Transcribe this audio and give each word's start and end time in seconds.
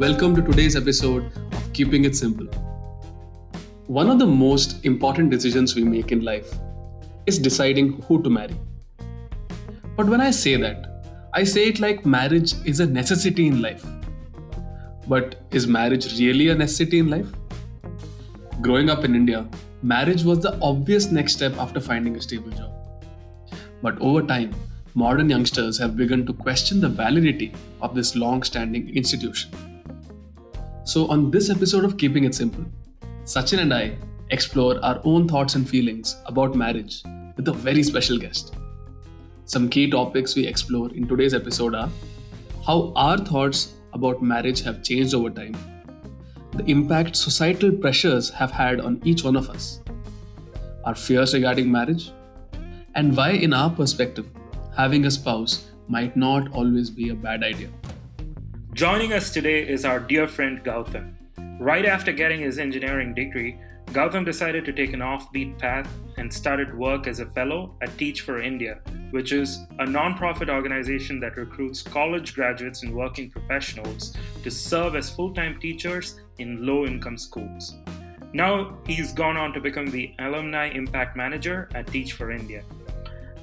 Welcome 0.00 0.34
to 0.36 0.40
today's 0.40 0.76
episode 0.76 1.30
of 1.52 1.72
Keeping 1.74 2.06
It 2.06 2.16
Simple. 2.16 2.46
One 3.86 4.08
of 4.08 4.18
the 4.18 4.26
most 4.26 4.82
important 4.86 5.28
decisions 5.28 5.74
we 5.74 5.84
make 5.84 6.10
in 6.10 6.24
life 6.24 6.54
is 7.26 7.38
deciding 7.38 8.00
who 8.04 8.22
to 8.22 8.30
marry. 8.30 8.56
But 9.98 10.06
when 10.06 10.22
I 10.22 10.30
say 10.30 10.56
that, 10.56 11.04
I 11.34 11.44
say 11.44 11.66
it 11.68 11.80
like 11.80 12.06
marriage 12.06 12.54
is 12.64 12.80
a 12.80 12.86
necessity 12.86 13.46
in 13.46 13.60
life. 13.60 13.84
But 15.06 15.42
is 15.50 15.66
marriage 15.66 16.18
really 16.18 16.48
a 16.48 16.54
necessity 16.54 17.00
in 17.00 17.10
life? 17.10 17.28
Growing 18.62 18.88
up 18.88 19.04
in 19.04 19.14
India, 19.14 19.46
marriage 19.82 20.24
was 20.24 20.40
the 20.40 20.58
obvious 20.62 21.12
next 21.12 21.34
step 21.34 21.54
after 21.58 21.78
finding 21.78 22.16
a 22.16 22.22
stable 22.22 22.52
job. 22.52 22.72
But 23.82 24.00
over 24.00 24.22
time, 24.22 24.54
modern 24.94 25.28
youngsters 25.28 25.76
have 25.76 25.94
begun 25.94 26.24
to 26.24 26.32
question 26.32 26.80
the 26.80 26.88
validity 26.88 27.52
of 27.82 27.94
this 27.94 28.16
long 28.16 28.42
standing 28.44 28.96
institution. 28.96 29.69
So, 30.90 31.06
on 31.06 31.30
this 31.30 31.50
episode 31.50 31.84
of 31.84 31.96
Keeping 31.96 32.24
It 32.24 32.34
Simple, 32.34 32.64
Sachin 33.22 33.60
and 33.60 33.72
I 33.72 33.96
explore 34.30 34.84
our 34.84 35.00
own 35.04 35.28
thoughts 35.28 35.54
and 35.54 35.68
feelings 35.68 36.16
about 36.26 36.56
marriage 36.56 37.04
with 37.36 37.46
a 37.46 37.52
very 37.52 37.84
special 37.84 38.18
guest. 38.18 38.56
Some 39.44 39.68
key 39.68 39.88
topics 39.88 40.34
we 40.34 40.48
explore 40.48 40.92
in 40.92 41.06
today's 41.06 41.32
episode 41.32 41.76
are 41.76 41.88
how 42.66 42.92
our 42.96 43.18
thoughts 43.18 43.74
about 43.92 44.20
marriage 44.20 44.62
have 44.62 44.82
changed 44.82 45.14
over 45.14 45.30
time, 45.30 45.54
the 46.56 46.64
impact 46.64 47.14
societal 47.14 47.70
pressures 47.70 48.28
have 48.30 48.50
had 48.50 48.80
on 48.80 49.00
each 49.04 49.22
one 49.22 49.36
of 49.36 49.48
us, 49.48 49.80
our 50.84 50.96
fears 50.96 51.34
regarding 51.34 51.70
marriage, 51.70 52.10
and 52.96 53.16
why, 53.16 53.30
in 53.30 53.52
our 53.52 53.70
perspective, 53.70 54.26
having 54.76 55.04
a 55.04 55.10
spouse 55.12 55.66
might 55.86 56.16
not 56.16 56.52
always 56.52 56.90
be 56.90 57.10
a 57.10 57.14
bad 57.14 57.44
idea. 57.44 57.70
Joining 58.80 59.12
us 59.12 59.28
today 59.28 59.68
is 59.68 59.84
our 59.84 60.00
dear 60.00 60.26
friend 60.26 60.64
Gautam. 60.64 61.12
Right 61.60 61.84
after 61.84 62.12
getting 62.12 62.40
his 62.40 62.58
engineering 62.58 63.12
degree, 63.12 63.58
Gautam 63.88 64.24
decided 64.24 64.64
to 64.64 64.72
take 64.72 64.94
an 64.94 65.00
offbeat 65.00 65.58
path 65.58 65.86
and 66.16 66.32
started 66.32 66.74
work 66.74 67.06
as 67.06 67.20
a 67.20 67.26
fellow 67.26 67.74
at 67.82 67.94
Teach 67.98 68.22
for 68.22 68.40
India, 68.40 68.78
which 69.10 69.32
is 69.32 69.66
a 69.80 69.84
non-profit 69.84 70.48
organization 70.48 71.20
that 71.20 71.36
recruits 71.36 71.82
college 71.82 72.34
graduates 72.34 72.82
and 72.82 72.94
working 72.94 73.30
professionals 73.30 74.16
to 74.42 74.50
serve 74.50 74.96
as 74.96 75.10
full-time 75.10 75.60
teachers 75.60 76.18
in 76.38 76.64
low-income 76.64 77.18
schools. 77.18 77.74
Now 78.32 78.78
he's 78.86 79.12
gone 79.12 79.36
on 79.36 79.52
to 79.52 79.60
become 79.60 79.90
the 79.90 80.14
Alumni 80.20 80.70
Impact 80.70 81.18
Manager 81.18 81.68
at 81.74 81.86
Teach 81.88 82.14
for 82.14 82.30
India. 82.30 82.62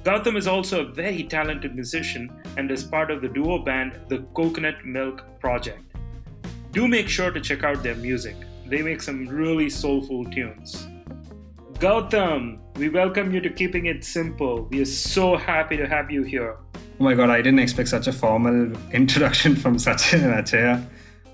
Gautam 0.08 0.38
is 0.38 0.46
also 0.46 0.80
a 0.80 0.84
very 0.90 1.22
talented 1.22 1.74
musician 1.74 2.30
and 2.56 2.70
is 2.70 2.82
part 2.82 3.10
of 3.10 3.20
the 3.20 3.28
duo 3.28 3.58
band 3.58 4.00
The 4.08 4.20
Coconut 4.34 4.82
Milk 4.82 5.22
Project. 5.38 5.84
Do 6.72 6.88
make 6.88 7.10
sure 7.10 7.30
to 7.30 7.38
check 7.42 7.62
out 7.62 7.82
their 7.82 7.94
music. 7.94 8.34
They 8.66 8.80
make 8.80 9.02
some 9.02 9.28
really 9.28 9.68
soulful 9.68 10.24
tunes. 10.24 10.86
Gautam, 11.74 12.58
we 12.76 12.88
welcome 12.88 13.34
you 13.34 13.42
to 13.42 13.50
Keeping 13.50 13.84
It 13.84 14.02
Simple. 14.02 14.62
We 14.70 14.80
are 14.80 14.86
so 14.86 15.36
happy 15.36 15.76
to 15.76 15.86
have 15.86 16.10
you 16.10 16.22
here. 16.22 16.56
Oh 16.98 17.04
my 17.04 17.12
god, 17.12 17.28
I 17.28 17.42
didn't 17.42 17.58
expect 17.58 17.90
such 17.90 18.06
a 18.06 18.12
formal 18.14 18.72
introduction 18.92 19.56
from 19.56 19.76
Sachin 19.76 20.24
and 20.24 20.32
Achaya. 20.42 20.86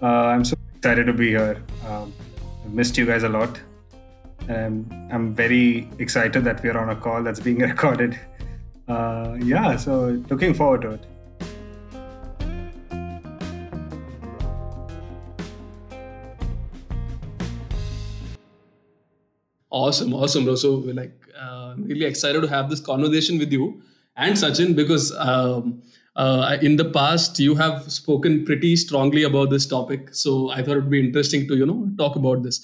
Uh, 0.02 0.06
I'm 0.34 0.44
so 0.44 0.56
excited 0.74 1.06
to 1.06 1.12
be 1.12 1.28
here. 1.28 1.62
Um, 1.86 2.12
I 2.64 2.68
missed 2.70 2.98
you 2.98 3.06
guys 3.06 3.22
a 3.22 3.28
lot. 3.28 3.56
Um, 4.48 5.08
I'm 5.12 5.32
very 5.32 5.88
excited 6.00 6.42
that 6.42 6.60
we're 6.64 6.76
on 6.76 6.88
a 6.88 6.96
call 6.96 7.22
that's 7.22 7.38
being 7.38 7.58
recorded 7.70 8.18
uh, 8.88 9.36
yeah, 9.40 9.76
so 9.76 10.22
looking 10.30 10.54
forward 10.54 10.82
to 10.82 10.90
it. 10.92 11.06
Awesome, 19.70 20.14
awesome, 20.14 20.44
bro. 20.44 20.54
So 20.54 20.78
we're 20.78 20.94
like 20.94 21.12
uh, 21.38 21.74
really 21.78 22.04
excited 22.04 22.40
to 22.42 22.48
have 22.48 22.70
this 22.70 22.80
conversation 22.80 23.38
with 23.38 23.50
you 23.52 23.82
and 24.16 24.36
Sachin 24.36 24.76
because 24.76 25.12
um, 25.18 25.82
uh, 26.14 26.56
in 26.62 26.76
the 26.76 26.84
past 26.84 27.40
you 27.40 27.56
have 27.56 27.90
spoken 27.90 28.44
pretty 28.44 28.76
strongly 28.76 29.24
about 29.24 29.50
this 29.50 29.66
topic. 29.66 30.14
So 30.14 30.50
I 30.50 30.62
thought 30.62 30.76
it 30.76 30.80
would 30.82 30.90
be 30.90 31.00
interesting 31.04 31.48
to 31.48 31.56
you 31.56 31.66
know 31.66 31.90
talk 31.98 32.14
about 32.14 32.44
this. 32.44 32.60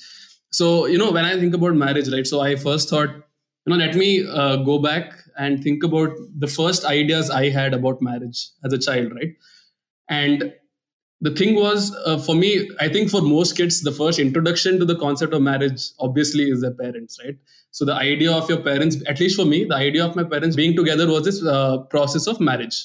So 0.51 0.87
you 0.87 0.99
know 0.99 1.11
when 1.11 1.25
I 1.25 1.37
think 1.39 1.53
about 1.55 1.75
marriage, 1.75 2.09
right? 2.13 2.27
So 2.27 2.41
I 2.41 2.55
first 2.55 2.89
thought 2.89 3.09
you 3.09 3.71
know 3.73 3.77
let 3.77 3.97
me 3.97 4.25
uh, 4.29 4.57
go 4.57 4.79
back 4.79 5.13
and 5.45 5.63
think 5.65 5.85
about 5.89 6.17
the 6.45 6.47
first 6.55 6.85
ideas 6.85 7.31
I 7.31 7.49
had 7.59 7.75
about 7.75 8.03
marriage 8.07 8.41
as 8.65 8.75
a 8.79 8.79
child, 8.87 9.15
right? 9.19 9.33
And 10.09 10.53
the 11.23 11.31
thing 11.31 11.55
was, 11.55 11.95
uh, 12.07 12.19
for 12.19 12.35
me, 12.35 12.71
I 12.81 12.89
think 12.89 13.11
for 13.11 13.23
most 13.23 13.57
kids, 13.57 13.81
the 13.83 13.93
first 13.93 14.19
introduction 14.19 14.79
to 14.79 14.85
the 14.85 14.97
concept 14.97 15.35
of 15.35 15.43
marriage 15.43 15.83
obviously 15.99 16.45
is 16.51 16.63
their 16.63 16.77
parents, 16.83 17.19
right? 17.25 17.37
So 17.71 17.85
the 17.85 17.95
idea 17.95 18.33
of 18.33 18.49
your 18.49 18.61
parents, 18.61 18.97
at 19.07 19.21
least 19.21 19.37
for 19.37 19.45
me, 19.45 19.65
the 19.65 19.77
idea 19.77 20.05
of 20.05 20.17
my 20.17 20.25
parents 20.25 20.57
being 20.57 20.77
together 20.77 21.09
was 21.09 21.25
this 21.25 21.43
uh, 21.45 21.79
process 21.97 22.27
of 22.27 22.41
marriage. 22.41 22.79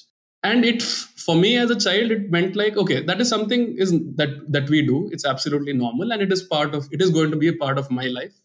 And 0.44 0.64
it, 0.64 0.82
for 0.82 1.36
me 1.36 1.58
as 1.58 1.72
a 1.72 1.80
child, 1.80 2.12
it 2.12 2.30
meant 2.30 2.56
like, 2.56 2.78
okay, 2.78 3.02
that 3.04 3.20
is 3.20 3.28
something 3.28 3.76
is 3.86 3.94
that 4.20 4.34
that 4.56 4.70
we 4.70 4.82
do. 4.90 4.98
It's 5.12 5.26
absolutely 5.26 5.74
normal, 5.74 6.12
and 6.12 6.22
it 6.26 6.32
is 6.36 6.44
part 6.52 6.76
of. 6.80 6.88
It 6.98 7.02
is 7.06 7.10
going 7.16 7.32
to 7.32 7.40
be 7.46 7.48
a 7.54 7.56
part 7.62 7.80
of 7.80 7.90
my 8.00 8.06
life 8.18 8.36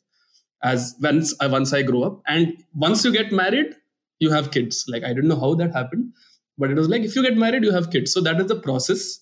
as 0.71 0.95
once 1.09 1.35
I 1.41 1.49
once 1.57 1.75
I 1.81 1.83
grow 1.91 2.03
up. 2.05 2.23
And 2.27 2.55
once 2.87 3.05
you 3.05 3.13
get 3.13 3.37
married, 3.41 3.77
you 4.21 4.31
have 4.31 4.51
kids. 4.53 4.85
Like 4.89 5.05
i 5.05 5.13
don't 5.13 5.29
know 5.29 5.41
how 5.41 5.55
that 5.57 5.73
happened 5.75 6.13
but 6.59 6.71
it 6.71 6.77
was 6.77 6.89
like 6.89 7.03
if 7.03 7.17
you 7.17 7.23
get 7.23 7.37
married 7.37 7.65
you 7.65 7.73
have 7.73 7.91
kids. 7.91 8.13
So 8.13 8.21
that 8.21 8.41
is 8.41 8.47
the 8.47 8.61
process. 8.61 9.21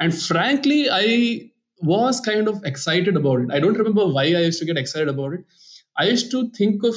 And 0.00 0.14
frankly 0.14 0.88
i 0.90 1.50
was 1.82 2.20
kind 2.20 2.48
of 2.48 2.62
excited 2.64 3.16
about 3.16 3.40
it. 3.40 3.50
I 3.52 3.60
don't 3.60 3.78
remember 3.78 4.06
why 4.06 4.24
i 4.24 4.44
used 4.48 4.58
to 4.60 4.66
get 4.66 4.76
excited 4.76 5.08
about 5.08 5.34
it. 5.34 5.44
I 5.98 6.06
used 6.06 6.30
to 6.32 6.50
think 6.50 6.84
of 6.84 6.96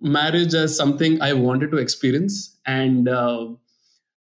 marriage 0.00 0.54
as 0.54 0.76
something 0.76 1.20
i 1.22 1.32
wanted 1.32 1.70
to 1.70 1.78
experience. 1.78 2.58
And 2.66 3.08
uh, 3.08 3.46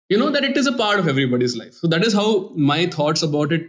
you 0.09 0.17
know 0.17 0.29
that 0.29 0.43
it 0.43 0.57
is 0.57 0.67
a 0.67 0.71
part 0.71 0.99
of 0.99 1.07
everybody's 1.07 1.57
life. 1.57 1.73
So 1.73 1.87
that 1.87 2.03
is 2.03 2.13
how 2.13 2.49
my 2.55 2.85
thoughts 2.87 3.23
about 3.23 3.51
it 3.51 3.63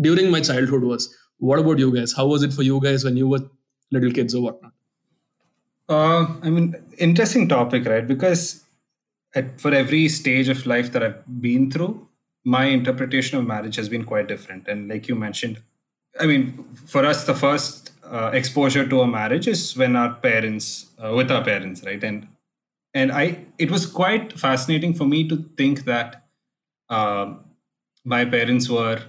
during 0.00 0.30
my 0.30 0.40
childhood 0.40 0.82
was. 0.82 1.14
What 1.38 1.58
about 1.58 1.78
you 1.78 1.94
guys? 1.94 2.12
How 2.12 2.26
was 2.26 2.42
it 2.42 2.52
for 2.52 2.62
you 2.62 2.80
guys 2.80 3.04
when 3.04 3.16
you 3.16 3.28
were 3.28 3.40
little 3.90 4.10
kids 4.10 4.34
or 4.34 4.42
whatnot 4.42 4.71
uh, 5.88 6.26
I 6.42 6.50
mean, 6.50 6.74
interesting 6.98 7.48
topic, 7.48 7.86
right? 7.86 8.06
Because 8.06 8.64
at, 9.34 9.60
for 9.60 9.72
every 9.72 10.08
stage 10.08 10.48
of 10.48 10.66
life 10.66 10.92
that 10.92 11.02
I've 11.02 11.40
been 11.40 11.70
through, 11.70 12.08
my 12.44 12.66
interpretation 12.66 13.38
of 13.38 13.46
marriage 13.46 13.76
has 13.76 13.88
been 13.88 14.04
quite 14.04 14.28
different. 14.28 14.68
And 14.68 14.88
like 14.88 15.08
you 15.08 15.14
mentioned, 15.14 15.62
I 16.18 16.26
mean, 16.26 16.64
for 16.86 17.04
us, 17.04 17.24
the 17.24 17.34
first 17.34 17.92
uh, 18.04 18.30
exposure 18.32 18.86
to 18.86 19.00
a 19.00 19.06
marriage 19.06 19.48
is 19.48 19.76
when 19.76 19.96
our 19.96 20.14
parents, 20.14 20.90
uh, 21.02 21.14
with 21.14 21.30
our 21.30 21.44
parents, 21.44 21.82
right? 21.84 22.02
And 22.02 22.28
and 22.94 23.10
I, 23.10 23.46
it 23.56 23.70
was 23.70 23.86
quite 23.86 24.38
fascinating 24.38 24.92
for 24.92 25.06
me 25.06 25.26
to 25.26 25.48
think 25.56 25.86
that 25.86 26.26
uh, 26.90 27.32
my 28.04 28.26
parents 28.26 28.68
were 28.68 29.00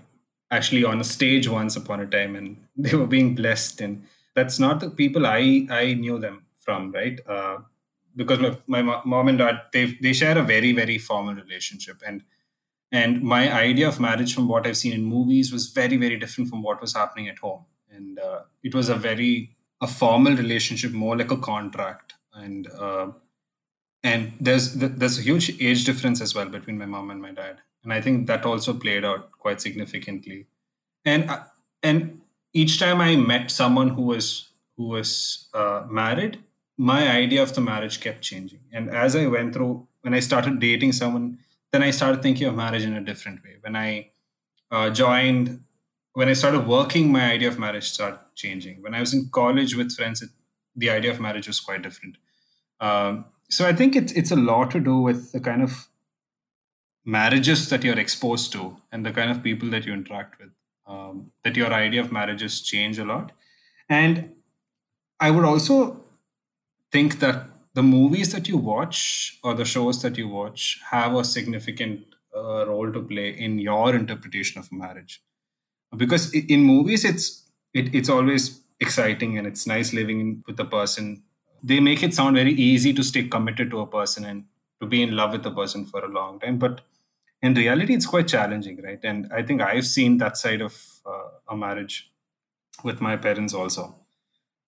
actually 0.52 0.86
on 0.86 1.02
a 1.02 1.04
stage 1.04 1.50
once 1.50 1.76
upon 1.76 2.00
a 2.00 2.08
time, 2.08 2.38
and 2.38 2.58
they 2.78 2.96
were 2.96 3.08
being 3.08 3.36
blessed. 3.36 3.82
And 3.82 4.04
that's 4.36 4.58
not 4.58 4.80
the 4.80 4.90
people 4.90 5.26
I 5.26 5.68
I 5.70 5.96
knew 5.96 6.18
them 6.18 6.44
from, 6.64 6.92
right? 6.92 7.20
Uh, 7.28 7.58
because 8.16 8.40
my, 8.68 8.82
my 8.82 9.02
mom 9.06 9.28
and 9.28 9.38
dad 9.38 9.62
they 9.72 9.86
they 10.02 10.14
share 10.14 10.38
a 10.38 10.44
very 10.44 10.72
very 10.72 10.98
formal 10.98 11.36
relationship. 11.36 12.02
And 12.06 12.24
and 12.92 13.22
my 13.24 13.52
idea 13.52 13.88
of 13.88 14.00
marriage 14.00 14.36
from 14.36 14.48
what 14.48 14.68
i've 14.68 14.78
seen 14.78 14.94
in 14.94 15.04
movies 15.04 15.52
was 15.52 15.72
very 15.72 15.98
very 15.98 16.18
different 16.18 16.50
from 16.50 16.62
what 16.62 16.82
was 16.82 16.96
happening 16.96 17.28
at 17.28 17.40
home. 17.40 17.66
And 17.90 18.20
uh, 18.20 18.42
it 18.64 18.74
was 18.76 18.90
a 18.90 18.96
very 18.96 19.56
a 19.82 19.88
formal 19.88 20.36
relationship 20.36 20.92
more 20.92 21.18
like 21.18 21.32
a 21.32 21.38
contract. 21.38 22.14
And 22.34 22.68
uh, 22.72 23.08
and 24.04 24.34
there's 24.40 24.74
there's 24.74 25.20
a 25.20 25.22
huge 25.22 25.50
age 25.62 25.86
difference 25.86 26.22
as 26.22 26.36
well 26.36 26.50
between 26.50 26.78
my 26.78 26.86
mom 26.86 27.12
and 27.12 27.22
my 27.22 27.32
dad. 27.32 27.58
And 27.84 27.94
i 27.94 28.00
think 28.02 28.28
that 28.28 28.46
also 28.46 28.74
played 28.74 29.06
out 29.06 29.32
quite 29.32 29.62
significantly. 29.62 30.48
And 31.06 31.30
uh, 31.30 31.44
and 31.82 32.22
each 32.54 32.80
time 32.80 33.02
i 33.02 33.16
met 33.16 33.52
someone 33.52 33.90
who 33.90 34.04
was 34.04 34.50
who 34.78 34.88
was 34.88 35.48
uh, 35.54 35.86
married 35.90 36.40
my 36.78 37.10
idea 37.10 37.42
of 37.42 37.54
the 37.54 37.62
marriage 37.62 38.00
kept 38.00 38.22
changing. 38.22 38.60
And 38.72 38.90
as 38.90 39.16
I 39.16 39.28
went 39.28 39.54
through, 39.54 39.88
when 40.02 40.14
I 40.14 40.20
started 40.20 40.60
dating 40.60 40.94
someone, 40.94 41.40
then 41.72 41.84
I 41.84 41.92
started 41.92 42.22
thinking 42.22 42.48
of 42.48 42.56
marriage 42.56 42.84
in 42.84 42.94
a 42.96 43.02
different 43.02 43.44
way. 43.44 43.58
When 43.62 43.76
I 43.76 44.10
uh, 44.72 44.90
joined, 44.90 45.64
when 46.14 46.30
I 46.30 46.34
started 46.34 46.68
working, 46.68 47.12
my 47.12 47.32
idea 47.32 47.48
of 47.48 47.60
marriage 47.60 47.90
started 47.90 48.20
changing. 48.36 48.82
When 48.82 48.94
I 48.94 49.00
was 49.00 49.14
in 49.14 49.30
college 49.32 49.76
with 49.76 49.96
friends, 49.96 50.22
it, 50.22 50.30
the 50.76 50.90
idea 50.90 51.12
of 51.12 51.20
marriage 51.20 51.48
was 51.48 51.60
quite 51.60 51.82
different. 51.82 52.18
Um, 52.80 53.26
so 53.50 53.68
I 53.68 53.74
think 53.74 53.96
it's 53.96 54.12
it's 54.14 54.32
a 54.32 54.36
lot 54.36 54.72
to 54.72 54.80
do 54.80 54.98
with 54.98 55.32
the 55.32 55.40
kind 55.40 55.62
of 55.62 55.88
marriages 57.06 57.70
that 57.70 57.84
you're 57.84 58.00
exposed 58.00 58.52
to 58.54 58.78
and 58.92 59.06
the 59.06 59.12
kind 59.12 59.30
of 59.30 59.44
people 59.44 59.70
that 59.70 59.86
you 59.86 59.94
interact 59.94 60.40
with. 60.40 60.50
Um, 60.86 61.32
that 61.44 61.56
your 61.56 61.72
idea 61.72 62.02
of 62.02 62.12
marriages 62.12 62.62
change 62.62 63.00
a 63.00 63.06
lot, 63.06 63.32
and 63.88 64.34
I 65.20 65.32
would 65.32 65.46
also 65.46 66.04
think 66.94 67.20
that 67.20 67.48
the 67.74 67.84
movies 67.84 68.32
that 68.34 68.48
you 68.48 68.58
watch 68.58 69.40
or 69.44 69.54
the 69.56 69.66
shows 69.66 70.02
that 70.04 70.18
you 70.18 70.28
watch 70.30 70.80
have 70.92 71.16
a 71.16 71.24
significant 71.26 72.02
uh, 72.36 72.66
role 72.68 72.92
to 72.94 73.02
play 73.02 73.30
in 73.30 73.60
your 73.60 73.96
interpretation 73.96 74.60
of 74.60 74.72
marriage. 74.72 75.22
because 76.02 76.24
in 76.56 76.62
movies 76.64 77.04
it's 77.10 77.26
it, 77.80 77.94
it's 77.98 78.10
always 78.10 78.44
exciting 78.86 79.38
and 79.38 79.48
it's 79.48 79.66
nice 79.68 79.94
living 79.94 80.44
with 80.48 80.60
a 80.60 80.66
person. 80.66 81.24
They 81.64 81.80
make 81.80 82.04
it 82.04 82.14
sound 82.14 82.36
very 82.36 82.54
easy 82.54 82.94
to 82.94 83.04
stay 83.04 83.24
committed 83.36 83.72
to 83.72 83.80
a 83.82 83.88
person 83.88 84.26
and 84.26 84.46
to 84.82 84.88
be 84.88 85.02
in 85.02 85.16
love 85.16 85.32
with 85.34 85.46
a 85.46 85.52
person 85.52 85.86
for 85.86 86.04
a 86.06 86.10
long 86.20 86.40
time. 86.40 86.58
But 86.60 86.82
in 87.42 87.54
reality 87.56 87.94
it's 87.94 88.06
quite 88.06 88.28
challenging 88.28 88.82
right? 88.84 89.00
And 89.04 89.32
i 89.34 89.44
think 89.44 89.62
i've 89.62 89.86
seen 89.86 90.18
that 90.20 90.38
side 90.38 90.62
of 90.62 90.76
uh, 91.06 91.30
a 91.50 91.58
marriage 91.58 92.12
with 92.84 93.02
my 93.02 93.16
parents 93.18 93.54
also 93.54 93.96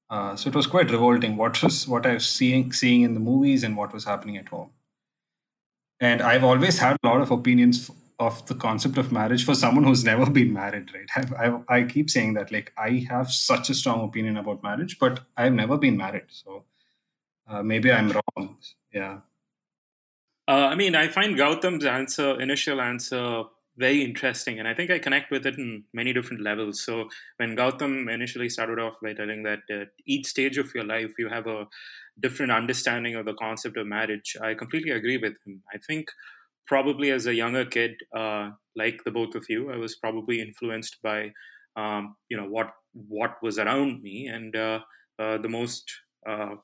uh, 0.10 0.36
so 0.36 0.50
it 0.50 0.56
was 0.56 0.68
quite 0.68 0.92
revolting 0.92 1.36
what 1.36 1.62
was 1.63 1.88
what 1.88 2.06
i 2.06 2.13
was 2.13 2.30
seeing 2.30 2.72
seeing 2.72 3.02
in 3.02 3.13
the 3.13 3.19
movies 3.19 3.63
and 3.63 3.75
what 3.75 3.94
was 3.94 4.06
happening 4.06 4.38
at 4.38 4.48
home. 4.48 4.69
And 6.00 6.22
i've 6.22 6.44
always 6.44 6.78
had 6.78 6.98
a 7.04 7.07
lot 7.07 7.22
of 7.22 7.31
opinions 7.31 7.90
of 8.19 8.46
the 8.46 8.56
concept 8.56 8.98
of 8.98 9.12
marriage 9.12 9.44
for 9.44 9.56
someone 9.56 9.84
who's 9.84 10.04
never 10.04 10.30
been 10.30 10.54
married 10.54 10.90
right? 10.94 11.31
I, 11.38 11.48
I, 11.48 11.78
I 11.78 11.84
keep 11.84 12.10
saying 12.10 12.36
that 12.36 12.52
like 12.52 12.72
i 12.78 13.06
have 13.10 13.31
such 13.31 13.69
a 13.69 13.74
strong 13.74 14.04
opinion 14.04 14.38
about 14.38 14.62
marriage 14.63 15.00
but 15.00 15.22
i've 15.38 15.54
never 15.54 15.78
been 15.78 15.98
married. 15.98 16.25
So 16.30 16.66
uh, 17.48 17.63
maybe 17.63 17.92
i'm 17.92 18.12
wrong. 18.12 18.57
Yeah. 18.94 19.19
Uh, 20.48 20.68
i 20.72 20.75
mean 20.75 20.96
i 20.96 21.07
find 21.07 21.36
gautam's 21.36 21.86
answer 21.86 22.40
initial 22.40 22.80
answer 22.80 23.46
very 23.77 24.04
interesting 24.04 24.57
and 24.60 24.68
i 24.68 24.74
think 24.74 24.89
i 24.89 24.98
connect 24.98 25.31
with 25.31 25.45
it 25.45 25.57
in 25.57 25.83
many 25.94 26.13
different 26.13 26.42
levels 26.42 26.81
so 26.83 27.10
when 27.38 27.56
gautam 27.56 28.12
initially 28.13 28.48
started 28.50 28.80
off 28.80 28.95
by 29.01 29.13
telling 29.13 29.44
that 29.44 29.60
at 29.69 29.89
each 30.06 30.25
stage 30.27 30.57
of 30.57 30.74
your 30.74 30.86
life 30.86 31.12
you 31.19 31.27
have 31.30 31.48
a 31.48 31.68
different 32.19 32.51
understanding 32.51 33.16
of 33.16 33.25
the 33.25 33.33
concept 33.33 33.77
of 33.77 33.86
marriage 33.86 34.36
i 34.42 34.54
completely 34.54 34.92
agree 34.92 35.18
with 35.18 35.33
him 35.45 35.62
i 35.74 35.77
think 35.77 36.10
probably 36.68 37.12
as 37.12 37.27
a 37.27 37.33
younger 37.33 37.66
kid, 37.66 37.94
uh, 38.16 38.51
like 38.75 39.04
the 39.06 39.12
both 39.12 39.36
of 39.36 39.45
you, 39.50 39.72
I 39.72 39.78
was 39.78 39.95
probably 39.95 40.42
influenced 40.42 41.01
by 41.01 41.31
um, 41.78 42.18
you 42.30 42.38
know 42.38 42.48
what 42.50 42.74
what 42.94 43.42
was 43.42 43.60
around 43.60 44.01
me, 44.04 44.28
and 44.28 44.56
uh, 44.56 44.81
uh, 45.19 45.38
the 45.39 45.50
most 45.50 45.92
uh, 46.28 46.56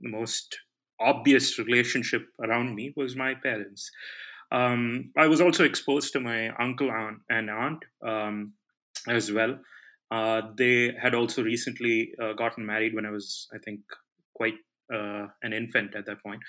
the 0.00 0.08
most 0.10 0.58
obvious 1.00 1.58
relationship 1.58 2.28
around 2.42 2.74
me 2.74 2.92
was 2.96 3.16
my 3.16 3.34
parents. 3.34 3.90
Um, 4.52 5.12
I 5.16 5.26
was 5.26 5.40
also 5.40 5.64
exposed 5.64 6.12
to 6.12 6.20
my 6.20 6.48
uncle 6.50 6.90
aunt, 6.90 7.18
and 7.28 7.50
aunt 7.50 7.84
um, 8.06 8.52
as 9.08 9.32
well. 9.32 9.58
Uh, 10.10 10.42
they 10.56 10.92
had 11.00 11.14
also 11.14 11.42
recently 11.42 12.12
uh, 12.22 12.32
gotten 12.34 12.64
married 12.64 12.94
when 12.94 13.06
I 13.06 13.10
was, 13.10 13.48
I 13.52 13.58
think, 13.58 13.80
quite 14.34 14.54
an 14.88 15.52
infant 15.52 15.96
at 15.96 16.06
that 16.06 16.22
point. 16.22 16.40
point 16.40 16.42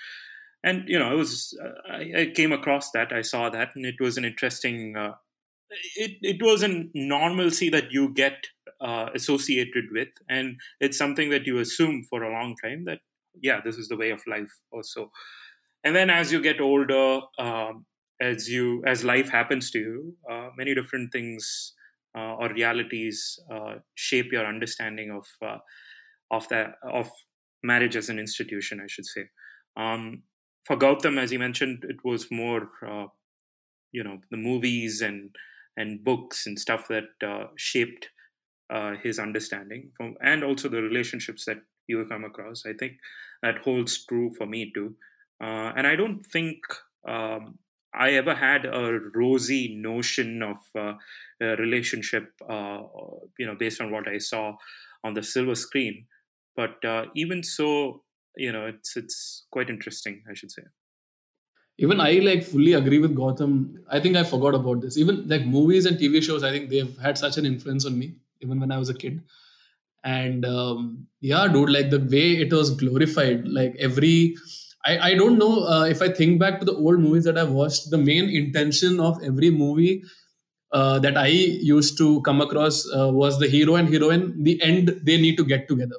and 0.64 0.88
you 0.88 0.98
know, 0.98 1.12
it 1.12 1.16
was 1.16 1.58
uh, 1.62 1.92
I, 1.92 2.20
I, 2.20 2.26
came 2.34 2.52
across 2.52 2.90
that, 2.92 3.12
I 3.12 3.22
saw 3.22 3.48
that, 3.50 3.70
and 3.74 3.86
it 3.86 4.00
was 4.00 4.16
an 4.16 4.24
interesting. 4.24 4.96
Uh, 4.96 5.12
it 5.96 6.16
it 6.22 6.42
was 6.42 6.62
a 6.62 6.84
normalcy 6.94 7.68
that 7.70 7.92
you 7.92 8.12
get 8.12 8.46
uh, 8.80 9.06
associated 9.14 9.84
with, 9.92 10.08
and 10.28 10.56
it's 10.80 10.98
something 10.98 11.30
that 11.30 11.46
you 11.46 11.58
assume 11.58 12.04
for 12.08 12.22
a 12.22 12.32
long 12.32 12.56
time 12.62 12.84
that 12.86 13.00
yeah, 13.40 13.60
this 13.64 13.76
is 13.76 13.88
the 13.88 13.96
way 13.96 14.10
of 14.10 14.20
life 14.26 14.52
also. 14.72 15.12
And 15.88 15.96
then 15.96 16.10
as 16.10 16.30
you 16.30 16.42
get 16.42 16.60
older, 16.60 17.20
um, 17.38 17.86
as 18.20 18.46
you 18.46 18.82
as 18.84 19.04
life 19.04 19.30
happens 19.30 19.70
to 19.70 19.78
you, 19.78 20.16
uh, 20.30 20.50
many 20.54 20.74
different 20.74 21.10
things 21.12 21.72
uh, 22.14 22.34
or 22.34 22.52
realities 22.52 23.38
uh, 23.50 23.76
shape 23.94 24.30
your 24.30 24.44
understanding 24.44 25.10
of 25.10 25.26
of 26.30 26.46
that 26.50 26.74
of 26.82 27.10
marriage 27.62 27.96
as 27.96 28.10
an 28.10 28.18
institution, 28.18 28.82
I 28.84 28.86
should 28.86 29.06
say. 29.06 29.30
Um, 29.78 30.24
for 30.66 30.76
Gautam, 30.76 31.18
as 31.18 31.32
you 31.32 31.38
mentioned, 31.38 31.86
it 31.88 32.04
was 32.04 32.30
more, 32.30 32.68
uh, 32.86 33.06
you 33.90 34.04
know, 34.04 34.18
the 34.30 34.36
movies 34.36 35.00
and 35.00 35.34
and 35.78 36.04
books 36.04 36.46
and 36.46 36.58
stuff 36.58 36.86
that 36.88 37.08
uh, 37.26 37.46
shaped 37.56 38.10
uh, 38.68 38.96
his 39.02 39.18
understanding, 39.18 39.92
and 40.20 40.44
also 40.44 40.68
the 40.68 40.82
relationships 40.82 41.46
that 41.46 41.62
you 41.86 42.04
come 42.04 42.24
across. 42.24 42.66
I 42.66 42.74
think 42.74 42.92
that 43.42 43.60
holds 43.64 44.04
true 44.04 44.32
for 44.36 44.46
me 44.46 44.70
too. 44.74 44.96
Uh, 45.40 45.72
and 45.76 45.86
I 45.86 45.96
don't 45.96 46.24
think 46.24 46.58
um, 47.06 47.58
I 47.94 48.10
ever 48.12 48.34
had 48.34 48.66
a 48.66 48.98
rosy 49.14 49.76
notion 49.76 50.42
of 50.42 50.56
uh, 50.78 50.94
a 51.40 51.56
relationship, 51.56 52.32
uh, 52.48 52.80
you 53.38 53.46
know, 53.46 53.54
based 53.54 53.80
on 53.80 53.90
what 53.90 54.08
I 54.08 54.18
saw 54.18 54.56
on 55.04 55.14
the 55.14 55.22
silver 55.22 55.54
screen. 55.54 56.06
But 56.56 56.82
even 57.14 57.44
so, 57.44 58.02
you 58.38 58.52
know 58.52 58.64
it's 58.66 58.96
it's 58.96 59.46
quite 59.50 59.68
interesting 59.74 60.22
i 60.30 60.34
should 60.34 60.50
say 60.50 60.62
even 61.78 62.00
i 62.00 62.12
like 62.28 62.42
fully 62.42 62.72
agree 62.72 62.98
with 62.98 63.14
Gautam. 63.14 63.74
i 63.90 64.00
think 64.00 64.16
i 64.16 64.22
forgot 64.22 64.54
about 64.54 64.80
this 64.80 64.96
even 64.96 65.26
like 65.28 65.44
movies 65.44 65.86
and 65.86 65.98
tv 65.98 66.22
shows 66.22 66.44
i 66.44 66.50
think 66.50 66.70
they've 66.70 66.96
had 66.98 67.18
such 67.18 67.36
an 67.36 67.46
influence 67.46 67.84
on 67.84 67.98
me 67.98 68.14
even 68.40 68.60
when 68.60 68.72
i 68.72 68.78
was 68.78 68.88
a 68.88 68.94
kid 68.94 69.20
and 70.04 70.44
um, 70.46 71.06
yeah 71.20 71.48
dude 71.48 71.70
like 71.70 71.90
the 71.90 71.98
way 71.98 72.26
it 72.44 72.52
was 72.52 72.70
glorified 72.70 73.46
like 73.48 73.74
every 73.78 74.36
i, 74.90 75.10
I 75.10 75.14
don't 75.14 75.38
know 75.38 75.54
uh, 75.74 75.84
if 75.94 76.02
i 76.02 76.08
think 76.20 76.40
back 76.40 76.58
to 76.60 76.64
the 76.70 76.74
old 76.74 77.00
movies 77.00 77.24
that 77.24 77.38
i 77.38 77.44
watched 77.58 77.90
the 77.90 77.98
main 77.98 78.30
intention 78.40 79.00
of 79.00 79.22
every 79.22 79.50
movie 79.50 80.02
uh, 80.72 80.98
that 80.98 81.16
i 81.16 81.26
used 81.26 81.98
to 81.98 82.20
come 82.22 82.40
across 82.40 82.80
uh, 82.96 83.08
was 83.20 83.38
the 83.38 83.48
hero 83.56 83.76
and 83.76 83.92
heroine 83.94 84.26
the 84.42 84.60
end 84.62 84.94
they 85.04 85.20
need 85.20 85.36
to 85.36 85.44
get 85.44 85.68
together. 85.68 85.96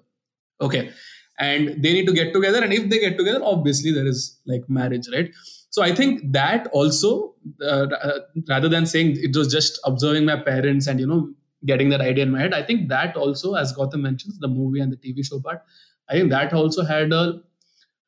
Okay. 0.61 0.91
And 1.39 1.81
they 1.81 1.93
need 1.93 2.05
to 2.05 2.13
get 2.13 2.33
together 2.33 2.61
and 2.61 2.73
if 2.73 2.89
they 2.89 2.99
get 2.99 3.17
together 3.17 3.39
obviously 3.43 3.91
there 3.93 4.05
is 4.05 4.37
like 4.45 4.69
marriage 4.69 5.07
right? 5.13 5.31
So 5.69 5.83
i 5.83 5.93
think 5.95 6.21
that 6.33 6.67
also 6.73 7.35
uh, 7.61 7.87
uh, 8.07 8.19
rather 8.47 8.69
than 8.69 8.85
saying 8.85 9.17
it 9.19 9.35
was 9.35 9.51
just 9.51 9.79
observing 9.85 10.25
my 10.25 10.35
parents 10.35 10.87
and 10.87 10.99
you 10.99 11.07
know 11.07 11.29
getting 11.65 11.89
that 11.89 12.01
idea 12.01 12.23
in 12.23 12.31
my 12.31 12.39
head 12.39 12.53
i 12.53 12.63
think 12.63 12.89
that 12.89 13.15
also 13.15 13.53
as 13.53 13.73
Gautam 13.73 14.01
mentions 14.01 14.39
the 14.39 14.47
movie 14.47 14.79
and 14.79 14.91
the 14.91 14.97
tv 14.97 15.25
show 15.25 15.39
part 15.39 15.63
i 16.09 16.13
think 16.13 16.29
that 16.31 16.53
also 16.53 16.83
had 16.83 17.13
a 17.13 17.41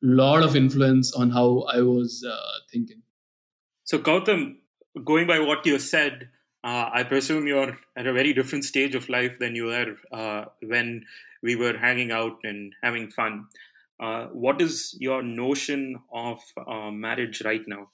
lot 0.02 0.42
of 0.42 0.56
influence 0.56 1.12
on 1.12 1.30
how 1.30 1.60
i 1.72 1.80
was 1.80 2.24
uh, 2.28 2.58
thinking 2.70 3.02
so 3.84 3.98
gautam 3.98 4.56
going 5.04 5.26
by 5.26 5.38
what 5.38 5.64
you 5.64 5.78
said 5.78 6.28
uh, 6.64 6.88
I 6.92 7.02
presume 7.02 7.46
you're 7.46 7.76
at 7.96 8.06
a 8.06 8.12
very 8.12 8.32
different 8.32 8.64
stage 8.64 8.94
of 8.94 9.08
life 9.08 9.38
than 9.40 9.56
you 9.56 9.66
were 9.66 9.96
uh, 10.12 10.44
when 10.62 11.04
we 11.42 11.56
were 11.56 11.76
hanging 11.76 12.12
out 12.12 12.38
and 12.44 12.72
having 12.82 13.10
fun. 13.10 13.46
Uh, 13.98 14.26
what 14.26 14.60
is 14.62 14.96
your 15.00 15.22
notion 15.22 16.00
of 16.12 16.40
uh, 16.66 16.90
marriage 16.90 17.42
right 17.44 17.62
now? 17.66 17.88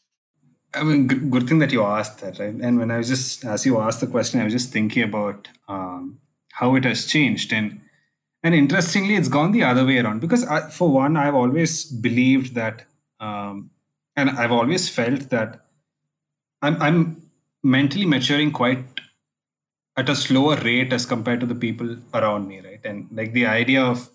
I 0.75 0.85
mean, 0.85 1.07
good, 1.07 1.31
good, 1.31 1.49
thing 1.49 1.61
that 1.61 1.73
you 1.73 1.83
asked 1.83 2.21
that, 2.21 2.39
right? 2.39 2.55
And 2.55 2.79
when 2.79 2.91
I 2.91 2.99
was 2.99 3.09
just, 3.09 3.45
as 3.47 3.65
you 3.65 3.79
asked 3.79 4.01
the 4.01 4.07
question, 4.07 4.41
I 4.41 4.45
was 4.45 4.53
just 4.53 4.71
thinking 4.71 5.03
about 5.03 5.49
um, 5.67 6.21
how 6.53 6.75
it 6.75 6.85
has 6.85 7.07
changed. 7.07 7.55
And 7.55 7.81
and 8.43 8.55
interestingly, 8.55 9.17
it's 9.17 9.29
gone 9.29 9.53
the 9.53 9.65
other 9.65 9.85
way 9.85 9.99
around 9.99 10.21
because, 10.21 10.47
I, 10.47 10.71
for 10.71 10.89
one, 10.89 11.17
I've 11.17 11.35
always 11.35 11.85
believed 11.85 12.55
that, 12.55 12.85
um, 13.21 13.71
and 14.17 14.31
I've 14.31 14.53
always 14.53 14.89
felt 14.89 15.29
that 15.31 15.67
I'm, 16.63 16.81
I'm 16.81 17.31
mentally 17.63 18.07
maturing 18.07 18.53
quite 18.53 18.85
at 19.97 20.09
a 20.09 20.15
slower 20.15 20.55
rate 20.57 20.93
as 20.93 21.05
compared 21.05 21.41
to 21.41 21.47
the 21.47 21.57
people 21.57 21.97
around 22.15 22.47
me, 22.47 22.61
right? 22.61 22.81
And 22.85 23.09
like 23.11 23.33
the 23.33 23.47
idea 23.47 23.83
of, 23.83 24.09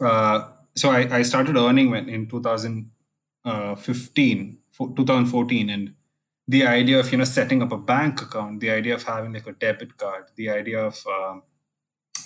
uh, 0.00 0.48
so 0.74 0.90
I, 0.90 1.16
I 1.16 1.22
started 1.22 1.56
earning 1.56 1.90
when 1.90 2.10
in 2.10 2.28
2015, 2.28 4.58
2014, 4.78 5.70
and 5.70 5.94
the 6.46 6.66
idea 6.66 7.00
of 7.00 7.10
you 7.10 7.16
know 7.18 7.24
setting 7.24 7.62
up 7.62 7.72
a 7.72 7.78
bank 7.78 8.20
account, 8.20 8.60
the 8.60 8.70
idea 8.70 8.94
of 8.94 9.02
having 9.02 9.32
like 9.32 9.46
a 9.46 9.52
debit 9.52 9.96
card, 9.96 10.26
the 10.36 10.50
idea 10.50 10.84
of 10.84 11.02
uh, 11.10 11.38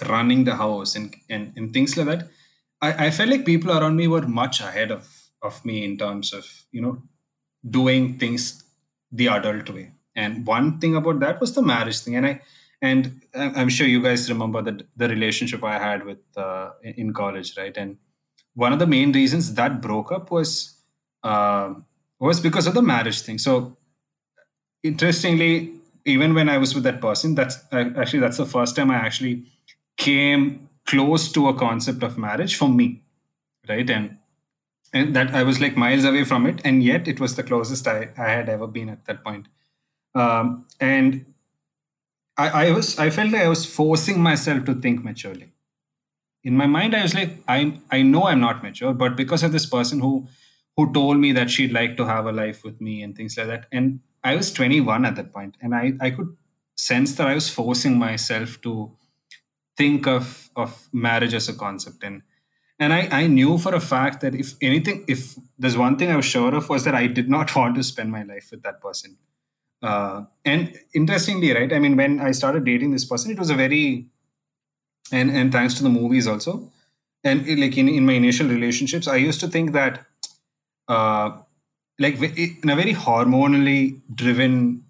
running 0.09 0.45
the 0.45 0.57
house, 0.57 0.97
and, 0.97 1.15
and 1.29 1.53
and 1.57 1.73
things 1.73 1.97
like 1.97 2.07
that. 2.07 2.29
I, 2.83 3.07
I 3.07 3.11
felt 3.11 3.31
like 3.31 3.45
people 3.45 3.73
around 3.73 3.97
me 3.97 4.09
were 4.09 4.27
much 4.27 4.61
ahead 4.61 4.91
of 4.91 5.09
of 5.43 5.65
me 5.65 5.85
in 5.85 5.99
terms 5.99 6.33
of 6.33 6.47
you 6.73 6.81
know 6.81 7.03
doing 7.69 8.19
things 8.19 8.65
the 9.13 9.29
adult 9.29 9.71
way. 9.71 9.93
And 10.17 10.47
one 10.47 10.79
thing 10.79 10.97
about 10.97 11.21
that 11.21 11.41
was 11.41 11.55
the 11.55 11.63
marriage 11.63 12.01
thing, 12.01 12.17
and 12.17 12.27
I 12.27 12.41
and 12.83 13.23
i'm 13.35 13.69
sure 13.69 13.87
you 13.87 14.03
guys 14.03 14.31
remember 14.31 14.63
the, 14.63 14.85
the 14.97 15.09
relationship 15.09 15.63
i 15.63 15.79
had 15.79 16.05
with 16.05 16.19
uh, 16.37 16.71
in 16.83 17.13
college 17.13 17.57
right 17.57 17.77
and 17.77 17.97
one 18.55 18.73
of 18.73 18.79
the 18.79 18.87
main 18.87 19.13
reasons 19.13 19.55
that 19.55 19.81
broke 19.81 20.11
up 20.13 20.31
was 20.31 20.77
uh, 21.23 21.73
was 22.19 22.41
because 22.41 22.67
of 22.67 22.75
the 22.75 22.83
marriage 22.83 23.21
thing 23.23 23.39
so 23.39 23.77
interestingly 24.83 25.73
even 26.05 26.35
when 26.35 26.49
i 26.49 26.57
was 26.57 26.75
with 26.75 26.85
that 26.85 27.01
person 27.01 27.35
that's 27.35 27.59
actually 27.73 28.21
that's 28.21 28.39
the 28.39 28.47
first 28.47 28.75
time 28.77 28.91
i 28.91 28.97
actually 28.97 29.47
came 30.07 30.69
close 30.93 31.31
to 31.37 31.49
a 31.49 31.55
concept 31.63 32.03
of 32.09 32.19
marriage 32.27 32.57
for 32.57 32.69
me 32.69 32.89
right 33.69 33.91
and 33.97 34.17
and 34.99 35.17
that 35.17 35.35
i 35.41 35.43
was 35.49 35.61
like 35.65 35.77
miles 35.87 36.07
away 36.11 36.25
from 36.31 36.47
it 36.53 36.61
and 36.65 36.83
yet 36.91 37.09
it 37.15 37.21
was 37.25 37.37
the 37.37 37.47
closest 37.51 37.91
i, 37.95 37.99
I 38.27 38.31
had 38.31 38.49
ever 38.49 38.67
been 38.79 38.89
at 38.89 39.05
that 39.07 39.25
point 39.25 39.47
um, 40.15 40.67
and 40.81 41.27
I, 42.37 42.67
I 42.67 42.71
was 42.73 42.99
I 42.99 43.11
felt 43.11 43.33
like 43.33 43.43
I 43.43 43.49
was 43.49 43.67
forcing 43.67 44.21
myself 44.23 44.65
to 44.65 44.75
think 44.75 45.05
maturely. 45.05 45.53
In 46.43 46.57
my 46.57 46.67
mind, 46.67 46.97
I 46.97 47.03
was 47.03 47.15
like, 47.15 47.43
I 47.47 47.79
I 47.91 48.03
know 48.03 48.25
I'm 48.25 48.41
not 48.41 48.63
mature, 48.63 48.95
but 48.95 49.17
because 49.17 49.43
of 49.43 49.53
this 49.53 49.67
person 49.67 50.01
who 50.01 50.27
who 50.77 50.93
told 50.93 51.19
me 51.19 51.33
that 51.33 51.51
she'd 51.51 51.73
like 51.73 51.97
to 51.99 52.07
have 52.07 52.27
a 52.27 52.33
life 52.33 52.65
with 52.65 52.81
me 52.81 53.03
and 53.03 53.15
things 53.15 53.37
like 53.37 53.49
that. 53.49 53.67
And 53.71 54.01
I 54.25 54.37
was 54.37 54.53
21 54.53 55.05
at 55.05 55.17
that 55.17 55.33
point, 55.33 55.57
and 55.61 55.75
I 55.75 55.93
I 56.01 56.11
could 56.11 56.37
sense 56.77 57.15
that 57.17 57.27
I 57.27 57.35
was 57.35 57.51
forcing 57.51 57.99
myself 57.99 58.61
to 58.63 58.91
think 59.81 60.07
of 60.07 60.51
of 60.57 60.89
marriage 60.93 61.35
as 61.41 61.49
a 61.49 61.57
concept. 61.65 62.05
And 62.05 62.23
and 62.81 62.95
I, 62.95 63.09
I 63.13 63.27
knew 63.27 63.59
for 63.59 63.75
a 63.75 63.81
fact 63.81 64.23
that 64.23 64.35
if 64.35 64.55
anything 64.61 65.05
if 65.07 65.35
there's 65.59 65.77
one 65.77 65.97
thing 65.99 66.11
i 66.11 66.17
was 66.17 66.25
sure 66.25 66.55
of 66.55 66.71
was 66.75 66.85
that 66.85 66.95
i 67.01 67.07
did 67.19 67.29
not 67.29 67.55
want 67.61 67.77
to 67.77 67.83
spend 67.83 68.11
my 68.11 68.23
life 68.23 68.49
with 68.51 68.63
that 68.63 68.81
person. 68.81 69.19
Uh, 69.83 70.25
and 70.45 70.79
interestingly 70.95 71.53
right 71.59 71.73
i 71.73 71.79
mean 71.79 71.97
when 71.97 72.21
i 72.21 72.31
started 72.39 72.65
dating 72.65 72.91
this 72.95 73.07
person 73.13 73.31
it 73.35 73.39
was 73.43 73.49
a 73.49 73.55
very 73.61 73.85
and 75.11 75.31
and 75.31 75.53
thanks 75.53 75.73
to 75.79 75.83
the 75.83 75.93
movies 75.95 76.27
also 76.33 76.53
and 77.25 77.49
like 77.61 77.79
in, 77.83 77.89
in 77.89 78.05
my 78.05 78.13
initial 78.13 78.47
relationships 78.47 79.09
i 79.09 79.17
used 79.17 79.41
to 79.41 79.49
think 79.49 79.73
that 79.73 80.05
uh, 80.89 81.31
like 81.99 82.21
in 82.65 82.69
a 82.75 82.77
very 82.77 82.93
hormonally 82.93 84.03
driven 84.15 84.85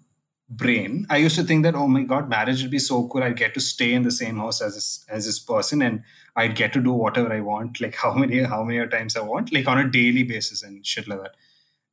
brain. 0.51 1.07
I 1.09 1.17
used 1.17 1.37
to 1.37 1.43
think 1.43 1.63
that 1.63 1.75
oh 1.75 1.87
my 1.87 2.03
god 2.03 2.29
marriage 2.29 2.61
would 2.61 2.71
be 2.71 2.79
so 2.79 3.07
cool. 3.07 3.23
I'd 3.23 3.37
get 3.37 3.53
to 3.53 3.61
stay 3.61 3.93
in 3.93 4.03
the 4.03 4.11
same 4.11 4.37
house 4.37 4.61
as 4.61 4.75
this 4.75 5.05
as 5.09 5.25
this 5.25 5.39
person 5.39 5.81
and 5.81 6.03
i'd 6.35 6.55
get 6.55 6.73
to 6.73 6.81
do 6.81 6.91
whatever 6.91 7.31
i 7.33 7.39
want 7.39 7.81
like 7.81 7.95
how 7.95 8.13
many 8.13 8.41
how 8.43 8.63
many 8.63 8.85
times 8.87 9.15
i 9.15 9.21
want 9.21 9.51
like 9.53 9.67
on 9.67 9.77
a 9.77 9.89
daily 9.89 10.23
basis 10.23 10.63
and 10.63 10.85
shit 10.85 11.07
like 11.07 11.21
that. 11.21 11.35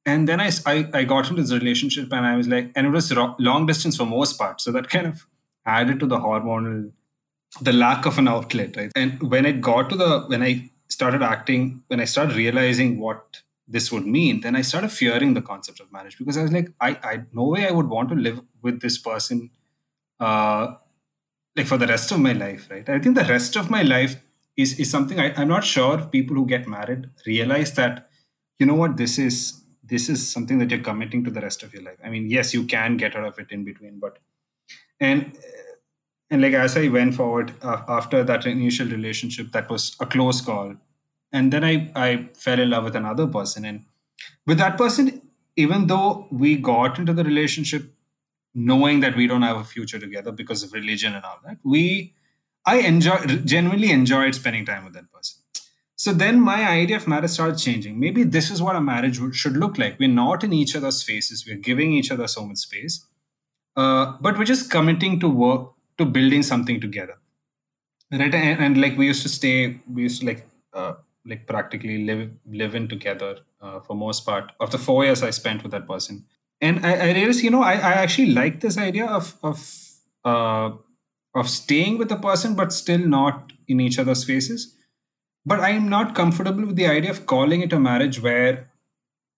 And 0.07 0.27
then 0.27 0.41
I, 0.41 0.51
I, 0.65 0.89
I 0.95 1.05
got 1.05 1.29
into 1.29 1.43
this 1.43 1.53
relationship 1.53 2.13
and 2.13 2.25
i 2.27 2.37
was 2.37 2.49
like 2.49 2.71
and 2.75 2.87
it 2.87 2.91
was 2.91 3.13
long 3.39 3.67
distance 3.67 3.97
for 3.97 4.07
most 4.07 4.39
part 4.39 4.61
so 4.61 4.73
that 4.73 4.89
kind 4.89 5.07
of 5.07 5.27
added 5.67 6.01
to 6.01 6.07
the 6.07 6.19
hormonal 6.19 6.91
the 7.61 7.73
lack 7.73 8.07
of 8.07 8.19
an 8.19 8.29
outlet 8.29 8.77
right? 8.77 8.91
And 8.95 9.31
when 9.31 9.45
it 9.45 9.61
got 9.61 9.91
to 9.91 9.97
the 9.97 10.21
when 10.29 10.43
i 10.43 10.71
started 10.89 11.23
acting 11.23 11.83
when 11.89 12.01
i 12.01 12.05
started 12.05 12.37
realizing 12.37 12.99
what 12.99 13.43
this 13.69 13.93
would 13.93 14.07
mean, 14.07 14.41
then 14.41 14.57
I 14.57 14.63
started 14.63 14.91
fearing 14.91 15.35
the 15.35 15.43
concept 15.43 15.79
of 15.81 15.93
marriage 15.93 16.17
because 16.17 16.39
I 16.39 16.43
was 16.43 16.53
like, 16.53 16.73
I, 16.81 16.91
I 17.03 17.21
no 17.33 17.45
way 17.45 17.69
I 17.69 17.71
would 17.71 17.89
want 17.89 18.09
to 18.09 18.15
live 18.15 18.41
with 18.63 18.81
this 18.81 18.97
person 18.97 19.51
uh, 20.19 20.75
like 21.55 21.67
for 21.67 21.77
the 21.77 21.87
rest 21.87 22.11
of 22.11 22.21
my 22.21 22.33
life, 22.33 22.69
right? 22.71 22.89
I 22.89 22.99
think 22.99 23.15
the 23.15 23.25
rest 23.25 23.57
of 23.57 23.71
my 23.71 23.83
life 23.83 24.17
is 24.57 24.79
is 24.81 24.91
something 24.91 25.21
I, 25.21 25.35
I'm 25.37 25.49
not 25.49 25.65
sure 25.65 25.99
people 26.07 26.37
who 26.37 26.47
get 26.47 26.67
married 26.67 27.11
realize 27.27 27.75
that, 27.75 28.09
you 28.59 28.67
know 28.67 28.75
what, 28.75 28.97
this 28.97 29.19
is 29.19 29.63
this 29.83 30.09
is 30.09 30.31
something 30.31 30.59
that 30.59 30.71
you're 30.71 30.81
committing 30.81 31.25
to 31.25 31.31
the 31.31 31.41
rest 31.41 31.63
of 31.63 31.75
your 31.75 31.83
life. 31.83 31.99
I 32.05 32.11
mean, 32.11 32.29
yes, 32.31 32.55
you 32.55 32.65
can 32.65 32.97
get 32.97 33.17
out 33.17 33.25
of 33.25 33.39
it 33.39 33.51
in 33.51 33.65
between, 33.65 33.99
but 33.99 34.19
and 34.99 35.39
and 36.31 36.43
like 36.43 36.55
as 36.55 36.77
I 36.77 36.89
went 36.89 37.15
forward 37.15 37.53
uh, 37.63 37.83
after 37.89 38.25
that 38.25 38.47
initial 38.47 38.89
relationship, 38.89 39.53
that 39.53 39.71
was 39.71 39.97
a 40.01 40.07
close 40.07 40.41
call 40.41 40.75
and 41.33 41.53
then 41.53 41.65
I, 41.65 41.91
I 41.95 42.29
fell 42.35 42.59
in 42.59 42.71
love 42.71 42.85
with 42.85 42.97
another 42.97 43.27
person. 43.27 43.65
And 43.65 43.85
with 44.47 44.59
that 44.59 44.79
person 44.79 45.23
even 45.59 45.89
though 45.89 46.27
we 46.31 46.57
got 46.57 46.99
into 46.99 47.13
the 47.13 47.25
relationship 47.25 47.93
knowing 48.55 49.01
that 49.01 49.17
we 49.17 49.27
don't 49.27 49.43
have 49.43 49.57
a 49.57 49.65
future 49.65 49.99
together 49.99 50.33
because 50.33 50.63
of 50.63 50.73
religion 50.73 51.15
and 51.15 51.25
all 51.25 51.41
that 51.45 51.59
we 51.65 52.15
i 52.75 52.77
enjoy 52.91 53.19
genuinely 53.55 53.91
enjoyed 53.91 54.35
spending 54.35 54.65
time 54.65 54.85
with 54.85 54.95
that 54.95 55.11
person. 55.13 55.37
So 56.05 56.13
then 56.13 56.41
my 56.41 56.59
idea 56.71 56.97
of 56.97 57.09
marriage 57.09 57.33
started 57.33 57.59
changing. 57.59 57.99
Maybe 57.99 58.23
this 58.23 58.53
is 58.53 58.63
what 58.63 58.77
a 58.77 58.81
marriage 58.81 59.19
should 59.35 59.57
look 59.57 59.79
like. 59.79 59.99
We're 59.99 60.09
not 60.09 60.45
in 60.45 60.53
each 60.53 60.77
other's 60.77 61.03
faces. 61.03 61.45
We're 61.45 61.57
giving 61.69 61.91
each 61.93 62.13
other 62.13 62.29
so 62.29 62.45
much 62.47 62.59
space. 62.59 63.05
Uh, 63.77 64.13
but 64.21 64.39
we're 64.39 64.45
just 64.45 64.71
committing 64.71 65.19
to 65.19 65.29
work 65.29 65.73
to 65.99 66.05
building 66.05 66.45
something 66.45 66.81
together. 66.81 67.17
Right? 68.13 68.33
And, 68.33 68.61
and 68.67 68.81
like 68.81 68.97
we 68.97 69.07
used 69.07 69.23
to 69.23 69.29
stay 69.29 69.81
we 69.93 70.03
used 70.03 70.21
to 70.21 70.27
like 70.27 70.47
uh, 70.73 70.95
like 71.27 71.47
practically 71.47 72.05
live 72.47 72.75
in 72.75 72.89
together 72.89 73.39
uh, 73.61 73.81
for 73.81 73.95
most 73.95 74.25
part 74.25 74.53
of 74.61 74.71
the 74.71 74.79
four 74.79 75.05
years 75.05 75.23
I 75.23 75.31
spent 75.31 75.63
with 75.63 75.73
that 75.73 75.87
person. 75.87 76.25
And 76.61 76.85
I, 76.85 77.09
I 77.09 77.13
realized, 77.13 77.43
you 77.43 77.51
know, 77.51 77.63
I, 77.63 77.75
I 77.75 77.93
actually 77.93 78.33
like 78.33 78.61
this 78.61 78.79
idea 78.79 79.07
of 79.07 79.37
of 79.43 79.59
uh, 80.25 80.71
of 81.35 81.49
staying 81.49 81.99
with 81.99 82.09
the 82.09 82.17
person, 82.17 82.55
but 82.55 82.73
still 82.73 82.99
not 82.99 83.53
in 83.69 83.81
each 83.81 83.99
other's 83.99 84.25
faces. 84.25 84.75
But 85.47 85.61
I'm 85.61 85.89
not 85.89 86.15
comfortable 86.15 86.67
with 86.67 86.77
the 86.77 86.87
idea 86.87 87.11
of 87.11 87.27
calling 87.27 87.63
it 87.63 87.73
a 87.73 87.81
marriage 87.81 88.21
where 88.21 88.71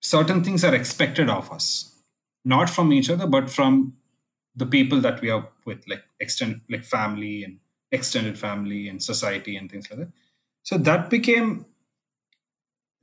certain 0.00 0.42
things 0.42 0.64
are 0.64 0.74
expected 0.74 1.28
of 1.28 1.52
us, 1.52 1.94
not 2.44 2.70
from 2.70 2.92
each 2.92 3.10
other, 3.10 3.26
but 3.26 3.50
from 3.50 3.96
the 4.56 4.66
people 4.66 5.00
that 5.00 5.20
we 5.20 5.30
are 5.30 5.48
with, 5.66 5.86
like 5.88 6.02
extended, 6.18 6.62
like 6.68 6.84
family 6.84 7.44
and 7.44 7.58
extended 7.92 8.38
family 8.38 8.88
and 8.88 9.02
society 9.02 9.56
and 9.56 9.70
things 9.70 9.90
like 9.90 10.00
that. 10.00 10.12
So 10.62 10.78
that 10.78 11.10
became 11.10 11.66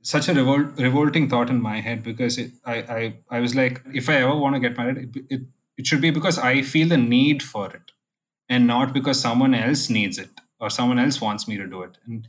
such 0.08 0.26
a 0.26 0.32
revol- 0.32 0.74
revolting 0.78 1.28
thought 1.28 1.50
in 1.50 1.60
my 1.60 1.80
head 1.80 2.02
because 2.02 2.38
it, 2.38 2.52
I, 2.64 2.76
I, 2.76 3.16
I 3.36 3.40
was 3.40 3.54
like, 3.54 3.82
if 3.92 4.08
I 4.08 4.14
ever 4.22 4.34
want 4.34 4.54
to 4.54 4.60
get 4.60 4.74
married, 4.74 4.96
it, 5.14 5.24
it, 5.28 5.40
it 5.76 5.86
should 5.86 6.00
be 6.00 6.10
because 6.10 6.38
I 6.38 6.62
feel 6.62 6.88
the 6.88 6.96
need 6.96 7.42
for 7.42 7.66
it 7.66 7.92
and 8.48 8.66
not 8.66 8.94
because 8.94 9.20
someone 9.20 9.54
else 9.54 9.90
needs 9.90 10.16
it 10.16 10.30
or 10.60 10.70
someone 10.70 10.98
else 10.98 11.20
wants 11.20 11.46
me 11.46 11.58
to 11.58 11.66
do 11.66 11.82
it. 11.82 11.98
And 12.06 12.26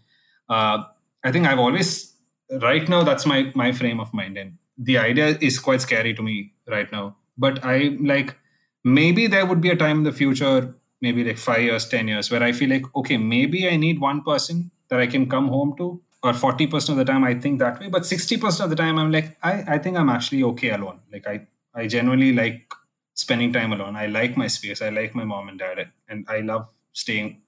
uh, 0.50 0.84
I 1.24 1.32
think 1.32 1.48
I've 1.48 1.60
always, 1.60 2.14
right 2.62 2.88
now, 2.90 3.04
that's 3.04 3.26
my, 3.26 3.50
my 3.56 3.72
frame 3.72 4.02
of 4.02 4.14
mind. 4.14 4.38
And 4.38 4.58
the 4.78 4.98
idea 4.98 5.38
is 5.40 5.58
quite 5.58 5.80
scary 5.80 6.14
to 6.16 6.22
me 6.22 6.52
right 6.68 6.92
now. 6.92 7.16
But 7.38 7.64
I 7.64 7.98
like, 8.02 8.36
maybe 8.84 9.28
there 9.28 9.46
would 9.46 9.62
be 9.62 9.70
a 9.70 9.78
time 9.78 10.00
in 10.00 10.04
the 10.04 10.12
future, 10.12 10.76
maybe 11.00 11.24
like 11.24 11.38
five 11.38 11.62
years, 11.62 11.88
10 11.88 12.10
years, 12.10 12.30
where 12.30 12.44
I 12.44 12.52
feel 12.52 12.70
like, 12.70 12.94
okay, 12.94 13.16
maybe 13.16 13.70
I 13.70 13.78
need 13.78 14.02
one 14.02 14.22
person 14.22 14.70
that 14.90 15.00
I 15.00 15.08
can 15.08 15.30
come 15.30 15.48
home 15.48 15.76
to 15.78 16.02
or 16.22 16.34
40% 16.34 16.90
of 16.90 16.98
the 16.98 17.06
time 17.06 17.24
I 17.24 17.34
think 17.34 17.60
that 17.60 17.80
way. 17.80 17.88
But 17.88 18.04
60% 18.04 18.64
of 18.64 18.70
the 18.70 18.76
time 18.76 18.98
I'm 18.98 19.12
like, 19.12 19.38
I, 19.42 19.64
I 19.76 19.78
think 19.78 19.98
I'm 19.98 20.10
actually 20.10 20.44
okay 20.44 20.70
alone. 20.72 21.00
Like 21.12 21.28
I, 21.28 21.48
I 21.74 21.88
genuinely 21.88 22.34
like 22.34 22.74
spending 23.14 23.54
time 23.54 23.72
alone. 23.72 23.96
I 23.96 24.08
like 24.08 24.36
my 24.36 24.48
space. 24.48 24.82
I 24.82 24.90
like 24.90 25.16
my 25.16 25.24
mom 25.24 25.50
and 25.50 25.60
dad. 25.60 25.90
And 26.08 26.26
I 26.28 26.40
love 26.40 26.70
staying 26.94 27.42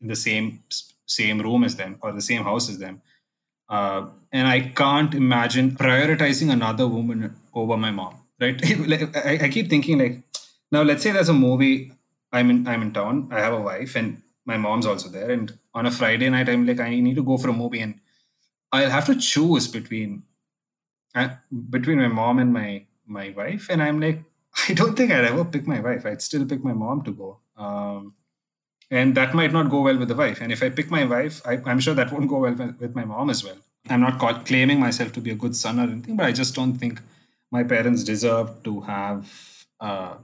in 0.00 0.08
the 0.08 0.16
same 0.16 0.62
same 1.06 1.40
room 1.40 1.64
as 1.64 1.74
them 1.74 1.98
or 2.02 2.12
the 2.12 2.22
same 2.22 2.44
house 2.44 2.68
as 2.68 2.78
them. 2.78 3.02
Uh, 3.68 4.06
and 4.32 4.46
I 4.46 4.60
can't 4.60 5.12
imagine 5.14 5.72
prioritizing 5.72 6.52
another 6.52 6.86
woman 6.86 7.34
over 7.52 7.76
my 7.76 7.90
mom. 7.90 8.16
Right? 8.40 8.60
I, 9.16 9.38
I 9.42 9.48
keep 9.48 9.68
thinking 9.68 9.98
like, 9.98 10.22
now 10.70 10.82
let's 10.82 11.02
say 11.02 11.10
there's 11.10 11.28
a 11.28 11.34
movie. 11.34 11.92
I'm 12.32 12.50
in 12.50 12.68
I'm 12.68 12.82
in 12.82 12.92
town. 12.92 13.28
I 13.32 13.40
have 13.40 13.54
a 13.54 13.60
wife 13.60 13.96
and 13.96 14.22
my 14.44 14.56
mom's 14.56 14.86
also 14.86 15.08
there. 15.08 15.30
And 15.30 15.52
on 15.74 15.86
a 15.86 15.90
Friday 15.90 16.28
night, 16.30 16.48
I'm 16.48 16.66
like, 16.66 16.80
I 16.80 16.90
need 16.90 17.16
to 17.16 17.24
go 17.24 17.36
for 17.36 17.50
a 17.50 17.52
movie 17.52 17.80
and 17.80 18.00
I'll 18.72 18.90
have 18.90 19.06
to 19.06 19.16
choose 19.16 19.68
between 19.68 20.22
uh, 21.14 21.30
between 21.70 21.98
my 21.98 22.08
mom 22.08 22.38
and 22.38 22.52
my 22.52 22.84
my 23.06 23.30
wife, 23.30 23.68
and 23.70 23.82
I'm 23.82 24.00
like, 24.00 24.22
I 24.68 24.74
don't 24.74 24.96
think 24.96 25.10
I'd 25.10 25.24
ever 25.24 25.44
pick 25.44 25.66
my 25.66 25.80
wife. 25.80 26.06
I'd 26.06 26.22
still 26.22 26.46
pick 26.46 26.62
my 26.64 26.72
mom 26.72 27.02
to 27.02 27.12
go. 27.12 27.38
Um, 27.56 28.14
and 28.90 29.14
that 29.14 29.34
might 29.34 29.52
not 29.52 29.70
go 29.70 29.82
well 29.82 29.98
with 29.98 30.08
the 30.08 30.14
wife. 30.14 30.40
And 30.40 30.50
if 30.50 30.62
I 30.62 30.68
pick 30.68 30.90
my 30.90 31.04
wife, 31.04 31.40
I, 31.46 31.60
am 31.70 31.78
sure 31.78 31.94
that 31.94 32.12
won't 32.12 32.28
go 32.28 32.38
well 32.38 32.54
with 32.54 32.94
my 32.94 33.04
mom 33.04 33.30
as 33.30 33.44
well. 33.44 33.56
I'm 33.88 34.00
not 34.00 34.18
call, 34.18 34.34
claiming 34.34 34.80
myself 34.80 35.12
to 35.12 35.20
be 35.20 35.30
a 35.30 35.34
good 35.36 35.54
son 35.54 35.78
or 35.78 35.84
anything, 35.84 36.16
but 36.16 36.26
I 36.26 36.32
just 36.32 36.54
don't 36.54 36.74
think 36.74 37.00
my 37.50 37.62
parents 37.62 38.02
deserve 38.04 38.62
to 38.64 38.80
have 38.80 39.66
uh, 39.78 40.14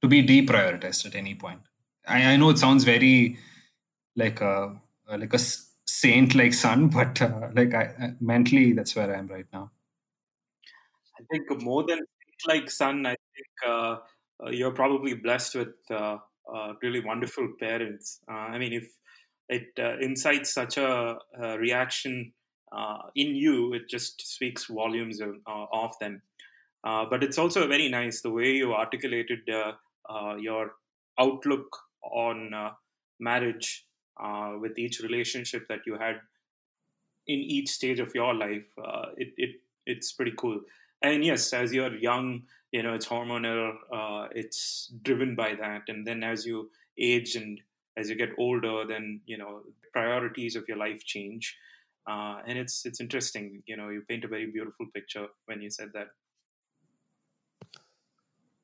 to 0.00 0.08
be 0.08 0.26
deprioritized 0.26 1.06
at 1.06 1.14
any 1.14 1.34
point. 1.34 1.60
I, 2.06 2.32
I 2.32 2.36
know 2.36 2.50
it 2.50 2.58
sounds 2.58 2.84
very 2.84 3.38
like 4.16 4.40
a 4.40 4.74
like 5.08 5.34
a 5.34 5.38
saint 6.04 6.34
like 6.34 6.52
son, 6.52 6.88
but 6.88 7.20
uh, 7.22 7.48
like 7.54 7.72
I, 7.72 8.12
mentally, 8.20 8.72
that's 8.72 8.94
where 8.94 9.10
I 9.14 9.18
am 9.18 9.26
right 9.28 9.46
now. 9.52 9.70
I 11.18 11.22
think 11.30 11.62
more 11.62 11.84
than 11.86 12.00
like 12.46 12.70
son, 12.70 13.06
I 13.06 13.16
think 13.34 13.52
uh, 13.66 13.96
uh, 14.44 14.50
you're 14.50 14.72
probably 14.72 15.14
blessed 15.14 15.54
with 15.54 15.74
uh, 15.90 16.18
uh, 16.54 16.72
really 16.82 17.00
wonderful 17.00 17.48
parents. 17.58 18.20
Uh, 18.28 18.52
I 18.54 18.58
mean, 18.58 18.74
if 18.74 18.88
it 19.48 19.68
incites 20.02 20.52
such 20.52 20.76
a, 20.76 21.16
a 21.40 21.58
reaction 21.58 22.32
in 23.14 23.34
you, 23.34 23.72
it 23.72 23.88
just 23.88 24.26
speaks 24.26 24.66
volumes 24.66 25.20
of, 25.20 25.36
of 25.46 25.92
them. 26.00 26.20
but 26.82 27.22
it's 27.22 27.38
also 27.38 27.66
very 27.68 27.88
nice 27.88 28.20
the 28.20 28.30
way 28.30 28.50
you 28.52 28.74
articulated 28.74 29.40
your 30.38 30.72
outlook 31.18 31.68
on 32.02 32.50
marriage 33.20 33.86
uh, 34.22 34.54
with 34.60 34.78
each 34.78 35.00
relationship 35.00 35.66
that 35.68 35.80
you 35.86 35.96
had 35.98 36.20
in 37.26 37.38
each 37.38 37.70
stage 37.70 38.00
of 38.00 38.14
your 38.14 38.34
life. 38.34 38.66
Uh, 38.82 39.06
it, 39.16 39.32
it 39.36 39.50
it's 39.86 40.12
pretty 40.12 40.32
cool. 40.38 40.60
And 41.02 41.24
yes, 41.24 41.52
as 41.52 41.72
you're 41.72 41.94
young, 41.96 42.42
you 42.72 42.82
know 42.82 42.94
it's 42.94 43.06
hormonal. 43.06 43.74
Uh, 43.92 44.28
it's 44.34 44.92
driven 45.02 45.34
by 45.34 45.54
that, 45.54 45.82
and 45.88 46.06
then 46.06 46.22
as 46.22 46.46
you 46.46 46.70
age 46.98 47.36
and 47.36 47.60
as 47.96 48.08
you 48.08 48.16
get 48.16 48.30
older, 48.38 48.84
then 48.86 49.20
you 49.26 49.38
know 49.38 49.62
priorities 49.92 50.56
of 50.56 50.64
your 50.68 50.76
life 50.76 51.04
change. 51.04 51.56
Uh, 52.06 52.40
and 52.46 52.58
it's 52.58 52.84
it's 52.84 53.00
interesting. 53.00 53.62
You 53.66 53.76
know, 53.76 53.88
you 53.88 54.02
paint 54.08 54.24
a 54.24 54.28
very 54.28 54.46
beautiful 54.46 54.86
picture 54.94 55.26
when 55.46 55.62
you 55.62 55.70
said 55.70 55.90
that. 55.94 56.08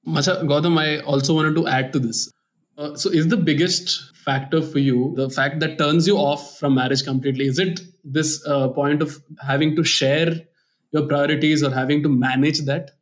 Macha 0.04 0.42
Gautam, 0.44 0.78
I 0.78 1.00
also 1.00 1.34
wanted 1.34 1.54
to 1.56 1.66
add 1.66 1.92
to 1.92 1.98
this. 1.98 2.32
Uh, 2.80 2.96
so, 2.96 3.10
is 3.10 3.28
the 3.28 3.36
biggest 3.36 4.16
factor 4.16 4.62
for 4.62 4.78
you 4.78 5.12
the 5.14 5.28
fact 5.28 5.60
that 5.60 5.76
turns 5.76 6.06
you 6.06 6.16
off 6.16 6.58
from 6.58 6.74
marriage 6.74 7.04
completely? 7.04 7.46
Is 7.46 7.58
it 7.58 7.80
this 8.02 8.42
uh, 8.46 8.68
point 8.68 9.02
of 9.02 9.20
having 9.46 9.76
to 9.76 9.84
share 9.84 10.34
your 10.92 11.06
priorities 11.06 11.62
or 11.62 11.70
having 11.70 12.02
to 12.02 12.08
manage 12.08 12.60
that? 12.62 12.92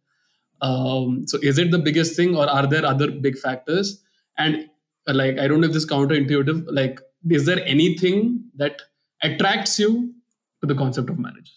Um, 0.62 1.28
so, 1.28 1.38
is 1.42 1.58
it 1.58 1.70
the 1.70 1.78
biggest 1.78 2.16
thing, 2.16 2.34
or 2.34 2.48
are 2.48 2.66
there 2.66 2.84
other 2.84 3.08
big 3.12 3.38
factors? 3.38 4.02
And 4.36 4.68
like 5.06 5.38
I 5.38 5.46
don't 5.46 5.60
know 5.60 5.68
if 5.68 5.72
this 5.72 5.84
is 5.84 5.90
counterintuitive. 5.90 6.66
Like, 6.80 7.00
is 7.30 7.46
there 7.46 7.64
anything 7.64 8.50
that 8.56 8.82
attracts 9.22 9.78
you 9.78 10.12
to 10.60 10.66
the 10.66 10.74
concept 10.74 11.08
of 11.08 11.20
marriage? 11.20 11.54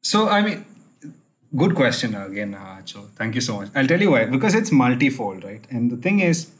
So, 0.00 0.28
I 0.30 0.40
mean, 0.40 0.64
good 1.54 1.74
question 1.74 2.14
again, 2.14 2.54
uh, 2.54 2.80
Joe. 2.80 3.08
Thank 3.14 3.34
you 3.34 3.42
so 3.42 3.56
much. 3.56 3.68
I'll 3.74 3.86
tell 3.86 4.00
you 4.00 4.10
why. 4.12 4.24
Because 4.24 4.54
it's 4.54 4.72
multifold, 4.72 5.44
right? 5.44 5.66
And 5.70 5.90
the 5.90 5.96
thing 5.98 6.20
is, 6.20 6.50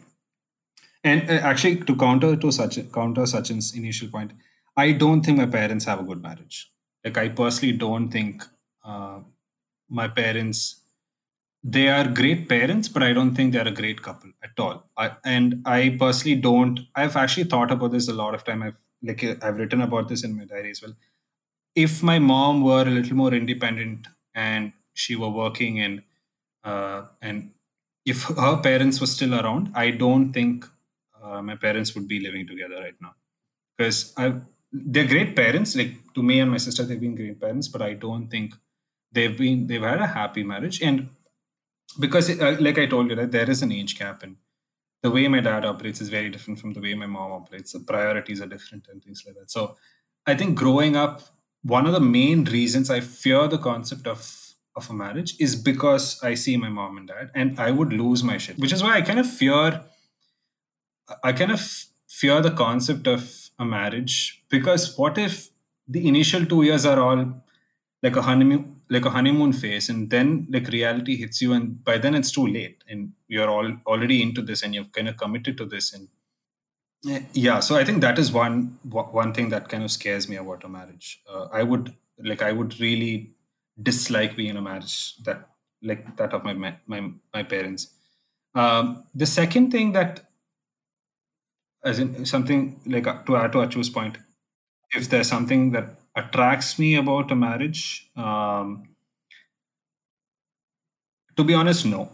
and 1.04 1.30
uh, 1.30 1.34
actually, 1.34 1.76
to 1.82 1.96
counter 1.96 2.36
to 2.36 2.52
such 2.52 2.78
counter 2.92 3.26
Sachin's 3.26 3.74
initial 3.76 4.08
point, 4.08 4.32
I 4.76 4.92
don't 4.92 5.22
think 5.22 5.38
my 5.38 5.46
parents 5.46 5.84
have 5.86 6.00
a 6.00 6.04
good 6.04 6.22
marriage. 6.22 6.70
Like, 7.04 7.18
I 7.18 7.28
personally 7.28 7.76
don't 7.76 8.10
think 8.10 8.44
uh, 8.84 9.20
my 9.88 10.08
parents 10.08 10.80
they 11.62 11.88
are 11.88 12.06
great 12.08 12.48
parents, 12.48 12.88
but 12.88 13.02
I 13.02 13.12
don't 13.12 13.34
think 13.34 13.52
they're 13.52 13.66
a 13.68 13.72
great 13.72 14.02
couple 14.02 14.30
at 14.42 14.58
all. 14.58 14.84
I, 14.98 15.12
and 15.24 15.62
I 15.66 15.96
personally 15.98 16.36
don't. 16.40 16.80
I've 16.94 17.16
actually 17.16 17.44
thought 17.44 17.70
about 17.70 17.92
this 17.92 18.08
a 18.08 18.12
lot 18.14 18.34
of 18.34 18.44
time. 18.44 18.62
I've 18.62 18.76
like 19.02 19.24
I've 19.44 19.56
written 19.56 19.82
about 19.82 20.08
this 20.08 20.24
in 20.24 20.36
my 20.36 20.44
diary 20.44 20.70
as 20.72 20.82
well. 20.82 20.94
If 21.74 22.02
my 22.02 22.18
mom 22.18 22.62
were 22.62 22.82
a 22.82 22.90
little 22.90 23.16
more 23.16 23.34
independent 23.34 24.08
and 24.34 24.72
she 24.94 25.16
were 25.16 25.28
working 25.30 25.80
and 25.80 26.02
uh, 26.64 27.06
and 27.22 27.50
if 28.06 28.24
her 28.24 28.56
parents 28.58 29.00
were 29.00 29.06
still 29.06 29.34
around, 29.34 29.72
I 29.74 29.90
don't 29.90 30.32
think 30.32 30.66
uh, 31.24 31.42
my 31.42 31.56
parents 31.56 31.94
would 31.94 32.08
be 32.08 32.20
living 32.20 32.46
together 32.46 32.76
right 32.76 33.00
now. 33.00 33.14
Because 33.76 34.12
I 34.16 34.34
they're 34.72 35.06
great 35.06 35.34
parents. 35.36 35.76
Like 35.76 35.94
to 36.14 36.22
me 36.22 36.40
and 36.40 36.50
my 36.50 36.56
sister, 36.56 36.82
they've 36.84 37.00
been 37.00 37.14
great 37.14 37.40
parents, 37.40 37.68
but 37.68 37.82
I 37.82 37.94
don't 37.94 38.28
think 38.28 38.54
they've 39.12 39.36
been 39.36 39.66
they've 39.66 39.82
had 39.82 40.00
a 40.00 40.06
happy 40.06 40.42
marriage. 40.42 40.80
And 40.82 41.10
because 42.00 42.28
uh, 42.40 42.56
like 42.60 42.78
i 42.78 42.86
told 42.86 43.10
you 43.10 43.16
right 43.16 43.30
there 43.30 43.48
is 43.48 43.62
an 43.62 43.70
age 43.70 43.96
gap 43.98 44.22
and 44.22 44.36
the 45.02 45.10
way 45.10 45.28
my 45.28 45.40
dad 45.40 45.64
operates 45.64 46.00
is 46.00 46.08
very 46.08 46.30
different 46.30 46.58
from 46.58 46.72
the 46.72 46.80
way 46.80 46.94
my 46.94 47.06
mom 47.06 47.30
operates. 47.30 47.72
The 47.72 47.80
priorities 47.80 48.40
are 48.40 48.46
different 48.46 48.88
and 48.90 49.04
things 49.04 49.22
like 49.26 49.36
that. 49.36 49.50
So 49.50 49.76
i 50.26 50.34
think 50.34 50.56
growing 50.56 50.96
up 50.96 51.22
one 51.62 51.86
of 51.86 51.92
the 51.92 52.00
main 52.00 52.44
reasons 52.44 52.90
i 52.90 53.00
fear 53.00 53.46
the 53.48 53.58
concept 53.58 54.06
of 54.06 54.22
of 54.76 54.90
a 54.90 54.92
marriage 54.92 55.34
is 55.38 55.54
because 55.56 56.22
i 56.22 56.34
see 56.34 56.56
my 56.56 56.68
mom 56.68 56.96
and 56.98 57.08
dad 57.08 57.30
and 57.34 57.58
i 57.58 57.70
would 57.70 57.92
lose 57.92 58.22
my 58.22 58.38
shit 58.38 58.58
which 58.58 58.72
is 58.72 58.82
why 58.82 58.94
i 58.96 59.02
kind 59.02 59.18
of 59.18 59.28
fear 59.30 59.82
i 61.22 61.32
kind 61.32 61.52
of 61.52 61.60
fear 62.08 62.40
the 62.40 62.50
concept 62.50 63.06
of 63.06 63.50
a 63.58 63.64
marriage 63.64 64.42
because 64.48 64.96
what 64.98 65.18
if 65.18 65.50
the 65.88 66.06
initial 66.08 66.44
two 66.46 66.62
years 66.62 66.84
are 66.86 67.00
all 67.00 67.20
like 68.02 68.16
a 68.16 68.22
honeymoon 68.22 68.70
like 68.90 69.06
a 69.06 69.10
honeymoon 69.10 69.52
phase 69.52 69.88
and 69.88 70.10
then 70.10 70.46
like 70.50 70.68
reality 70.68 71.16
hits 71.16 71.40
you 71.40 71.52
and 71.52 71.82
by 71.84 71.96
then 71.98 72.14
it's 72.14 72.30
too 72.30 72.46
late 72.46 72.84
and 72.88 73.12
you're 73.28 73.48
all 73.48 73.70
already 73.86 74.22
into 74.22 74.42
this 74.42 74.62
and 74.62 74.74
you've 74.74 74.92
kind 74.92 75.08
of 75.08 75.16
committed 75.16 75.56
to 75.56 75.64
this 75.64 75.92
and 75.94 76.08
eh, 77.10 77.22
yeah 77.32 77.60
so 77.60 77.76
i 77.76 77.84
think 77.84 78.00
that 78.00 78.18
is 78.18 78.30
one 78.32 78.78
one 78.90 79.32
thing 79.32 79.48
that 79.48 79.68
kind 79.68 79.82
of 79.82 79.90
scares 79.90 80.28
me 80.28 80.36
about 80.36 80.64
a 80.64 80.68
marriage. 80.68 81.22
Uh, 81.28 81.46
i 81.52 81.62
would 81.62 81.94
like 82.18 82.42
i 82.42 82.52
would 82.52 82.78
really 82.78 83.34
dislike 83.82 84.36
being 84.36 84.50
in 84.50 84.56
a 84.56 84.62
marriage 84.62 85.16
that 85.24 85.48
like 85.82 86.16
that 86.16 86.32
of 86.32 86.44
my 86.44 86.54
my 86.86 87.10
my 87.32 87.42
parents. 87.42 87.88
Um, 88.54 89.04
the 89.14 89.26
second 89.26 89.70
thing 89.70 89.92
that 89.92 90.20
as 91.84 91.98
in 91.98 92.24
something 92.24 92.80
like 92.86 93.26
to 93.26 93.36
add 93.36 93.52
to 93.52 93.58
achu's 93.58 93.90
point 93.90 94.16
if 94.94 95.08
there's 95.08 95.28
something 95.28 95.72
that 95.72 95.86
attracts 96.16 96.78
me 96.78 96.94
about 96.94 97.30
a 97.30 97.34
marriage? 97.34 98.08
Um, 98.16 98.88
to 101.36 101.44
be 101.44 101.54
honest, 101.54 101.84
no. 101.86 102.08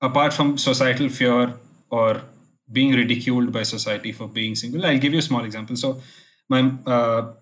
Apart 0.00 0.32
from 0.32 0.56
societal 0.58 1.08
fear 1.08 1.54
or 1.90 2.22
being 2.70 2.92
ridiculed 2.92 3.52
by 3.52 3.62
society 3.62 4.12
for 4.12 4.28
being 4.28 4.54
single, 4.54 4.86
I'll 4.86 4.98
give 4.98 5.12
you 5.12 5.18
a 5.18 5.22
small 5.22 5.44
example. 5.44 5.76
So, 5.76 6.00
my 6.48 6.72
uh, 6.86 7.32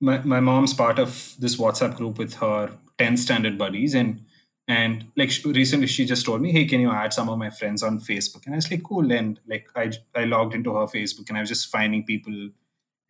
my 0.00 0.18
my 0.18 0.40
mom's 0.40 0.74
part 0.74 0.98
of 0.98 1.34
this 1.38 1.56
WhatsApp 1.56 1.96
group 1.96 2.18
with 2.18 2.34
her 2.34 2.70
10 2.98 3.16
standard 3.16 3.56
buddies, 3.56 3.94
and 3.94 4.24
and 4.68 5.06
like 5.16 5.32
recently 5.44 5.86
she 5.86 6.04
just 6.04 6.24
told 6.24 6.40
me, 6.40 6.52
hey, 6.52 6.64
can 6.64 6.80
you 6.80 6.90
add 6.92 7.12
some 7.12 7.28
of 7.28 7.38
my 7.38 7.50
friends 7.50 7.82
on 7.82 7.98
Facebook? 7.98 8.46
And 8.46 8.54
I 8.54 8.56
was 8.56 8.70
like, 8.70 8.84
cool. 8.84 9.10
And 9.12 9.40
like 9.48 9.66
I 9.74 9.92
I 10.14 10.24
logged 10.24 10.54
into 10.54 10.74
her 10.74 10.86
Facebook 10.86 11.28
and 11.28 11.36
I 11.36 11.40
was 11.40 11.48
just 11.48 11.68
finding 11.68 12.04
people 12.04 12.50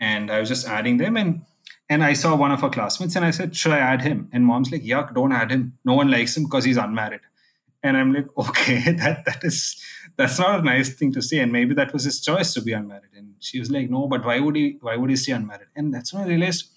and 0.00 0.30
I 0.30 0.40
was 0.40 0.48
just 0.48 0.66
adding 0.66 0.96
them 0.96 1.16
and 1.16 1.42
and 1.90 2.04
I 2.04 2.12
saw 2.12 2.36
one 2.36 2.52
of 2.52 2.60
her 2.60 2.70
classmates 2.70 3.16
and 3.16 3.24
I 3.24 3.32
said, 3.32 3.54
Should 3.54 3.72
I 3.72 3.78
add 3.78 4.02
him? 4.02 4.28
And 4.32 4.46
mom's 4.46 4.70
like, 4.70 4.82
Yuck, 4.82 5.12
don't 5.14 5.32
add 5.32 5.50
him. 5.50 5.76
No 5.84 5.94
one 5.94 6.10
likes 6.10 6.36
him 6.36 6.44
because 6.44 6.64
he's 6.64 6.76
unmarried. 6.76 7.20
And 7.82 7.96
I'm 7.96 8.12
like, 8.12 8.26
okay, 8.38 8.92
that 8.92 9.24
that 9.24 9.44
is 9.44 9.82
that's 10.16 10.38
not 10.38 10.60
a 10.60 10.62
nice 10.62 10.90
thing 10.90 11.12
to 11.12 11.22
say. 11.22 11.38
And 11.40 11.52
maybe 11.52 11.74
that 11.74 11.92
was 11.92 12.04
his 12.04 12.20
choice 12.20 12.54
to 12.54 12.62
be 12.62 12.72
unmarried. 12.72 13.10
And 13.16 13.34
she 13.40 13.58
was 13.58 13.70
like, 13.70 13.90
No, 13.90 14.06
but 14.06 14.24
why 14.24 14.38
would 14.38 14.56
he 14.56 14.78
why 14.80 14.96
would 14.96 15.10
he 15.10 15.16
stay 15.16 15.32
unmarried? 15.32 15.68
And 15.74 15.92
that's 15.92 16.12
when 16.12 16.22
I 16.22 16.28
realized 16.28 16.68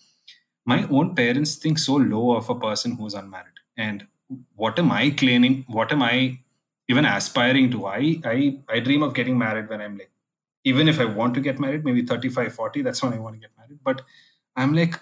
my 0.65 0.87
own 0.89 1.13
parents 1.13 1.55
think 1.55 1.77
so 1.77 1.95
low 1.95 2.35
of 2.35 2.49
a 2.49 2.55
person 2.55 2.95
who's 2.95 3.13
unmarried. 3.13 3.59
And 3.77 4.07
what 4.55 4.79
am 4.79 4.91
I 4.91 5.09
claiming? 5.11 5.65
What 5.67 5.91
am 5.91 6.01
I 6.01 6.39
even 6.87 7.05
aspiring 7.05 7.71
to? 7.71 7.85
I 7.87 8.21
I 8.25 8.59
I 8.69 8.79
dream 8.79 9.03
of 9.03 9.13
getting 9.13 9.37
married 9.37 9.69
when 9.69 9.81
I'm 9.81 9.97
like 9.97 10.13
even 10.63 10.87
if 10.87 10.99
I 10.99 11.05
want 11.05 11.33
to 11.35 11.41
get 11.41 11.59
married, 11.59 11.83
maybe 11.83 12.05
35, 12.05 12.53
40, 12.53 12.81
that's 12.81 13.03
when 13.03 13.13
I 13.13 13.19
want 13.19 13.35
to 13.35 13.39
get 13.39 13.51
married. 13.57 13.79
But 13.83 14.01
I'm 14.55 14.73
like, 14.73 14.99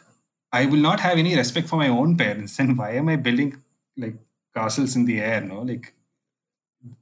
I 0.51 0.65
will 0.65 0.79
not 0.79 0.99
have 0.99 1.17
any 1.17 1.35
respect 1.35 1.69
for 1.69 1.77
my 1.77 1.87
own 1.87 2.17
parents. 2.17 2.59
And 2.59 2.77
why 2.77 2.91
am 2.91 3.09
I 3.09 3.15
building 3.15 3.61
like 3.97 4.15
castles 4.55 4.95
in 4.95 5.05
the 5.05 5.19
air? 5.21 5.41
No, 5.41 5.61
like, 5.61 5.93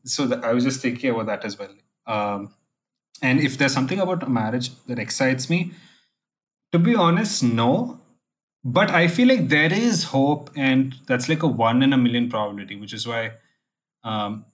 so 0.04 0.40
I 0.44 0.54
was 0.54 0.64
just 0.64 0.82
thinking 0.82 1.10
about 1.10 1.28
that 1.28 1.46
as 1.46 1.58
well. 1.58 1.74
Um, 2.06 2.54
and 3.22 3.40
if 3.40 3.58
there's 3.58 3.74
something 3.74 4.00
about 4.00 4.30
marriage 4.30 4.72
that 4.88 5.00
excites 5.00 5.50
me, 5.50 5.72
to 6.72 6.80
be 6.80 6.96
honest, 6.96 7.44
no. 7.44 7.99
But 8.64 8.92
I 8.92 9.08
feel 9.08 9.28
like 9.28 9.48
there 9.48 9.72
is 9.72 10.06
hope, 10.06 10.50
and 10.56 10.96
that's 11.08 11.30
like 11.30 11.44
a 11.44 11.48
one 11.48 11.82
in 11.82 11.94
a 11.94 11.98
million 11.98 12.30
probability, 12.30 12.76
which 12.76 12.94
is 12.94 13.08
why 13.08 13.32
um, 14.04 14.46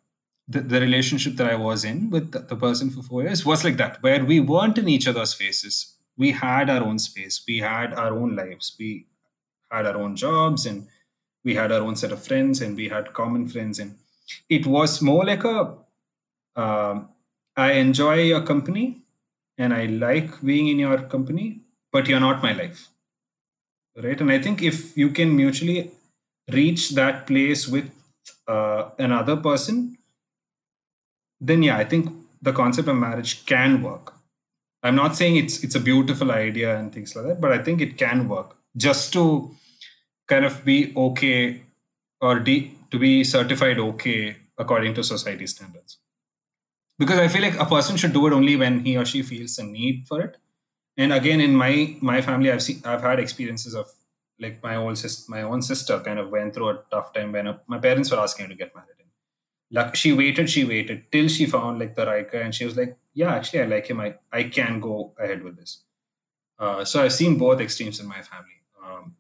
the, 0.47 0.61
the 0.61 0.79
relationship 0.79 1.35
that 1.35 1.51
I 1.51 1.55
was 1.55 1.83
in 1.83 2.09
with 2.11 2.31
the, 2.31 2.39
the 2.39 2.55
person 2.55 2.89
for 2.91 3.01
four 3.01 3.23
years 3.23 3.45
was 3.45 3.63
like 3.63 3.77
that, 3.77 4.01
where 4.03 4.23
we 4.23 4.39
weren't 4.39 4.77
in 4.77 4.87
each 4.87 5.07
other's 5.07 5.33
faces. 5.33 5.95
We 6.17 6.31
had 6.31 6.69
our 6.69 6.83
own 6.83 6.99
space, 6.99 7.43
we 7.47 7.57
had 7.59 7.93
our 7.93 8.13
own 8.17 8.35
lives, 8.35 8.75
we 8.79 9.07
had 9.71 9.85
our 9.85 9.97
own 9.97 10.15
jobs, 10.15 10.65
and 10.65 10.87
we 11.43 11.55
had 11.55 11.71
our 11.71 11.81
own 11.81 11.95
set 11.95 12.11
of 12.11 12.23
friends, 12.23 12.61
and 12.61 12.75
we 12.75 12.89
had 12.89 13.13
common 13.13 13.47
friends. 13.47 13.79
And 13.79 13.97
it 14.49 14.65
was 14.67 15.01
more 15.01 15.25
like 15.25 15.43
a 15.43 15.75
uh, 16.55 17.01
I 17.57 17.71
enjoy 17.73 18.23
your 18.23 18.41
company 18.41 19.03
and 19.57 19.73
I 19.73 19.85
like 19.85 20.41
being 20.41 20.67
in 20.67 20.79
your 20.79 21.01
company, 21.03 21.61
but 21.91 22.07
you're 22.07 22.19
not 22.19 22.43
my 22.43 22.51
life. 22.53 22.89
Right. 23.95 24.19
And 24.19 24.31
I 24.31 24.39
think 24.39 24.61
if 24.61 24.97
you 24.97 25.09
can 25.09 25.35
mutually 25.35 25.91
reach 26.51 26.91
that 26.91 27.25
place 27.27 27.67
with 27.67 27.89
uh, 28.47 28.89
another 28.99 29.37
person, 29.37 29.97
then 31.39 31.63
yeah, 31.63 31.77
I 31.77 31.83
think 31.85 32.11
the 32.41 32.53
concept 32.53 32.87
of 32.87 32.95
marriage 32.95 33.45
can 33.45 33.81
work. 33.81 34.13
I'm 34.83 34.95
not 34.95 35.15
saying 35.15 35.37
it's 35.37 35.63
it's 35.63 35.75
a 35.75 35.79
beautiful 35.79 36.31
idea 36.31 36.77
and 36.77 36.93
things 36.93 37.15
like 37.15 37.25
that, 37.25 37.41
but 37.41 37.51
I 37.51 37.59
think 37.59 37.81
it 37.81 37.97
can 37.97 38.27
work 38.29 38.55
just 38.77 39.13
to 39.13 39.51
kind 40.27 40.45
of 40.45 40.63
be 40.65 40.93
okay 40.95 41.63
or 42.21 42.39
de- 42.39 42.71
to 42.91 42.99
be 42.99 43.23
certified 43.23 43.79
okay 43.79 44.37
according 44.57 44.93
to 44.95 45.03
society 45.03 45.47
standards. 45.47 45.97
Because 46.99 47.19
I 47.19 47.27
feel 47.29 47.41
like 47.41 47.59
a 47.59 47.65
person 47.65 47.97
should 47.97 48.13
do 48.13 48.27
it 48.27 48.33
only 48.33 48.55
when 48.57 48.81
he 48.85 48.97
or 48.97 49.05
she 49.05 49.21
feels 49.21 49.57
a 49.59 49.63
need 49.63 50.05
for 50.07 50.21
it. 50.21 50.37
And 50.97 51.13
again, 51.13 51.41
in 51.41 51.55
my 51.55 51.97
my 52.01 52.21
family, 52.21 52.51
I've 52.51 52.63
seen 52.63 52.81
I've 52.85 53.01
had 53.01 53.19
experiences 53.19 53.73
of 53.75 53.91
like 54.39 54.61
my 54.63 54.75
old 54.75 54.97
sister, 54.97 55.31
my 55.31 55.41
own 55.43 55.61
sister 55.61 55.99
kind 55.99 56.19
of 56.19 56.29
went 56.29 56.53
through 56.53 56.69
a 56.69 56.83
tough 56.91 57.13
time 57.13 57.31
when 57.31 57.47
a, 57.47 57.61
my 57.67 57.77
parents 57.77 58.11
were 58.11 58.19
asking 58.19 58.45
her 58.45 58.49
to 58.49 58.57
get 58.57 58.75
married. 58.75 58.89
Like 59.71 59.95
she 59.95 60.13
waited 60.13 60.49
she 60.49 60.63
waited 60.63 61.11
till 61.11 61.27
she 61.27 61.45
found 61.45 61.79
like 61.79 61.95
the 61.95 62.05
right 62.05 62.29
guy. 62.31 62.39
And 62.39 62.53
she 62.53 62.65
was 62.65 62.77
like 62.77 62.97
yeah 63.13 63.35
actually 63.35 63.61
i 63.61 63.65
like 63.65 63.87
him. 63.87 63.99
I, 63.99 64.15
I 64.31 64.43
can 64.43 64.79
go 64.79 65.13
ahead 65.19 65.43
with 65.43 65.57
this. 65.57 65.83
Uh, 66.57 66.85
so 66.85 67.03
i've 67.03 67.13
seen 67.13 67.37
both 67.37 67.59
extremes 67.59 67.99
in 67.99 68.07
my 68.07 68.21
family. 68.21 68.59
Um, 68.83 69.15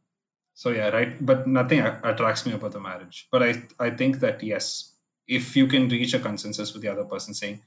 so 0.53 0.69
yeah 0.69 0.89
right 0.89 1.25
but 1.25 1.47
nothing 1.47 1.81
attracts 1.81 2.45
me 2.45 2.53
about 2.53 2.71
the 2.71 2.79
marriage. 2.79 3.27
But 3.31 3.43
i 3.43 3.63
i 3.79 3.89
think 3.89 4.19
that 4.19 4.43
yes 4.43 4.93
if 5.27 5.55
you 5.55 5.67
can 5.67 5.89
reach 5.89 6.13
a 6.13 6.19
consensus 6.19 6.73
with 6.73 6.83
the 6.83 6.89
other 6.89 7.03
person 7.05 7.33
saying 7.33 7.61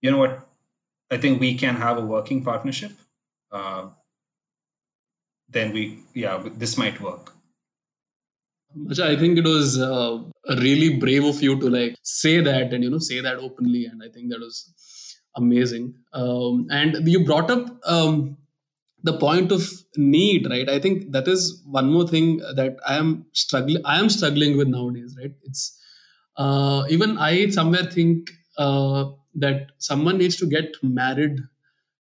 you 0.00 0.10
know 0.10 0.18
what? 0.18 0.48
I 1.10 1.16
think 1.16 1.40
we 1.40 1.54
can 1.56 1.76
have 1.76 1.98
a 1.98 2.04
working 2.04 2.44
partnership 2.44 2.92
uh, 3.52 3.88
then 5.48 5.72
we 5.72 6.00
yeah 6.14 6.42
this 6.56 6.76
might 6.76 7.00
work 7.00 7.34
I 9.02 9.16
think 9.16 9.38
it 9.38 9.44
was 9.44 9.78
uh, 9.78 10.18
really 10.48 10.98
brave 10.98 11.24
of 11.24 11.42
you 11.42 11.58
to 11.58 11.70
like 11.70 11.96
say 12.02 12.40
that 12.40 12.72
and 12.72 12.84
you 12.84 12.90
know 12.90 12.98
say 12.98 13.20
that 13.20 13.38
openly, 13.38 13.86
and 13.86 14.02
I 14.02 14.08
think 14.08 14.30
that 14.30 14.40
was 14.40 15.18
amazing. 15.36 15.94
Um, 16.12 16.66
and 16.70 17.08
you 17.08 17.24
brought 17.24 17.50
up 17.50 17.78
um, 17.86 18.36
the 19.02 19.16
point 19.18 19.52
of 19.52 19.62
need, 19.96 20.48
right? 20.50 20.68
I 20.68 20.78
think 20.78 21.12
that 21.12 21.28
is 21.28 21.62
one 21.64 21.90
more 21.90 22.06
thing 22.06 22.38
that 22.56 22.76
I 22.86 22.96
am 22.96 23.26
struggling. 23.32 23.82
I 23.84 23.98
am 23.98 24.10
struggling 24.10 24.56
with 24.56 24.68
nowadays, 24.68 25.16
right? 25.18 25.32
It's 25.44 25.80
uh, 26.36 26.84
even 26.90 27.18
I 27.18 27.48
somewhere 27.48 27.84
think 27.84 28.30
uh, 28.58 29.06
that 29.36 29.72
someone 29.78 30.18
needs 30.18 30.36
to 30.36 30.46
get 30.46 30.74
married 30.82 31.38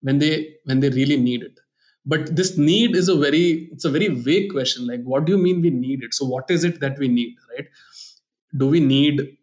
when 0.02 0.20
they 0.20 0.56
when 0.66 0.80
they 0.80 0.90
really 0.90 1.18
need 1.18 1.44
it. 1.44 1.60
But 2.06 2.36
this 2.36 2.58
need 2.58 2.96
is 2.96 3.10
a 3.10 3.16
very 3.16 3.70
it's 3.72 3.86
a 3.86 3.90
very 3.90 4.08
vague 4.08 4.52
question 4.52 4.88
like 4.88 5.02
what 5.04 5.26
do 5.26 5.32
you 5.34 5.38
mean 5.38 5.62
we 5.62 5.70
need 5.70 6.04
it? 6.04 6.14
So 6.14 6.26
what 6.26 6.50
is 6.50 6.64
it 6.64 6.80
that 6.80 6.98
we 6.98 7.08
need 7.08 7.36
right? 7.56 7.68
Do 8.58 8.68
we 8.68 8.80
need 8.80 9.38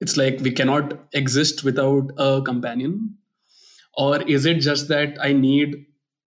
it's 0.00 0.16
like 0.16 0.40
we 0.40 0.50
cannot 0.50 0.98
exist 1.12 1.64
without 1.64 2.10
a 2.18 2.42
companion? 2.42 3.16
Or 3.96 4.22
is 4.22 4.46
it 4.46 4.60
just 4.60 4.88
that 4.88 5.18
i 5.20 5.32
need 5.32 5.84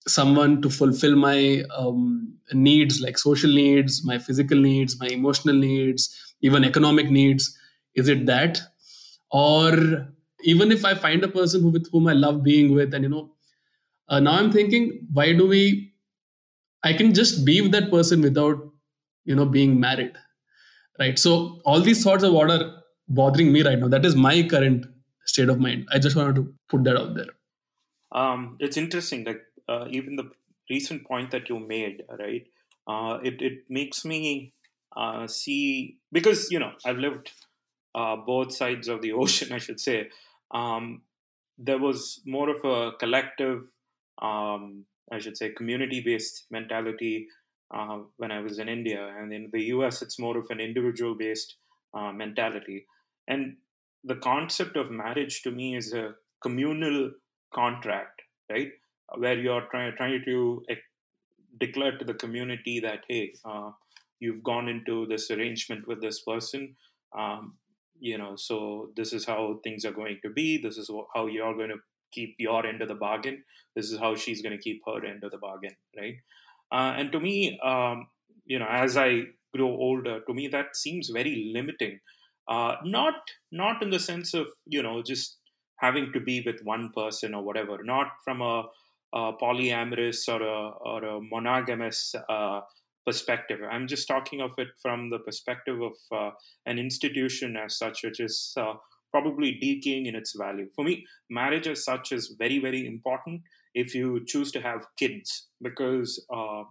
someone 0.08 0.62
to 0.62 0.70
fulfill 0.70 1.16
my 1.16 1.64
um, 1.76 2.34
needs 2.54 3.02
like 3.02 3.18
social 3.18 3.52
needs 3.52 4.06
my 4.06 4.18
physical 4.18 4.58
needs 4.58 5.00
my 5.00 5.08
emotional 5.08 5.56
needs 5.56 6.36
even 6.42 6.64
economic 6.64 7.10
needs? 7.10 7.58
Is 7.96 8.10
it 8.10 8.26
that? 8.28 8.60
Or 9.32 10.08
even 10.54 10.72
if 10.76 10.86
i 10.90 10.94
find 11.06 11.28
a 11.28 11.34
person 11.38 11.62
who 11.62 11.72
with 11.78 11.90
whom 11.92 12.08
i 12.14 12.16
love 12.26 12.42
being 12.48 12.74
with 12.80 12.94
and 12.94 13.08
you 13.08 13.12
know 13.16 13.26
uh, 14.10 14.20
now 14.20 14.34
i'm 14.40 14.52
thinking 14.58 14.90
why 15.20 15.28
do 15.42 15.48
we 15.54 15.64
i 16.84 16.94
can 17.02 17.14
just 17.22 17.46
be 17.46 17.62
with 17.62 17.72
that 17.78 17.90
person 17.96 18.28
without 18.30 18.66
you 19.26 19.36
know 19.40 19.48
being 19.58 19.80
married 19.88 20.22
right 21.00 21.20
so 21.26 21.34
all 21.66 21.88
these 21.90 22.04
thoughts 22.04 22.24
of 22.30 22.34
what 22.34 22.56
are 22.58 22.68
bothering 23.22 23.52
me 23.58 23.64
right 23.70 23.80
now 23.80 23.92
that 23.96 24.06
is 24.12 24.16
my 24.28 24.36
current 24.54 24.86
state 25.34 25.50
of 25.56 25.60
mind 25.68 25.88
i 25.94 26.00
just 26.08 26.16
wanted 26.22 26.36
to 26.42 26.48
put 26.70 26.84
that 26.90 26.98
out 27.02 27.14
there 27.16 27.34
um, 28.12 28.58
it's 28.60 28.78
interesting 28.78 29.26
like 29.26 29.42
uh, 29.68 29.86
even 29.90 30.16
the 30.16 30.32
recent 30.70 31.06
point 31.06 31.32
that 31.32 31.50
you 31.50 31.60
made, 31.60 32.04
right? 32.20 32.46
Uh, 32.88 33.20
it 33.24 33.42
it 33.42 33.64
makes 33.70 34.06
me 34.06 34.54
uh, 34.96 35.28
see 35.28 35.98
because 36.12 36.52
you 36.52 36.60
know 36.60 36.72
I've 36.86 36.98
lived 36.98 37.32
uh, 37.96 38.16
both 38.16 38.54
sides 38.54 38.88
of 38.88 39.02
the 39.02 39.12
ocean, 39.24 39.52
I 39.52 39.58
should 39.58 39.80
say. 39.80 40.10
Um, 40.54 41.02
there 41.58 41.80
was 41.80 42.22
more 42.26 42.50
of 42.50 42.64
a 42.64 42.96
collective, 42.98 43.64
um, 44.22 44.86
I 45.12 45.20
should 45.20 45.38
say, 45.38 45.50
community-based 45.50 46.46
mentality 46.52 47.28
uh, 47.74 48.00
when 48.18 48.32
I 48.32 48.40
was 48.40 48.60
in 48.60 48.70
India, 48.70 49.14
and 49.18 49.34
in 49.34 49.50
the 49.52 49.64
U.S., 49.76 50.02
it's 50.02 50.20
more 50.20 50.38
of 50.38 50.46
an 50.50 50.60
individual-based 50.60 51.56
uh, 51.94 52.12
mentality. 52.12 52.86
And 53.28 53.58
the 54.04 54.16
concept 54.16 54.78
of 54.78 54.90
marriage 54.90 55.42
to 55.42 55.52
me 55.52 55.76
is 55.76 55.94
a 55.94 56.12
communal 56.42 57.12
contract, 57.54 58.22
right? 58.50 58.72
where 59.16 59.38
you're 59.38 59.68
trying 59.72 59.96
trying 59.96 60.22
to 60.26 60.66
declare 61.60 61.98
to 61.98 62.06
the 62.06 62.14
community 62.14 62.80
that 62.80 63.04
hey, 63.08 63.34
uh, 63.46 63.72
you've 64.20 64.44
gone 64.44 64.68
into 64.68 65.06
this 65.08 65.32
arrangement 65.32 65.88
with 65.88 66.02
this 66.02 66.22
person. 66.22 66.76
Um, 67.18 67.56
you 68.00 68.18
know, 68.18 68.36
so 68.36 68.90
this 68.96 69.14
is 69.14 69.26
how 69.26 69.60
things 69.64 69.86
are 69.86 69.92
going 69.92 70.20
to 70.24 70.30
be. 70.30 70.58
This 70.58 70.78
is 70.78 70.90
how 71.16 71.28
you're 71.28 71.56
going 71.56 71.70
to 71.70 71.80
keep 72.12 72.36
your 72.38 72.66
end 72.66 72.82
of 72.82 72.88
the 72.88 72.96
bargain. 72.96 73.44
This 73.76 73.92
is 73.92 74.00
how 74.00 74.16
she's 74.16 74.42
going 74.42 74.56
to 74.56 74.62
keep 74.62 74.82
her 74.86 75.06
end 75.06 75.24
of 75.24 75.32
the 75.32 75.38
bargain, 75.38 75.76
right? 75.98 76.16
Uh, 76.72 76.94
and 76.98 77.12
to 77.12 77.20
me, 77.20 77.60
um, 77.64 78.08
you 78.46 78.60
know, 78.60 78.68
as 78.70 78.98
I 78.98 79.22
grow 79.56 79.70
older, 79.70 80.22
to 80.22 80.34
me 80.34 80.48
that 80.50 80.76
seems 80.76 81.10
very 81.10 81.52
limiting. 81.54 82.00
Uh, 82.48 82.76
not 82.84 83.16
not 83.52 83.82
in 83.84 83.90
the 83.90 84.00
sense 84.00 84.34
of 84.34 84.48
you 84.66 84.82
know 84.82 85.04
just 85.04 85.38
having 85.80 86.12
to 86.14 86.20
be 86.20 86.42
with 86.46 86.62
one 86.64 86.92
person 86.96 87.34
or 87.34 87.44
whatever. 87.44 87.84
Not 87.84 88.08
from 88.24 88.42
a 88.42 88.64
uh, 89.14 89.32
polyamorous 89.42 90.28
or 90.28 90.42
a, 90.42 90.70
or 90.82 91.04
a 91.04 91.20
monogamous 91.22 92.16
uh, 92.30 92.62
perspective. 93.08 93.60
I'm 93.72 93.88
just 93.88 94.08
talking 94.08 94.42
of 94.42 94.52
it 94.58 94.68
from 94.82 95.10
the 95.10 95.20
perspective 95.20 95.82
of 95.82 95.96
uh, 96.12 96.32
an 96.66 96.78
institution 96.78 97.56
as 97.56 97.78
such, 97.78 98.04
which 98.04 98.20
is 98.20 98.54
uh, 98.58 98.74
probably 99.12 99.54
decaying 99.54 100.08
in 100.08 100.16
its 100.16 100.36
value. 100.36 100.68
For 100.76 100.84
me, 100.84 101.06
marriage 101.30 101.68
as 101.68 101.86
such 101.86 102.12
is 102.12 102.36
very, 102.38 102.60
very 102.60 102.86
important 102.86 103.42
if 103.74 103.96
you 103.96 104.26
choose 104.26 104.52
to 104.52 104.62
have 104.62 104.88
kids, 105.00 105.48
because 105.62 106.26
uh, 106.34 106.64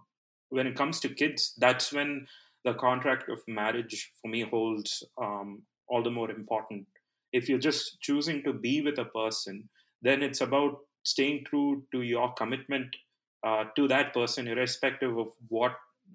when 0.49 0.67
it 0.67 0.75
comes 0.75 0.99
to 0.99 1.09
kids, 1.09 1.55
that's 1.57 1.91
when 1.91 2.27
the 2.63 2.75
contract 2.75 3.29
of 3.29 3.39
marriage 3.47 4.11
for 4.21 4.27
me 4.27 4.41
holds 4.41 5.03
um, 5.19 5.63
all 5.89 6.03
the 6.03 6.11
more 6.11 6.29
important. 6.29 6.85
If 7.33 7.49
you're 7.49 7.67
just 7.71 7.99
choosing 8.01 8.43
to 8.43 8.53
be 8.53 8.81
with 8.81 8.99
a 8.99 9.05
person, 9.05 9.69
then 10.03 10.21
it's 10.21 10.41
about 10.41 10.79
staying 11.03 11.45
true 11.45 11.83
to 11.91 12.01
your 12.03 12.33
commitment 12.33 12.95
uh, 13.43 13.63
to 13.75 13.87
that 13.87 14.13
person, 14.13 14.47
irrespective 14.47 15.17
of 15.17 15.29
what 15.47 15.73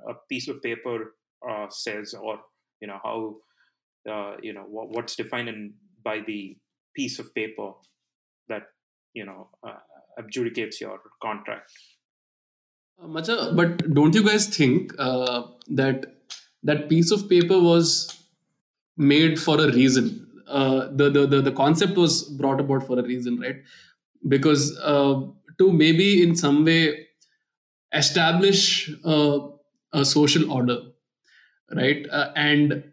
a 0.08 0.14
piece 0.28 0.48
of 0.48 0.62
paper 0.62 1.14
uh, 1.48 1.66
says 1.70 2.14
or 2.14 2.38
you 2.80 2.88
know 2.88 2.98
how 3.02 3.36
uh, 4.10 4.36
you 4.42 4.52
know 4.52 4.62
what, 4.62 4.90
what's 4.90 5.16
defined 5.16 5.48
in, 5.48 5.74
by 6.04 6.20
the 6.26 6.56
piece 6.94 7.18
of 7.18 7.34
paper 7.34 7.72
that 8.48 8.64
you 9.14 9.24
know 9.24 9.48
uh, 9.66 9.78
adjudicates 10.18 10.80
your 10.80 11.00
contract. 11.20 11.70
Uh, 13.02 13.06
Macha, 13.06 13.52
but 13.54 13.94
don't 13.94 14.14
you 14.14 14.24
guys 14.24 14.46
think 14.46 14.92
uh, 14.98 15.42
that 15.68 16.06
that 16.62 16.88
piece 16.88 17.10
of 17.10 17.28
paper 17.28 17.58
was 17.58 18.18
made 18.96 19.40
for 19.40 19.60
a 19.60 19.72
reason? 19.72 20.28
the, 20.46 21.08
the 21.08 21.26
the 21.26 21.40
the 21.40 21.52
concept 21.52 21.96
was 21.96 22.24
brought 22.24 22.60
about 22.60 22.86
for 22.86 22.98
a 22.98 23.02
reason, 23.02 23.40
right? 23.40 23.62
because 24.28 24.78
uh, 24.78 25.20
to 25.58 25.72
maybe 25.72 26.22
in 26.22 26.36
some 26.36 26.64
way 26.64 27.08
establish 27.92 28.90
uh, 29.04 29.38
a 29.92 30.05
social 30.05 30.50
order 30.50 30.78
right? 31.74 32.07
Uh, 32.11 32.33
and 32.37 32.85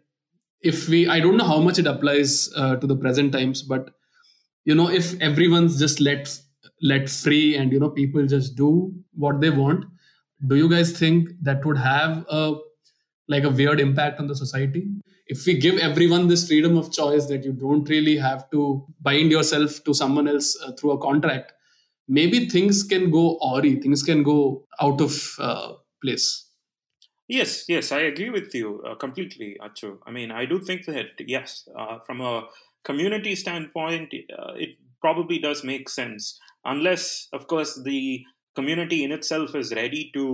if 0.62 0.88
we 0.88 1.08
i 1.08 1.18
don't 1.20 1.36
know 1.38 1.44
how 1.44 1.58
much 1.58 1.78
it 1.78 1.86
applies 1.86 2.50
uh, 2.56 2.76
to 2.76 2.86
the 2.86 2.96
present 2.96 3.32
times 3.32 3.62
but 3.62 3.90
you 4.64 4.74
know 4.74 4.88
if 4.90 5.18
everyone's 5.20 5.78
just 5.78 6.00
let 6.00 6.38
let 6.82 7.08
free 7.08 7.56
and 7.56 7.72
you 7.72 7.80
know 7.80 7.88
people 7.88 8.26
just 8.26 8.56
do 8.56 8.92
what 9.14 9.40
they 9.40 9.50
want 9.50 9.84
do 10.46 10.56
you 10.56 10.68
guys 10.68 10.92
think 10.92 11.30
that 11.42 11.64
would 11.64 11.76
have 11.78 12.24
a 12.28 12.54
like 13.28 13.44
a 13.44 13.50
weird 13.50 13.80
impact 13.80 14.18
on 14.18 14.26
the 14.26 14.34
society? 14.34 14.88
If 15.28 15.46
we 15.46 15.54
give 15.54 15.78
everyone 15.78 16.26
this 16.26 16.48
freedom 16.48 16.76
of 16.76 16.92
choice 16.92 17.26
that 17.26 17.44
you 17.44 17.52
don't 17.52 17.88
really 17.88 18.16
have 18.16 18.50
to 18.50 18.84
bind 19.00 19.30
yourself 19.30 19.84
to 19.84 19.94
someone 19.94 20.26
else 20.26 20.58
uh, 20.64 20.72
through 20.72 20.92
a 20.92 20.98
contract 20.98 21.52
maybe 22.08 22.48
things 22.48 22.82
can 22.82 23.08
go 23.08 23.38
awry 23.48 23.76
things 23.80 24.02
can 24.02 24.24
go 24.24 24.66
out 24.80 25.00
of 25.00 25.36
uh, 25.38 25.74
place 26.02 26.49
yes 27.38 27.64
yes 27.68 27.92
i 27.92 28.00
agree 28.10 28.30
with 28.30 28.54
you 28.54 28.68
uh, 28.88 28.94
completely 29.04 29.50
achu 29.66 29.90
i 30.06 30.10
mean 30.16 30.30
i 30.30 30.44
do 30.52 30.56
think 30.68 30.84
that 30.86 31.10
yes 31.34 31.68
uh, 31.80 31.96
from 32.06 32.20
a 32.20 32.34
community 32.88 33.34
standpoint 33.44 34.12
uh, 34.38 34.52
it 34.66 34.70
probably 35.04 35.38
does 35.46 35.60
make 35.72 35.88
sense 35.88 36.38
unless 36.74 37.04
of 37.38 37.46
course 37.52 37.72
the 37.90 38.24
community 38.58 38.98
in 39.04 39.12
itself 39.18 39.54
is 39.62 39.72
ready 39.80 40.02
to 40.16 40.24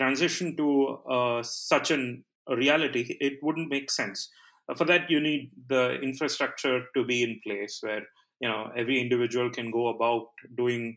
transition 0.00 0.56
to 0.60 0.68
uh, 1.16 1.42
such 1.42 1.90
an 1.90 2.24
a 2.48 2.54
reality, 2.54 3.16
it 3.20 3.40
wouldn't 3.42 3.68
make 3.68 3.90
sense. 3.90 4.30
Uh, 4.68 4.74
for 4.76 4.84
that 4.84 5.10
you 5.10 5.18
need 5.18 5.50
the 5.68 5.94
infrastructure 6.00 6.84
to 6.94 7.04
be 7.04 7.24
in 7.24 7.40
place 7.44 7.80
where 7.82 8.02
you 8.40 8.48
know 8.48 8.70
every 8.76 9.00
individual 9.00 9.50
can 9.50 9.68
go 9.72 9.88
about 9.88 10.28
doing 10.56 10.96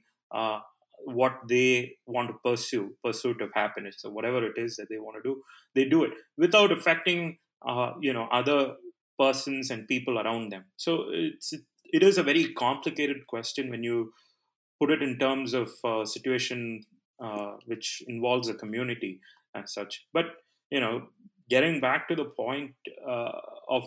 what 1.06 1.34
they 1.48 1.96
want 2.06 2.30
to 2.30 2.36
pursue 2.44 2.96
pursuit 3.04 3.42
of 3.42 3.50
happiness 3.54 3.98
so 4.00 4.10
whatever 4.10 4.46
it 4.46 4.58
is 4.58 4.76
that 4.76 4.88
they 4.90 5.00
want 5.00 5.16
to 5.18 5.30
do 5.30 5.42
they 5.76 5.86
do 5.86 6.04
it 6.04 6.12
without 6.38 6.72
affecting 6.72 7.38
uh, 7.68 7.92
you 8.02 8.14
know 8.14 8.28
other 8.32 8.76
persons 9.20 9.70
and 9.70 9.88
people 9.88 10.18
around 10.18 10.52
them. 10.52 10.66
So 10.78 11.06
it's 11.12 11.54
it 11.92 12.04
is 12.04 12.18
a 12.18 12.24
very 12.24 12.54
complicated 12.54 13.28
question 13.28 13.70
when 13.70 13.84
you 13.84 14.14
put 14.80 14.92
it 14.92 15.02
in 15.02 15.18
terms 15.20 15.54
of 15.54 15.70
a 15.84 16.06
situation 16.06 16.84
uh, 17.22 17.54
which 17.66 18.02
involves 18.08 18.48
a 18.48 18.54
community 18.54 19.20
as 19.56 19.74
such. 19.74 20.06
But 20.14 20.26
you 20.72 20.80
know 20.80 21.08
getting 21.50 21.82
back 21.82 22.08
to 22.08 22.16
the 22.16 22.26
point 22.26 22.76
uh, 23.08 23.32
of 23.70 23.84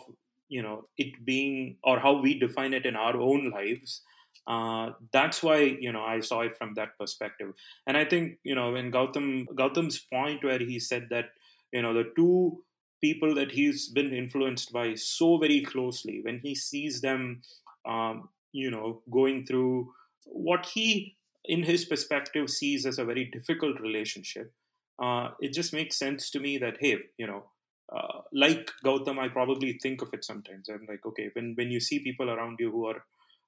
you 0.48 0.62
know 0.62 0.85
it 0.98 1.25
being 1.25 1.77
or 1.83 1.98
how 1.98 2.20
we 2.20 2.38
define 2.38 2.75
it 2.75 2.85
in 2.85 2.96
our 2.96 3.16
own 3.16 3.51
lives 3.51 4.03
uh, 4.46 4.90
that's 5.12 5.42
why 5.42 5.59
you 5.59 5.92
know 5.92 6.02
I 6.02 6.20
saw 6.20 6.40
it 6.40 6.57
from 6.57 6.74
that 6.74 6.98
perspective, 6.98 7.52
and 7.87 7.96
I 7.96 8.05
think 8.05 8.38
you 8.42 8.55
know 8.55 8.72
when 8.72 8.90
Gautam 8.90 9.46
Gautam's 9.46 9.98
point 9.98 10.42
where 10.44 10.59
he 10.59 10.81
said 10.81 11.09
that 11.11 11.26
you 11.72 11.83
know 11.83 11.94
the 11.94 12.11
two 12.16 12.62
people 13.02 13.35
that 13.35 13.52
he's 13.52 13.88
been 13.88 14.12
influenced 14.12 14.72
by 14.72 14.94
so 14.94 15.37
very 15.37 15.61
closely 15.61 16.20
when 16.22 16.38
he 16.38 16.55
sees 16.55 17.00
them, 17.00 17.42
um, 17.85 18.28
you 18.52 18.70
know, 18.70 19.02
going 19.11 19.44
through 19.44 19.92
what 20.24 20.64
he 20.66 21.16
in 21.44 21.64
his 21.64 21.85
perspective 21.85 22.48
sees 22.48 22.87
as 22.87 22.98
a 22.98 23.05
very 23.05 23.24
difficult 23.24 23.81
relationship, 23.81 24.52
uh, 25.02 25.31
it 25.40 25.52
just 25.52 25.72
makes 25.72 25.96
sense 25.96 26.31
to 26.31 26.38
me 26.38 26.59
that 26.59 26.76
hey, 26.81 26.96
you 27.18 27.26
know, 27.26 27.44
uh, 27.94 28.20
like 28.33 28.70
Gautam, 28.85 29.18
I 29.18 29.28
probably 29.28 29.78
think 29.83 30.02
of 30.02 30.14
it 30.14 30.24
sometimes. 30.24 30.68
I'm 30.68 30.87
like, 30.88 31.05
okay, 31.07 31.31
when 31.35 31.55
when 31.57 31.70
you 31.70 31.81
see 31.81 31.98
people 31.98 32.31
around 32.31 32.57
you 32.61 32.70
who 32.70 32.87
are 32.87 33.05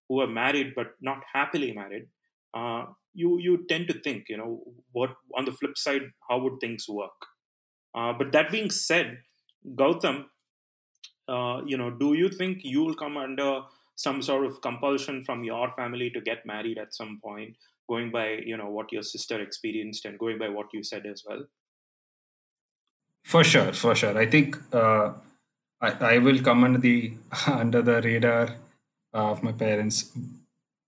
who 0.08 0.20
are 0.20 0.26
married 0.26 0.74
but 0.74 0.88
not 1.00 1.18
happily 1.32 1.72
married, 1.72 2.06
uh, 2.54 2.86
you 3.12 3.38
you 3.38 3.64
tend 3.68 3.88
to 3.88 3.94
think, 4.00 4.24
you 4.28 4.36
know, 4.36 4.60
what 4.92 5.10
on 5.36 5.44
the 5.44 5.52
flip 5.52 5.76
side, 5.76 6.02
how 6.28 6.38
would 6.38 6.60
things 6.60 6.86
work? 6.88 7.28
Uh, 7.94 8.12
but 8.12 8.32
that 8.32 8.50
being 8.50 8.70
said, 8.70 9.18
Gautam, 9.76 10.24
uh, 11.28 11.60
you 11.64 11.76
know, 11.76 11.90
do 11.90 12.14
you 12.14 12.28
think 12.28 12.64
you 12.64 12.82
will 12.82 12.94
come 12.94 13.16
under 13.16 13.62
some 13.96 14.20
sort 14.22 14.44
of 14.44 14.60
compulsion 14.60 15.22
from 15.24 15.44
your 15.44 15.72
family 15.74 16.10
to 16.10 16.20
get 16.20 16.44
married 16.44 16.78
at 16.78 16.94
some 16.94 17.20
point 17.22 17.56
going 17.88 18.10
by 18.10 18.38
you 18.44 18.56
know 18.56 18.68
what 18.68 18.92
your 18.92 19.02
sister 19.02 19.40
experienced 19.40 20.04
and 20.04 20.18
going 20.18 20.38
by 20.38 20.48
what 20.48 20.66
you 20.72 20.82
said 20.82 21.06
as 21.06 21.22
well 21.26 21.44
for 23.24 23.44
sure 23.44 23.72
for 23.72 23.94
sure 23.94 24.16
i 24.18 24.26
think 24.26 24.58
uh, 24.72 25.12
I, 25.80 26.14
I 26.14 26.18
will 26.18 26.40
come 26.40 26.64
under 26.64 26.78
the 26.78 27.12
under 27.46 27.82
the 27.82 28.00
radar 28.02 28.56
of 29.14 29.42
my 29.42 29.52
parents. 29.52 30.12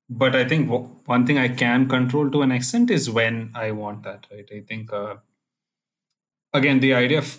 But 0.08 0.36
i 0.36 0.46
think 0.48 0.70
one 1.06 1.26
thing 1.26 1.38
i 1.38 1.48
can 1.48 1.88
control 1.88 2.30
to 2.30 2.42
an 2.42 2.52
extent 2.52 2.90
is 2.90 3.10
when 3.10 3.52
i 3.54 3.70
want 3.72 4.02
that 4.04 4.26
right? 4.32 4.48
I 4.52 4.60
think 4.60 4.92
uh, 4.92 5.16
again 6.52 6.80
the 6.80 6.94
idea 6.94 7.18
of 7.18 7.38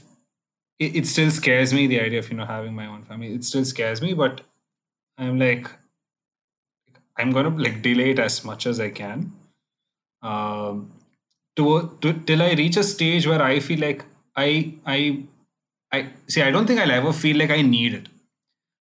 it, 0.80 0.95
it 0.95 1.08
still 1.08 1.32
scares 1.32 1.73
me 1.73 1.88
the 1.88 2.00
idea 2.02 2.19
of 2.19 2.30
you 2.30 2.38
know 2.38 2.45
having 2.45 2.73
my 2.76 2.86
own 2.88 3.04
family. 3.04 3.34
It 3.34 3.43
still 3.43 3.65
scares 3.65 4.02
me 4.02 4.13
but 4.13 4.41
i'm 5.17 5.39
like 5.39 5.69
i'm 7.17 7.32
gonna 7.32 7.50
like 7.65 7.82
delay 7.82 8.12
it 8.12 8.19
as 8.19 8.43
much 8.43 8.65
as 8.65 8.80
i 8.80 8.89
can. 8.89 9.32
Um 10.21 10.91
to, 11.58 11.97
to 12.02 12.13
till 12.28 12.41
i 12.43 12.54
reach 12.54 12.78
a 12.78 12.84
stage 12.84 13.28
where 13.28 13.41
i 13.41 13.60
feel 13.60 13.80
like 13.80 14.06
i 14.36 14.73
i 14.86 15.23
i 15.97 16.00
see 16.28 16.41
i 16.43 16.52
don't 16.52 16.67
think 16.67 16.80
i'll 16.80 16.91
ever 17.00 17.13
feel 17.13 17.38
like 17.38 17.52
i 17.52 17.62
need 17.62 17.93
it 18.00 18.08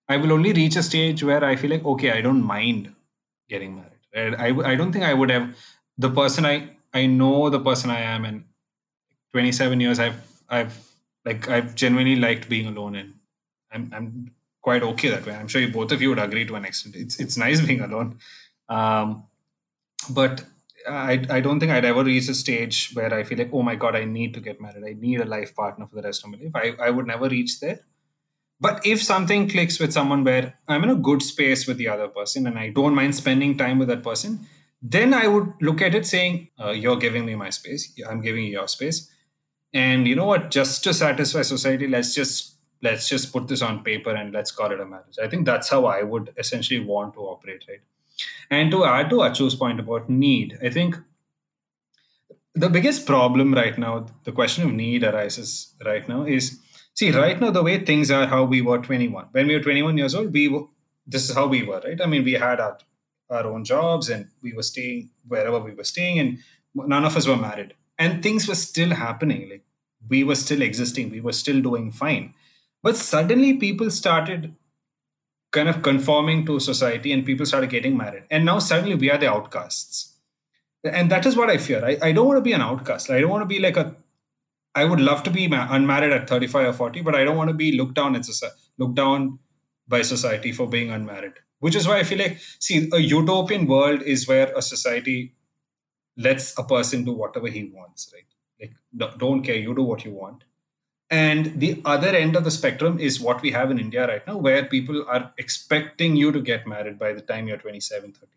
i 0.08 0.16
will 0.16 0.32
only 0.32 0.52
reach 0.52 0.76
a 0.76 0.82
stage 0.82 1.22
where 1.22 1.44
i 1.44 1.54
feel 1.56 1.70
like 1.70 1.84
okay 1.84 2.10
i 2.12 2.20
don't 2.20 2.42
mind 2.42 2.92
getting 3.48 3.76
married 3.76 4.34
i 4.46 4.72
i 4.72 4.74
don't 4.74 4.92
think 4.92 5.04
i 5.04 5.14
would 5.14 5.30
have 5.30 5.48
the 5.98 6.10
person 6.10 6.46
i 6.46 6.56
i 6.94 7.06
know 7.06 7.50
the 7.50 7.60
person 7.60 7.90
i 7.90 8.00
am 8.00 8.24
and 8.24 8.44
27 9.32 9.80
years 9.80 9.98
i've 9.98 10.20
i've 10.48 10.82
like 11.26 11.48
I've 11.48 11.74
genuinely 11.74 12.16
liked 12.16 12.48
being 12.48 12.66
alone, 12.68 12.94
and 12.94 13.14
I'm 13.72 13.90
I'm 13.92 14.30
quite 14.62 14.82
okay 14.82 15.10
that 15.10 15.26
way. 15.26 15.34
I'm 15.34 15.48
sure 15.48 15.60
you 15.60 15.72
both 15.72 15.92
of 15.92 16.00
you 16.00 16.08
would 16.10 16.20
agree 16.20 16.46
to 16.46 16.54
an 16.54 16.64
extent. 16.64 16.94
It's 16.96 17.18
it's 17.20 17.36
nice 17.36 17.60
being 17.66 17.80
alone, 17.80 18.18
um, 18.68 19.24
but 20.10 20.44
I 20.88 21.24
I 21.28 21.40
don't 21.40 21.58
think 21.60 21.72
I'd 21.72 21.84
ever 21.84 22.04
reach 22.04 22.28
a 22.28 22.34
stage 22.34 22.92
where 22.94 23.12
I 23.12 23.24
feel 23.24 23.38
like 23.38 23.50
oh 23.52 23.62
my 23.62 23.74
god 23.74 23.96
I 23.96 24.04
need 24.04 24.34
to 24.34 24.40
get 24.40 24.60
married. 24.60 24.84
I 24.84 24.94
need 25.06 25.20
a 25.20 25.24
life 25.24 25.54
partner 25.54 25.86
for 25.86 25.96
the 25.96 26.02
rest 26.02 26.24
of 26.24 26.30
my 26.30 26.38
life. 26.38 26.54
I 26.54 26.86
I 26.86 26.90
would 26.90 27.06
never 27.06 27.28
reach 27.28 27.58
there. 27.60 27.80
But 28.60 28.86
if 28.86 29.02
something 29.02 29.48
clicks 29.48 29.78
with 29.78 29.92
someone 29.92 30.24
where 30.24 30.54
I'm 30.66 30.82
in 30.84 30.90
a 30.90 30.94
good 30.94 31.22
space 31.22 31.66
with 31.66 31.76
the 31.76 31.88
other 31.88 32.08
person 32.08 32.46
and 32.46 32.58
I 32.58 32.70
don't 32.70 32.94
mind 32.94 33.14
spending 33.14 33.58
time 33.58 33.78
with 33.78 33.88
that 33.88 34.02
person, 34.02 34.46
then 34.80 35.12
I 35.12 35.26
would 35.28 35.52
look 35.60 35.82
at 35.82 35.94
it 35.94 36.06
saying, 36.06 36.48
uh, 36.58 36.70
You're 36.70 36.96
giving 36.96 37.26
me 37.26 37.34
my 37.34 37.50
space, 37.50 37.92
I'm 38.08 38.20
giving 38.20 38.44
you 38.44 38.52
your 38.52 38.68
space. 38.68 39.10
And 39.74 40.06
you 40.06 40.14
know 40.14 40.24
what? 40.24 40.50
Just 40.50 40.84
to 40.84 40.94
satisfy 40.94 41.42
society 41.42 41.86
let's 41.86 42.14
just 42.14 42.56
let's 42.82 43.08
just 43.08 43.32
put 43.32 43.48
this 43.48 43.62
on 43.62 43.82
paper 43.82 44.10
and 44.10 44.32
let's 44.32 44.50
call 44.50 44.70
it 44.70 44.80
a 44.80 44.86
marriage. 44.86 45.18
I 45.22 45.28
think 45.28 45.46
that's 45.46 45.68
how 45.68 45.86
i 45.86 46.02
would 46.02 46.32
essentially 46.36 46.80
want 46.80 47.14
to 47.14 47.20
operate 47.20 47.64
right? 47.68 47.80
And 48.50 48.70
to 48.70 48.84
add 48.84 49.10
to 49.10 49.16
achu's 49.16 49.54
point 49.54 49.80
about 49.80 50.08
need 50.08 50.58
i 50.62 50.70
think 50.70 50.96
the 52.54 52.70
biggest 52.70 53.06
problem 53.06 53.54
right 53.54 53.78
now 53.78 54.06
the 54.24 54.32
question 54.32 54.64
of 54.64 54.72
need 54.72 55.04
arises 55.04 55.74
right 55.84 56.08
now 56.08 56.24
is 56.24 56.58
see 56.96 57.10
right 57.10 57.40
now 57.40 57.50
the 57.50 57.62
way 57.62 57.78
things 57.78 58.10
are 58.10 58.26
how 58.26 58.42
we 58.44 58.60
were 58.62 58.78
21 58.78 59.28
when 59.32 59.46
we 59.46 59.54
were 59.54 59.62
21 59.62 59.98
years 59.98 60.14
old 60.14 60.32
we 60.32 60.48
were 60.48 60.64
this 61.06 61.28
is 61.28 61.36
how 61.36 61.46
we 61.46 61.62
were 61.62 61.80
right? 61.84 62.00
I 62.00 62.06
mean 62.06 62.24
we 62.24 62.32
had 62.32 62.60
our 62.60 62.78
our 63.30 63.46
own 63.46 63.64
jobs 63.64 64.08
and 64.08 64.28
we 64.42 64.52
were 64.52 64.62
staying 64.62 65.10
wherever 65.26 65.58
we 65.58 65.74
were 65.74 65.84
staying 65.84 66.18
and 66.18 66.38
none 66.74 67.04
of 67.04 67.16
us 67.16 67.26
were 67.26 67.36
married. 67.36 67.74
And 67.98 68.22
things 68.22 68.46
were 68.46 68.54
still 68.54 68.90
happening 68.90 69.48
like 69.50 69.64
we 70.08 70.22
were 70.24 70.34
still 70.34 70.62
existing 70.62 71.10
we 71.10 71.20
were 71.20 71.32
still 71.32 71.60
doing 71.60 71.90
fine. 71.90 72.34
But 72.82 72.96
suddenly 72.96 73.54
people 73.54 73.90
started 73.90 74.54
kind 75.52 75.68
of 75.68 75.82
conforming 75.82 76.44
to 76.46 76.60
society 76.60 77.12
and 77.12 77.24
people 77.24 77.46
started 77.46 77.70
getting 77.70 77.96
married. 77.96 78.24
And 78.30 78.44
now 78.44 78.58
suddenly 78.58 78.94
we 78.94 79.10
are 79.10 79.18
the 79.18 79.30
outcasts. 79.30 80.14
And 80.84 81.10
that 81.10 81.26
is 81.26 81.36
what 81.36 81.50
i 81.50 81.56
fear 81.56 81.84
i, 81.84 81.98
I 82.00 82.12
don't 82.12 82.26
want 82.26 82.38
to 82.38 82.48
be 82.48 82.52
an 82.52 82.62
outcast. 82.62 83.10
I 83.10 83.20
don't 83.20 83.30
want 83.30 83.42
to 83.42 83.54
be 83.54 83.58
like 83.58 83.76
a 83.76 83.96
i 84.82 84.84
would 84.84 85.00
love 85.08 85.22
to 85.26 85.30
be 85.30 85.46
unmarried 85.52 86.12
at 86.12 86.28
35 86.28 86.68
or 86.68 86.72
40 86.72 87.02
but 87.08 87.14
i 87.14 87.24
don't 87.24 87.36
want 87.42 87.52
to 87.54 87.60
be 87.64 87.72
looked 87.80 87.94
down 87.94 88.16
at 88.16 88.24
society 88.24 88.56
looked 88.78 88.94
down 88.94 89.38
by 89.88 90.02
society 90.02 90.52
for 90.52 90.68
being 90.68 90.90
unmarried. 90.90 91.34
Which 91.60 91.74
is 91.74 91.86
why 91.88 91.98
i 91.98 92.02
feel 92.04 92.18
like 92.18 92.38
see 92.58 92.88
a 92.92 92.98
utopian 92.98 93.66
world 93.66 94.02
is 94.02 94.28
where 94.28 94.52
a 94.56 94.62
society 94.62 95.34
lets 96.16 96.58
a 96.58 96.64
person 96.64 97.04
do 97.04 97.12
whatever 97.12 97.48
he 97.48 97.64
wants 97.64 98.12
right? 98.12 98.26
Like 98.60 99.18
don't 99.18 99.42
care 99.42 99.56
you 99.56 99.74
do 99.74 99.82
what 99.82 100.04
you 100.04 100.12
want. 100.12 100.44
And 101.08 101.60
the 101.60 101.80
other 101.84 102.08
end 102.08 102.34
of 102.34 102.44
the 102.44 102.50
spectrum 102.50 102.98
is 102.98 103.20
what 103.20 103.40
we 103.40 103.52
have 103.52 103.70
in 103.70 103.78
india 103.78 104.06
right 104.06 104.26
now 104.26 104.36
where 104.36 104.64
people 104.66 105.04
are 105.08 105.32
expecting 105.38 106.16
you 106.16 106.32
to 106.32 106.40
get 106.40 106.66
married 106.66 106.98
by 106.98 107.12
the 107.12 107.20
time 107.20 107.46
you're 107.48 107.58
27 107.58 108.12
30 108.12 108.32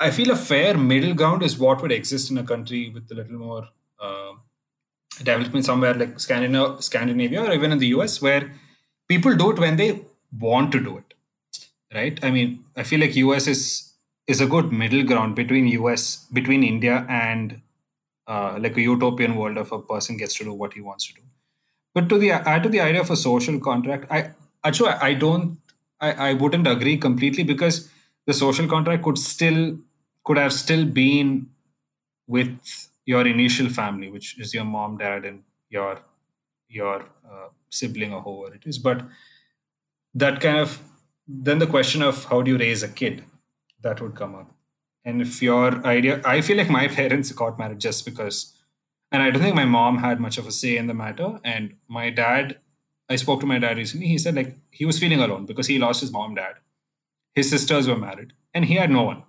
i 0.00 0.10
feel 0.10 0.32
a 0.32 0.36
fair 0.36 0.76
middle 0.76 1.14
ground 1.14 1.44
is 1.48 1.56
what 1.64 1.80
would 1.80 1.92
exist 1.92 2.32
in 2.32 2.38
a 2.38 2.48
country 2.52 2.90
with 2.96 3.12
a 3.12 3.14
little 3.20 3.38
more 3.38 3.68
uh, 4.00 4.32
development 5.24 5.64
somewhere 5.64 5.94
like 5.94 6.18
Scandinavia, 6.18 7.42
or 7.42 7.52
even 7.52 7.72
in 7.72 7.78
the 7.78 7.88
US, 7.88 8.20
where 8.22 8.52
people 9.08 9.36
do 9.36 9.50
it 9.50 9.58
when 9.58 9.76
they 9.76 10.00
want 10.38 10.72
to 10.72 10.80
do 10.80 10.98
it. 10.98 11.14
Right? 11.94 12.18
I 12.22 12.30
mean, 12.30 12.64
I 12.76 12.82
feel 12.84 13.00
like 13.00 13.16
US 13.16 13.46
is 13.46 13.92
is 14.26 14.40
a 14.40 14.46
good 14.46 14.72
middle 14.72 15.02
ground 15.02 15.34
between 15.34 15.66
US, 15.68 16.26
between 16.32 16.62
India 16.62 17.04
and 17.08 17.60
uh, 18.26 18.56
like 18.60 18.76
a 18.76 18.80
utopian 18.80 19.34
world 19.36 19.58
of 19.58 19.72
a 19.72 19.80
person 19.80 20.16
gets 20.16 20.34
to 20.34 20.44
do 20.44 20.52
what 20.52 20.74
he 20.74 20.80
wants 20.80 21.06
to 21.08 21.14
do. 21.14 21.22
But 21.94 22.08
to 22.10 22.18
the 22.18 22.30
add 22.32 22.62
to 22.62 22.68
the 22.68 22.80
idea 22.80 23.00
of 23.00 23.10
a 23.10 23.16
social 23.16 23.58
contract, 23.58 24.06
I 24.10 24.30
actually 24.64 24.90
I 24.90 25.14
don't 25.14 25.58
I, 26.00 26.12
I 26.30 26.32
wouldn't 26.34 26.66
agree 26.66 26.96
completely 26.96 27.44
because 27.44 27.90
the 28.26 28.32
social 28.32 28.68
contract 28.68 29.02
could 29.02 29.18
still 29.18 29.78
could 30.24 30.38
have 30.38 30.52
still 30.52 30.84
been 30.84 31.48
with 32.28 32.88
your 33.06 33.26
initial 33.26 33.68
family, 33.68 34.10
which 34.10 34.38
is 34.38 34.54
your 34.54 34.64
mom, 34.64 34.98
dad, 34.98 35.24
and 35.24 35.42
your 35.68 36.00
your 36.68 37.02
uh, 37.30 37.48
sibling 37.70 38.12
or 38.12 38.22
whoever 38.22 38.54
it 38.54 38.62
is. 38.64 38.78
But 38.78 39.02
that 40.14 40.40
kind 40.40 40.58
of 40.58 40.80
then 41.26 41.58
the 41.58 41.66
question 41.66 42.02
of 42.02 42.24
how 42.24 42.42
do 42.42 42.50
you 42.50 42.58
raise 42.58 42.82
a 42.82 42.88
kid 42.88 43.24
that 43.82 44.00
would 44.00 44.14
come 44.14 44.34
up 44.34 44.50
and 45.04 45.22
if 45.22 45.42
your 45.42 45.84
idea, 45.86 46.20
I 46.24 46.40
feel 46.40 46.56
like 46.56 46.70
my 46.70 46.88
parents 47.00 47.32
got 47.32 47.58
married 47.58 47.80
just 47.80 48.04
because, 48.04 48.54
and 49.10 49.22
I 49.22 49.30
don't 49.30 49.42
think 49.42 49.56
my 49.56 49.64
mom 49.64 49.98
had 49.98 50.20
much 50.20 50.38
of 50.38 50.46
a 50.46 50.52
say 50.52 50.76
in 50.76 50.86
the 50.86 50.94
matter. 50.94 51.40
And 51.44 51.76
my 51.88 52.10
dad, 52.10 52.58
I 53.08 53.16
spoke 53.16 53.40
to 53.40 53.46
my 53.46 53.58
dad 53.58 53.76
recently. 53.76 54.06
He 54.06 54.18
said 54.18 54.34
like 54.34 54.56
he 54.70 54.84
was 54.84 54.98
feeling 54.98 55.20
alone 55.20 55.46
because 55.46 55.66
he 55.66 55.78
lost 55.78 56.00
his 56.00 56.12
mom, 56.12 56.34
dad. 56.34 56.54
His 57.34 57.48
sisters 57.48 57.88
were 57.88 57.96
married, 57.96 58.32
and 58.52 58.64
he 58.64 58.74
had 58.74 58.90
no 58.90 59.04
one. 59.04 59.22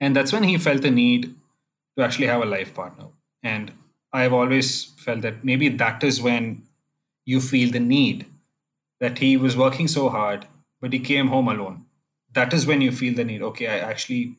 And 0.00 0.14
that's 0.14 0.32
when 0.32 0.44
he 0.44 0.58
felt 0.58 0.82
the 0.82 0.90
need 0.90 1.34
to 1.96 2.04
actually 2.04 2.26
have 2.26 2.42
a 2.42 2.46
life 2.46 2.74
partner. 2.74 3.06
And 3.42 3.72
I've 4.12 4.32
always 4.32 4.84
felt 4.84 5.22
that 5.22 5.44
maybe 5.44 5.68
that 5.68 6.02
is 6.04 6.20
when 6.20 6.62
you 7.24 7.40
feel 7.40 7.70
the 7.70 7.80
need 7.80 8.26
that 9.00 9.18
he 9.18 9.36
was 9.36 9.56
working 9.56 9.88
so 9.88 10.08
hard, 10.08 10.46
but 10.80 10.92
he 10.92 10.98
came 10.98 11.28
home 11.28 11.48
alone. 11.48 11.86
That 12.32 12.52
is 12.52 12.66
when 12.66 12.80
you 12.80 12.92
feel 12.92 13.14
the 13.14 13.24
need. 13.24 13.42
Okay, 13.42 13.68
I 13.68 13.78
actually 13.78 14.36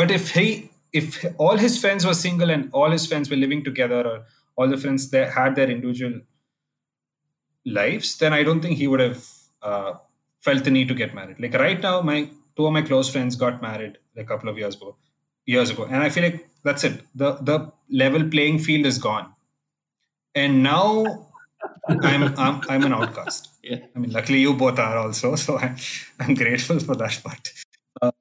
but 0.00 0.10
if 0.10 0.30
he, 0.30 0.70
if 0.92 1.24
all 1.36 1.56
his 1.58 1.80
friends 1.80 2.06
were 2.06 2.14
single 2.14 2.50
and 2.50 2.70
all 2.72 2.90
his 2.90 3.06
friends 3.06 3.28
were 3.30 3.36
living 3.36 3.62
together, 3.62 4.06
or 4.06 4.24
all 4.56 4.68
the 4.68 4.78
friends 4.78 5.10
that 5.10 5.32
had 5.32 5.56
their 5.56 5.68
individual 5.70 6.20
lives, 7.66 8.16
then 8.18 8.32
I 8.32 8.42
don't 8.42 8.60
think 8.60 8.78
he 8.78 8.86
would 8.86 9.00
have 9.00 9.26
uh, 9.62 9.92
felt 10.40 10.64
the 10.64 10.70
need 10.70 10.88
to 10.88 10.94
get 10.94 11.14
married. 11.14 11.38
Like 11.38 11.54
right 11.54 11.80
now, 11.80 12.00
my 12.00 12.30
two 12.56 12.66
of 12.66 12.72
my 12.72 12.82
close 12.82 13.10
friends 13.10 13.36
got 13.36 13.60
married 13.62 13.98
a 14.16 14.24
couple 14.24 14.48
of 14.48 14.58
years 14.58 14.74
ago, 14.74 14.96
years 15.46 15.70
ago, 15.70 15.84
and 15.84 16.02
I 16.02 16.08
feel 16.08 16.24
like 16.24 16.48
that's 16.62 16.84
it. 16.84 17.02
the 17.14 17.34
The 17.34 17.72
level 17.90 18.28
playing 18.28 18.58
field 18.60 18.86
is 18.86 18.98
gone, 18.98 19.32
and 20.34 20.62
now 20.62 21.28
I'm, 21.88 22.34
I'm 22.38 22.60
I'm 22.68 22.84
an 22.84 22.92
outcast. 22.92 23.48
Yeah. 23.62 23.78
I 23.94 23.98
mean, 23.98 24.10
luckily 24.12 24.40
you 24.40 24.54
both 24.54 24.78
are 24.78 24.96
also, 24.96 25.36
so 25.36 25.58
I'm, 25.58 25.76
I'm 26.18 26.34
grateful 26.34 26.80
for 26.80 26.94
that 26.96 27.20
part. 27.22 27.52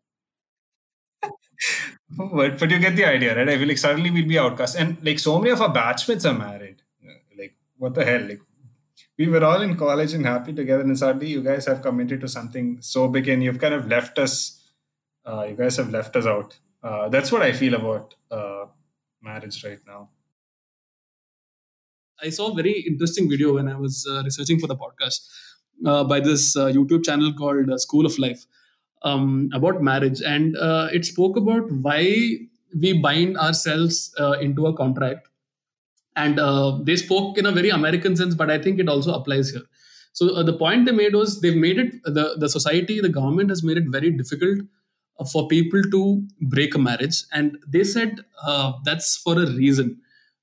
but 2.10 2.60
but 2.60 2.72
you 2.72 2.80
get 2.80 2.96
the 2.96 3.06
idea, 3.06 3.36
right? 3.36 3.50
I 3.50 3.58
feel 3.58 3.68
like 3.68 3.78
suddenly 3.78 4.12
we'll 4.12 4.28
be 4.28 4.40
outcast, 4.40 4.76
and 4.76 4.98
like 5.04 5.20
so 5.20 5.38
many 5.40 5.52
of 5.52 5.62
our 5.62 5.74
batchmates 5.74 6.30
are 6.30 6.38
married. 6.38 6.82
Like 7.38 7.56
what 7.78 7.94
the 7.94 8.06
hell? 8.06 8.22
Like 8.22 8.42
we 9.18 9.28
were 9.28 9.44
all 9.44 9.62
in 9.62 9.76
college 9.76 10.14
and 10.14 10.26
happy 10.26 10.54
together, 10.54 10.84
and 10.84 10.98
suddenly 10.98 11.28
you 11.28 11.42
guys 11.44 11.66
have 11.66 11.82
committed 11.82 12.22
to 12.22 12.28
something 12.28 12.78
so 12.82 13.08
big, 13.08 13.28
and 13.28 13.44
you've 13.44 13.60
kind 13.60 13.74
of 13.74 13.88
left 13.88 14.18
us. 14.18 14.56
Uh, 15.26 15.46
you 15.50 15.56
guys 15.56 15.78
have 15.78 15.90
left 15.92 16.16
us 16.16 16.26
out. 16.26 16.58
Uh, 16.84 17.10
that's 17.10 17.32
what 17.32 17.42
I 17.42 17.52
feel 17.52 17.74
about 17.76 18.16
uh, 18.32 18.66
marriage 19.22 19.64
right 19.64 19.80
now. 19.86 20.10
I 22.22 22.30
saw 22.30 22.52
a 22.52 22.56
very 22.56 22.82
interesting 22.82 23.30
video 23.30 23.54
when 23.56 23.68
I 23.68 23.76
was 23.78 24.06
uh, 24.10 24.22
researching 24.24 24.60
for 24.60 24.68
the 24.68 24.76
podcast 24.76 25.28
uh, 25.86 26.04
by 26.04 26.20
this 26.20 26.56
uh, 26.56 26.66
YouTube 26.68 27.06
channel 27.06 27.34
called 27.34 27.70
School 27.80 28.06
of 28.06 28.18
Life 28.20 28.46
um, 29.04 29.50
about 29.54 29.82
marriage, 29.82 30.22
and 30.22 30.58
uh, 30.58 30.90
it 30.92 31.06
spoke 31.06 31.38
about 31.38 31.72
why 31.72 32.38
we 32.80 32.94
bind 33.02 33.38
ourselves 33.38 34.14
uh, 34.20 34.34
into 34.42 34.68
a 34.68 34.76
contract. 34.76 35.30
And 36.16 36.40
uh, 36.40 36.80
they 36.84 36.98
spoke 36.98 37.38
in 37.38 37.46
a 37.46 37.52
very 37.52 37.70
American 37.70 38.16
sense, 38.16 38.36
but 38.36 38.52
I 38.52 38.58
think 38.58 38.80
it 38.80 38.90
also 38.90 39.14
applies 39.14 39.52
here. 39.52 39.64
so 40.18 40.36
uh, 40.36 40.44
the 40.44 40.54
point 40.60 40.86
they 40.88 40.92
made 40.92 41.16
was 41.18 41.40
they've 41.42 41.56
made 41.66 41.80
it 41.82 41.92
the 42.18 42.24
the 42.44 42.50
society 42.54 42.96
the 43.06 43.12
government 43.18 43.50
has 43.54 43.62
made 43.70 43.78
it 43.82 43.90
very 43.96 44.10
difficult 44.22 44.60
uh, 44.62 44.66
for 45.26 45.48
people 45.48 45.82
to 45.92 46.24
break 46.42 46.76
a 46.76 46.80
marriage. 46.80 47.24
And 47.34 47.58
they 47.68 47.84
said 47.84 48.20
uh, 48.44 48.74
that's 48.86 49.18
for 49.18 49.34
a 49.34 49.48
reason 49.48 50.02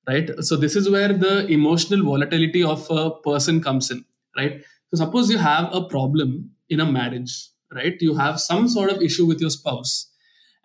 right? 0.08 0.30
So 0.40 0.56
this 0.56 0.76
is 0.76 0.88
where 0.88 1.12
the 1.12 1.46
emotional 1.48 2.04
volatility 2.04 2.62
of 2.62 2.86
a 2.90 3.10
person 3.10 3.60
comes 3.60 3.90
in 3.90 4.04
right? 4.36 4.62
So 4.90 5.04
suppose 5.04 5.30
you 5.30 5.38
have 5.38 5.74
a 5.74 5.84
problem 5.84 6.50
in 6.68 6.80
a 6.80 6.86
marriage 6.86 7.48
right? 7.74 7.96
You 8.00 8.14
have 8.14 8.40
some 8.40 8.68
sort 8.68 8.90
of 8.90 9.02
issue 9.02 9.26
with 9.26 9.40
your 9.40 9.50
spouse. 9.50 10.10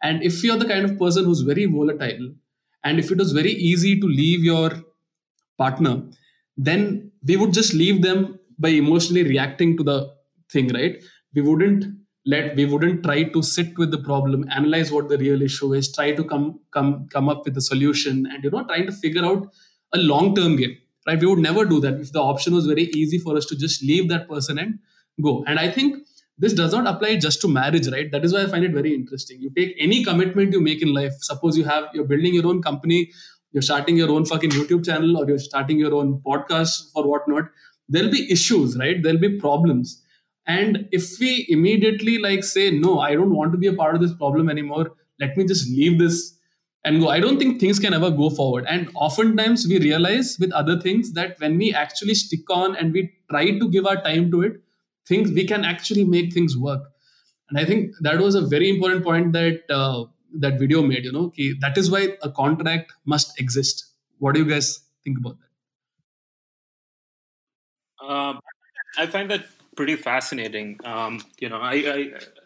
And 0.04 0.24
if 0.24 0.44
you're 0.44 0.58
the 0.58 0.68
kind 0.68 0.86
of 0.86 0.98
person 1.00 1.26
who's 1.26 1.42
very 1.42 1.66
volatile 1.66 2.34
and 2.84 3.00
if 3.00 3.12
it 3.12 3.18
was 3.18 3.32
very 3.32 3.52
easy 3.52 4.00
to 4.00 4.08
leave 4.08 4.44
your 4.44 4.72
partner 5.58 6.04
then 6.58 7.12
we 7.26 7.38
would 7.38 7.54
just 7.54 7.74
leave 7.74 8.02
them 8.02 8.40
by 8.60 8.70
emotionally 8.70 9.24
reacting 9.24 9.78
to 9.78 9.84
the 9.84 10.14
thing 10.52 10.68
right? 10.70 11.02
We 11.34 11.42
wouldn't 11.42 11.86
let 12.26 12.56
we 12.56 12.66
wouldn't 12.66 13.04
try 13.04 13.24
to 13.24 13.42
sit 13.42 13.78
with 13.78 13.92
the 13.92 13.98
problem 13.98 14.46
analyze 14.52 14.92
what 14.92 15.10
the 15.10 15.18
real 15.18 15.42
issue 15.42 15.74
is 15.74 15.92
try 15.92 16.12
to 16.12 16.24
come 16.24 16.60
come 16.72 17.08
come 17.10 17.30
up 17.30 17.44
with 17.46 17.58
a 17.58 17.62
solution 17.62 18.28
and 18.28 18.44
you 18.44 18.52
know 18.52 18.64
trying 18.66 18.86
to 18.86 18.92
figure 18.92 19.26
out 19.26 19.48
a 19.94 19.98
long 19.98 20.36
term 20.36 20.56
game 20.56 20.78
right? 21.08 21.20
We 21.20 21.26
would 21.26 21.40
never 21.40 21.66
do 21.66 21.80
that 21.82 22.00
if 22.00 22.12
the 22.12 22.22
option 22.22 22.54
was 22.54 22.68
very 22.68 22.84
easy 22.84 23.18
for 23.18 23.36
us 23.36 23.46
to 23.48 23.56
just 23.56 23.82
leave 23.84 24.08
that 24.10 24.30
person 24.30 24.60
and 24.60 24.78
go. 25.22 25.44
And 25.48 25.60
i 25.60 25.70
think 25.70 25.98
this 26.38 26.54
does 26.54 26.74
not 26.74 26.88
apply 26.88 27.18
just 27.18 27.42
to 27.42 27.48
marriage 27.48 27.88
right? 27.88 28.12
That 28.12 28.24
is 28.24 28.34
why 28.34 28.44
i 28.44 28.48
find 28.48 28.64
it 28.64 28.72
very 28.72 28.94
interesting. 28.94 29.42
You 29.42 29.52
take 29.56 29.76
any 29.80 30.04
commitment 30.04 30.54
you 30.54 30.62
make 30.62 30.82
in 30.82 30.94
life 30.94 31.14
suppose 31.22 31.58
you 31.58 31.64
have 31.64 31.86
you're 31.94 32.06
building 32.06 32.36
your 32.36 32.48
own 32.48 32.62
company 32.62 33.12
you're 33.52 33.62
starting 33.62 33.98
your 33.98 34.10
own 34.10 34.26
fucking 34.26 34.52
youtube 34.52 34.86
channel 34.86 35.18
or 35.18 35.28
you're 35.28 35.38
starting 35.38 35.78
your 35.78 35.94
own 35.94 36.22
podcast 36.26 36.84
or 36.96 37.06
whatnot 37.06 37.50
there'll 37.90 38.12
be 38.12 38.32
issues 38.32 38.78
right? 38.78 39.04
There'll 39.04 39.20
be 39.20 39.38
problems 39.40 40.02
and 40.48 40.88
if 40.92 41.20
we 41.20 41.46
immediately 41.50 42.18
like 42.18 42.44
say, 42.44 42.72
no, 42.72 43.00
I 43.00 43.14
don't 43.14 43.36
want 43.36 43.52
to 43.52 43.58
be 43.58 43.68
a 43.68 43.74
part 43.74 43.96
of 43.96 44.02
this 44.02 44.14
problem 44.14 44.50
anymore, 44.50 44.92
let 45.20 45.38
me 45.38 45.46
just 45.46 45.70
leave 45.70 46.00
this 46.00 46.38
and 46.84 47.00
go. 47.00 47.10
I 47.10 47.20
don't 47.20 47.38
think 47.38 47.60
things 47.60 47.80
can 47.80 47.94
ever 47.94 48.10
go 48.10 48.30
forward. 48.30 48.66
And 48.68 48.90
oftentimes 48.96 49.68
we 49.68 49.80
realize 49.80 50.38
with 50.40 50.52
other 50.52 50.80
things 50.80 51.14
that 51.14 51.40
when 51.40 51.58
we 51.58 51.74
actually 51.74 52.16
stick 52.16 52.50
on 52.50 52.76
and 52.76 52.92
we 52.92 53.14
try 53.30 53.52
to 53.60 53.70
give 53.70 53.86
our 53.86 54.02
time 54.02 54.32
to 54.32 54.42
it, 54.42 54.54
things 55.08 55.32
we 55.32 55.46
can 55.46 55.64
actually 55.64 56.04
make 56.04 56.34
things 56.34 56.58
work. 56.58 56.82
And 57.50 57.60
I 57.60 57.66
think 57.66 57.92
that 58.02 58.20
was 58.20 58.34
a 58.34 58.42
very 58.42 58.70
important 58.70 59.04
point 59.04 59.34
that 59.34 59.62
uh, 59.70 60.06
that 60.40 60.58
video 60.58 60.82
made. 60.82 61.04
You 61.04 61.12
know, 61.12 61.26
okay, 61.26 61.54
that 61.60 61.78
is 61.78 61.92
why 61.92 62.18
a 62.24 62.32
contract 62.32 62.94
must 63.06 63.40
exist. 63.40 63.86
What 64.20 64.34
do 64.34 64.40
you 64.40 64.50
guys 64.50 64.80
think 65.04 65.18
about 65.20 65.36
that? 68.00 68.08
Um, 68.08 68.40
I 68.98 69.06
find 69.06 69.30
that 69.30 69.46
pretty 69.82 69.96
fascinating. 69.96 70.78
Um, 70.86 71.20
you 71.40 71.50
know, 71.50 71.58
I, 71.58 71.74
I 71.74 72.00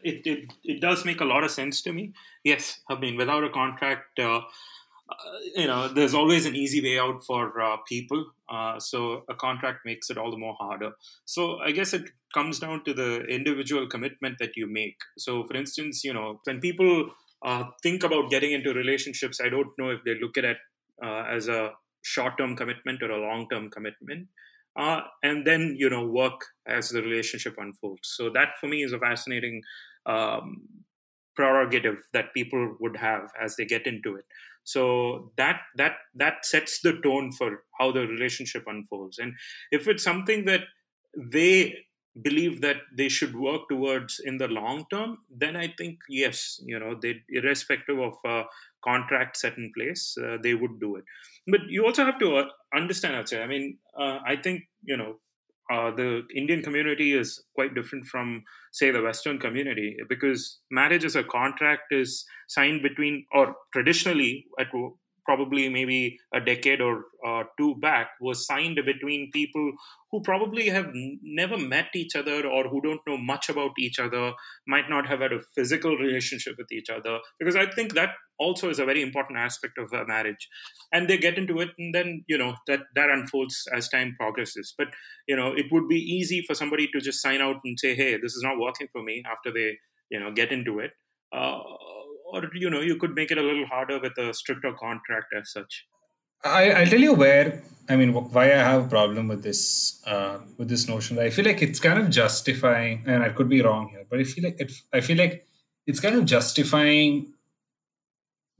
it, 0.04 0.26
it, 0.26 0.54
it 0.64 0.80
does 0.80 1.04
make 1.04 1.20
a 1.20 1.26
lot 1.26 1.44
of 1.44 1.52
sense 1.52 1.82
to 1.82 1.92
me. 1.92 2.14
Yes, 2.46 2.80
I 2.90 2.98
mean, 2.98 3.18
without 3.18 3.44
a 3.44 3.50
contract, 3.50 4.18
uh, 4.18 4.38
uh, 4.38 5.38
you 5.54 5.68
know, 5.68 5.90
there's 5.90 6.14
always 6.14 6.46
an 6.46 6.56
easy 6.56 6.82
way 6.82 6.98
out 6.98 7.26
for 7.26 7.62
uh, 7.62 7.76
people. 7.90 8.24
Uh, 8.50 8.80
so 8.80 9.26
a 9.30 9.36
contract 9.36 9.80
makes 9.84 10.10
it 10.10 10.18
all 10.18 10.32
the 10.32 10.38
more 10.38 10.56
harder. 10.58 10.92
So 11.26 11.58
I 11.58 11.72
guess 11.72 11.92
it 11.92 12.10
comes 12.34 12.58
down 12.58 12.86
to 12.86 12.94
the 12.94 13.26
individual 13.26 13.86
commitment 13.90 14.38
that 14.40 14.56
you 14.56 14.66
make. 14.66 14.96
So, 15.18 15.44
for 15.46 15.58
instance, 15.58 16.06
you 16.06 16.14
know, 16.14 16.40
when 16.46 16.62
people 16.62 17.10
uh, 17.46 17.66
think 17.84 18.06
about 18.06 18.30
getting 18.30 18.54
into 18.54 18.74
relationships, 18.74 19.42
I 19.44 19.50
don't 19.50 19.78
know 19.78 19.90
if 19.90 20.00
they 20.06 20.16
look 20.22 20.38
at 20.38 20.46
it 20.46 20.58
uh, 21.04 21.24
as 21.30 21.50
a 21.50 21.72
short-term 22.02 22.56
commitment 22.56 23.04
or 23.04 23.12
a 23.12 23.20
long-term 23.20 23.72
commitment 23.72 24.30
uh, 24.78 25.02
and 25.24 25.46
then 25.46 25.76
you 25.78 25.90
know 25.90 26.06
work 26.06 26.42
as 26.68 26.90
the 26.90 27.02
relationship 27.02 27.56
unfolds. 27.58 28.14
So 28.16 28.30
that 28.32 28.50
for 28.60 28.68
me 28.68 28.84
is 28.84 28.94
a 28.94 29.00
fascinating 29.00 29.62
um, 30.06 30.68
prerogative 31.36 31.98
that 32.14 32.34
people 32.34 32.76
would 32.80 32.98
have 32.98 33.30
as 33.42 33.56
they 33.56 33.66
get 33.66 33.88
into 33.88 34.16
it. 34.16 34.26
So 34.64 35.32
that 35.38 35.62
that 35.78 35.94
that 36.16 36.46
sets 36.46 36.80
the 36.82 37.00
tone 37.04 37.32
for 37.32 37.64
how 37.80 37.92
the 37.92 38.08
relationship 38.08 38.64
unfolds. 38.68 39.20
And 39.20 39.34
if 39.72 39.88
it's 39.88 40.04
something 40.04 40.46
that 40.46 40.62
they 41.18 41.76
believe 42.22 42.62
that 42.62 42.78
they 42.96 43.10
should 43.10 43.36
work 43.36 43.68
towards 43.70 44.20
in 44.24 44.38
the 44.38 44.48
long 44.48 44.86
term 44.90 45.18
then 45.30 45.58
i 45.58 45.68
think 45.78 46.00
yes 46.08 46.58
you 46.64 46.80
know 46.80 46.96
they 47.02 47.22
irrespective 47.28 48.00
of 48.00 48.14
uh, 48.24 48.44
contract 48.88 49.38
set 49.38 49.58
in 49.58 49.72
place 49.78 50.16
uh, 50.24 50.38
they 50.44 50.54
would 50.54 50.80
do 50.80 50.96
it 50.96 51.04
but 51.48 51.62
you 51.70 51.86
also 51.86 52.06
have 52.06 52.20
to 52.20 52.38
uh, 52.38 52.46
understand 52.76 53.16
I'd 53.16 53.30
say. 53.30 53.42
I 53.42 53.48
mean, 53.48 53.78
uh, 54.00 54.20
I 54.26 54.36
think 54.36 54.64
you 54.84 54.98
know 54.98 55.16
uh, 55.72 55.92
the 55.92 56.24
Indian 56.36 56.62
community 56.62 57.14
is 57.14 57.44
quite 57.56 57.74
different 57.74 58.06
from, 58.06 58.44
say, 58.72 58.92
the 58.92 59.02
Western 59.02 59.40
community 59.40 59.98
because 60.08 60.60
marriage 60.70 61.04
as 61.04 61.16
a 61.16 61.24
contract 61.24 61.92
is 61.92 62.24
signed 62.48 62.84
between, 62.84 63.26
or 63.32 63.56
traditionally 63.74 64.46
at 64.60 64.68
probably 65.26 65.70
maybe 65.70 66.18
a 66.34 66.40
decade 66.40 66.82
or 66.82 67.06
uh, 67.26 67.44
two 67.58 67.76
back 67.82 68.10
was 68.22 68.46
signed 68.46 68.80
between 68.86 69.32
people 69.34 69.72
who 70.12 70.22
probably 70.22 70.70
have 70.70 70.86
n- 70.86 71.20
never 71.24 71.58
met 71.58 71.88
each 71.96 72.16
other 72.16 72.48
or 72.48 72.68
who 72.68 72.82
don't 72.82 73.02
know 73.08 73.18
much 73.18 73.50
about 73.50 73.72
each 73.80 74.00
other 74.00 74.34
might 74.68 74.90
not 74.90 75.08
have 75.08 75.20
had 75.20 75.34
a 75.34 75.42
physical 75.56 75.98
relationship 75.98 76.56
with 76.58 76.72
each 76.72 76.90
other 76.90 77.20
because 77.40 77.56
i 77.56 77.66
think 77.66 77.94
that 77.94 78.12
also 78.40 78.70
is 78.70 78.80
a 78.80 78.86
very 78.86 79.02
important 79.02 79.38
aspect 79.38 79.78
of 79.78 79.92
a 79.94 80.06
marriage. 80.06 80.50
And 80.92 81.10
they 81.10 81.18
get 81.18 81.38
into 81.38 81.60
it 81.60 81.70
and 81.78 81.94
then 81.94 82.24
you 82.28 82.38
know 82.38 82.56
that 82.68 82.82
that 82.96 83.10
unfolds 83.10 83.68
as 83.74 83.90
time 83.90 84.16
progresses. 84.20 84.74
But 84.78 84.88
you 85.28 85.36
know 85.36 85.54
it 85.56 85.68
would 85.72 85.88
be 85.88 86.00
easy 86.00 86.44
for 86.48 86.56
somebody 86.56 86.88
to 86.94 87.02
just 87.02 87.22
sign 87.22 87.42
out 87.42 87.58
and 87.64 87.80
say 87.80 87.96
hey 87.96 88.18
this 88.18 88.36
is 88.36 88.44
not 88.44 88.60
working 88.60 88.88
for 88.92 89.04
me 89.04 89.24
after 89.30 89.52
they 89.52 89.78
you 90.10 90.20
know 90.20 90.32
get 90.32 90.52
into 90.52 90.80
it. 90.80 90.92
Uh, 91.34 91.60
or 92.26 92.44
you 92.54 92.70
know 92.70 92.82
you 92.82 92.98
could 92.98 93.16
make 93.16 93.32
it 93.32 93.38
a 93.38 93.42
little 93.42 93.66
harder 93.66 94.00
with 94.00 94.18
a 94.18 94.34
stricter 94.34 94.74
contract 94.74 95.34
as 95.40 95.52
such. 95.52 95.86
I, 96.44 96.72
i'll 96.72 96.88
tell 96.88 97.00
you 97.00 97.14
where 97.14 97.64
i 97.90 97.96
mean 97.96 98.14
why 98.14 98.46
i 98.46 98.58
have 98.58 98.86
a 98.86 98.88
problem 98.88 99.28
with 99.28 99.42
this 99.44 100.02
uh, 100.06 100.40
with 100.58 100.70
this 100.70 100.88
notion. 100.88 101.18
I 101.20 101.30
feel 101.30 101.46
like 101.46 101.62
it's 101.62 101.80
kind 101.80 102.00
of 102.00 102.10
justifying 102.10 103.04
and 103.08 103.24
i 103.24 103.30
could 103.30 103.50
be 103.50 103.62
wrong 103.62 103.90
here 103.90 104.06
but 104.10 104.20
i 104.20 104.24
feel 104.24 104.44
like 104.44 104.60
it, 104.60 104.72
i 104.94 105.02
feel 105.02 105.18
like 105.18 105.48
it's 105.88 106.00
kind 106.00 106.16
of 106.16 106.26
justifying 106.26 107.34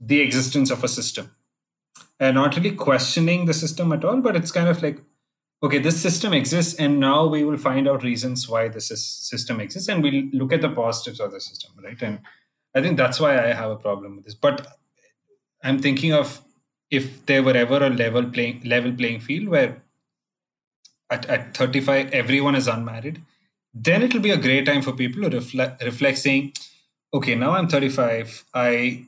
the 0.00 0.20
existence 0.20 0.70
of 0.70 0.84
a 0.84 0.88
system. 0.88 1.30
And 2.18 2.36
not 2.36 2.56
really 2.56 2.72
questioning 2.72 3.44
the 3.44 3.54
system 3.54 3.92
at 3.92 4.04
all 4.04 4.20
but 4.20 4.36
it's 4.36 4.50
kind 4.50 4.68
of 4.68 4.82
like 4.82 5.02
okay 5.62 5.78
this 5.78 6.00
system 6.00 6.32
exists 6.32 6.74
and 6.74 6.98
now 6.98 7.26
we 7.26 7.44
will 7.44 7.58
find 7.58 7.88
out 7.88 8.02
reasons 8.02 8.48
why 8.48 8.68
this 8.68 8.88
system 8.88 9.60
exists 9.60 9.88
and 9.88 10.02
we'll 10.02 10.24
look 10.32 10.52
at 10.52 10.62
the 10.62 10.70
positives 10.70 11.20
of 11.20 11.30
the 11.32 11.40
system 11.40 11.72
right? 11.84 12.00
And 12.00 12.20
I 12.76 12.82
think 12.82 12.98
that's 12.98 13.18
why 13.18 13.42
I 13.42 13.54
have 13.54 13.70
a 13.70 13.76
problem 13.76 14.16
with 14.16 14.26
this. 14.26 14.34
But 14.34 14.66
I'm 15.64 15.78
thinking 15.80 16.12
of 16.12 16.42
if 16.90 17.24
there 17.24 17.42
were 17.42 17.56
ever 17.56 17.82
a 17.82 17.88
level 17.88 18.24
playing 18.30 18.60
level 18.64 18.92
playing 18.92 19.20
field 19.20 19.48
where 19.48 19.82
at, 21.10 21.24
at 21.26 21.56
35 21.56 22.12
everyone 22.12 22.54
is 22.54 22.68
unmarried, 22.68 23.22
then 23.72 24.02
it'll 24.02 24.20
be 24.20 24.30
a 24.30 24.36
great 24.36 24.66
time 24.66 24.82
for 24.82 24.92
people 24.92 25.22
to 25.22 25.30
reflect, 25.30 25.82
reflect 25.82 26.18
saying, 26.18 26.52
okay, 27.14 27.34
now 27.34 27.52
I'm 27.52 27.66
35. 27.66 28.44
I 28.52 29.06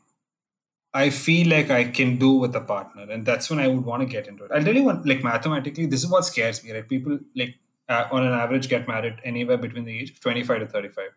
I 0.95 1.11
feel 1.11 1.49
like 1.51 1.71
I 1.71 1.85
can 1.85 2.17
do 2.17 2.33
with 2.33 2.57
a 2.57 2.63
partner, 2.63 3.03
and 3.03 3.27
that's 3.27 3.51
when 3.51 3.61
I 3.61 3.69
would 3.69 3.85
want 3.85 4.01
to 4.03 4.09
get 4.09 4.27
into 4.27 4.45
it. 4.45 4.51
I'll 4.51 4.65
tell 4.65 4.75
you 4.75 4.91
like 5.05 5.23
mathematically, 5.23 5.85
this 5.85 6.03
is 6.03 6.11
what 6.11 6.25
scares 6.25 6.65
me. 6.65 6.73
Right? 6.73 6.89
People 6.89 7.19
like 7.37 7.57
uh, 7.91 8.09
on 8.11 8.27
an 8.27 8.33
average 8.33 8.71
get 8.71 8.89
married 8.89 9.21
anywhere 9.25 9.59
between 9.59 9.85
the 9.85 9.99
age 9.99 10.11
of 10.13 10.21
25 10.21 10.61
to 10.61 10.67
35 10.67 11.11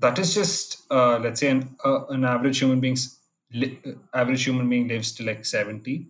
that 0.00 0.18
is 0.18 0.34
just 0.34 0.82
uh, 0.90 1.18
let's 1.18 1.40
say 1.40 1.48
an, 1.50 1.76
uh, 1.84 2.06
an 2.06 2.24
average 2.24 2.58
human 2.58 2.80
being's 2.80 3.18
li- 3.52 3.78
average 4.14 4.44
human 4.44 4.68
being 4.68 4.88
lives 4.88 5.12
to 5.12 5.24
like 5.24 5.44
70 5.44 6.08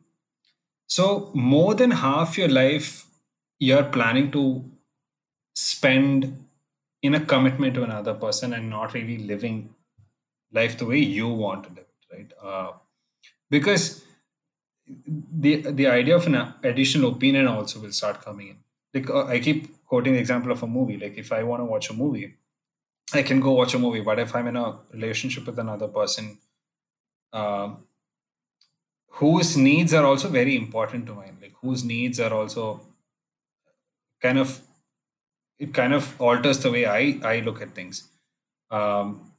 so 0.89 1.31
more 1.35 1.75
than 1.75 1.91
half 1.93 2.39
your 2.39 2.49
life 2.49 3.07
you're 3.59 3.85
planning 3.85 4.31
to 4.33 4.65
spend 5.55 6.47
in 7.03 7.15
a 7.15 7.21
commitment 7.25 7.75
to 7.75 7.83
another 7.85 8.15
person 8.15 8.53
and 8.55 8.71
not 8.71 8.95
really 8.95 9.19
living 9.19 9.75
life 10.53 10.79
the 10.79 10.87
way 10.87 10.99
you 10.99 11.29
want 11.29 11.65
to 11.65 11.71
live 11.71 11.87
it 12.01 12.15
right? 12.17 12.33
Uh, 12.43 12.73
because 13.51 14.05
the 14.97 15.57
the 15.81 15.87
idea 15.87 16.17
of 16.17 16.27
an 16.27 16.37
additional 16.65 17.13
opinion 17.13 17.47
also 17.47 17.81
will 17.81 17.93
start 17.93 18.21
coming 18.23 18.49
in. 18.49 18.57
Like 18.95 19.09
uh, 19.11 19.25
i 19.27 19.39
keep 19.39 19.59
quoting 19.87 20.15
the 20.15 20.19
example 20.21 20.53
of 20.53 20.63
a 20.63 20.67
movie. 20.67 20.97
Like 20.99 21.17
if 21.17 21.33
i 21.33 21.43
want 21.43 21.61
to 21.61 21.65
watch 21.65 21.91
a 21.91 21.95
movie 21.95 22.35
I 23.15 23.23
can 23.23 23.41
go 23.41 23.53
watch 23.53 23.75
a 23.75 23.79
movie. 23.79 24.01
But 24.01 24.19
if 24.19 24.35
I'm 24.35 24.47
in 24.47 24.57
a 24.57 24.79
relationship 24.93 25.47
with 25.47 25.59
another 25.59 25.89
person, 25.89 26.39
uh, 27.33 27.75
whose 29.09 29.57
needs 29.57 29.93
are 29.93 30.05
also 30.05 30.29
very 30.29 30.57
important 30.57 31.07
to 31.07 31.15
mine, 31.15 31.37
like 31.43 31.53
whose 31.61 31.85
needs 31.85 32.21
are 32.21 32.33
also 32.33 32.81
kind 34.23 34.39
of 34.39 34.61
it 35.59 35.75
kind 35.75 35.93
of 35.93 36.21
alters 36.21 36.59
the 36.61 36.71
way 36.71 36.87
I 36.87 37.19
I 37.23 37.41
look 37.41 37.61
at 37.61 37.75
things. 37.75 38.09
Um, 38.71 39.33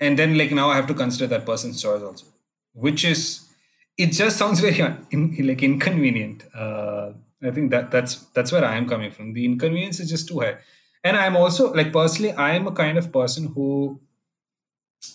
and 0.00 0.18
then 0.18 0.38
like 0.38 0.52
now 0.52 0.70
I 0.70 0.76
have 0.76 0.86
to 0.88 0.94
consider 0.94 1.26
that 1.28 1.44
person's 1.46 1.82
choice 1.82 2.02
also, 2.02 2.26
which 2.72 3.04
is 3.04 3.48
it 3.96 4.12
just 4.12 4.36
sounds 4.36 4.60
very 4.66 4.80
in, 5.10 5.36
like 5.46 5.62
inconvenient. 5.62 6.44
Uh, 6.54 7.12
I 7.42 7.50
think 7.50 7.70
that 7.70 7.90
that's 7.90 8.16
that's 8.34 8.52
where 8.52 8.64
I 8.64 8.76
am 8.76 8.88
coming 8.88 9.10
from. 9.10 9.32
The 9.32 9.44
inconvenience 9.44 10.00
is 10.00 10.10
just 10.10 10.28
too 10.28 10.40
high, 10.40 10.58
and 11.04 11.16
I'm 11.16 11.36
also 11.36 11.72
like 11.72 11.92
personally, 11.92 12.32
I 12.32 12.54
am 12.54 12.66
a 12.66 12.72
kind 12.72 12.98
of 12.98 13.12
person 13.12 13.52
who, 13.54 14.00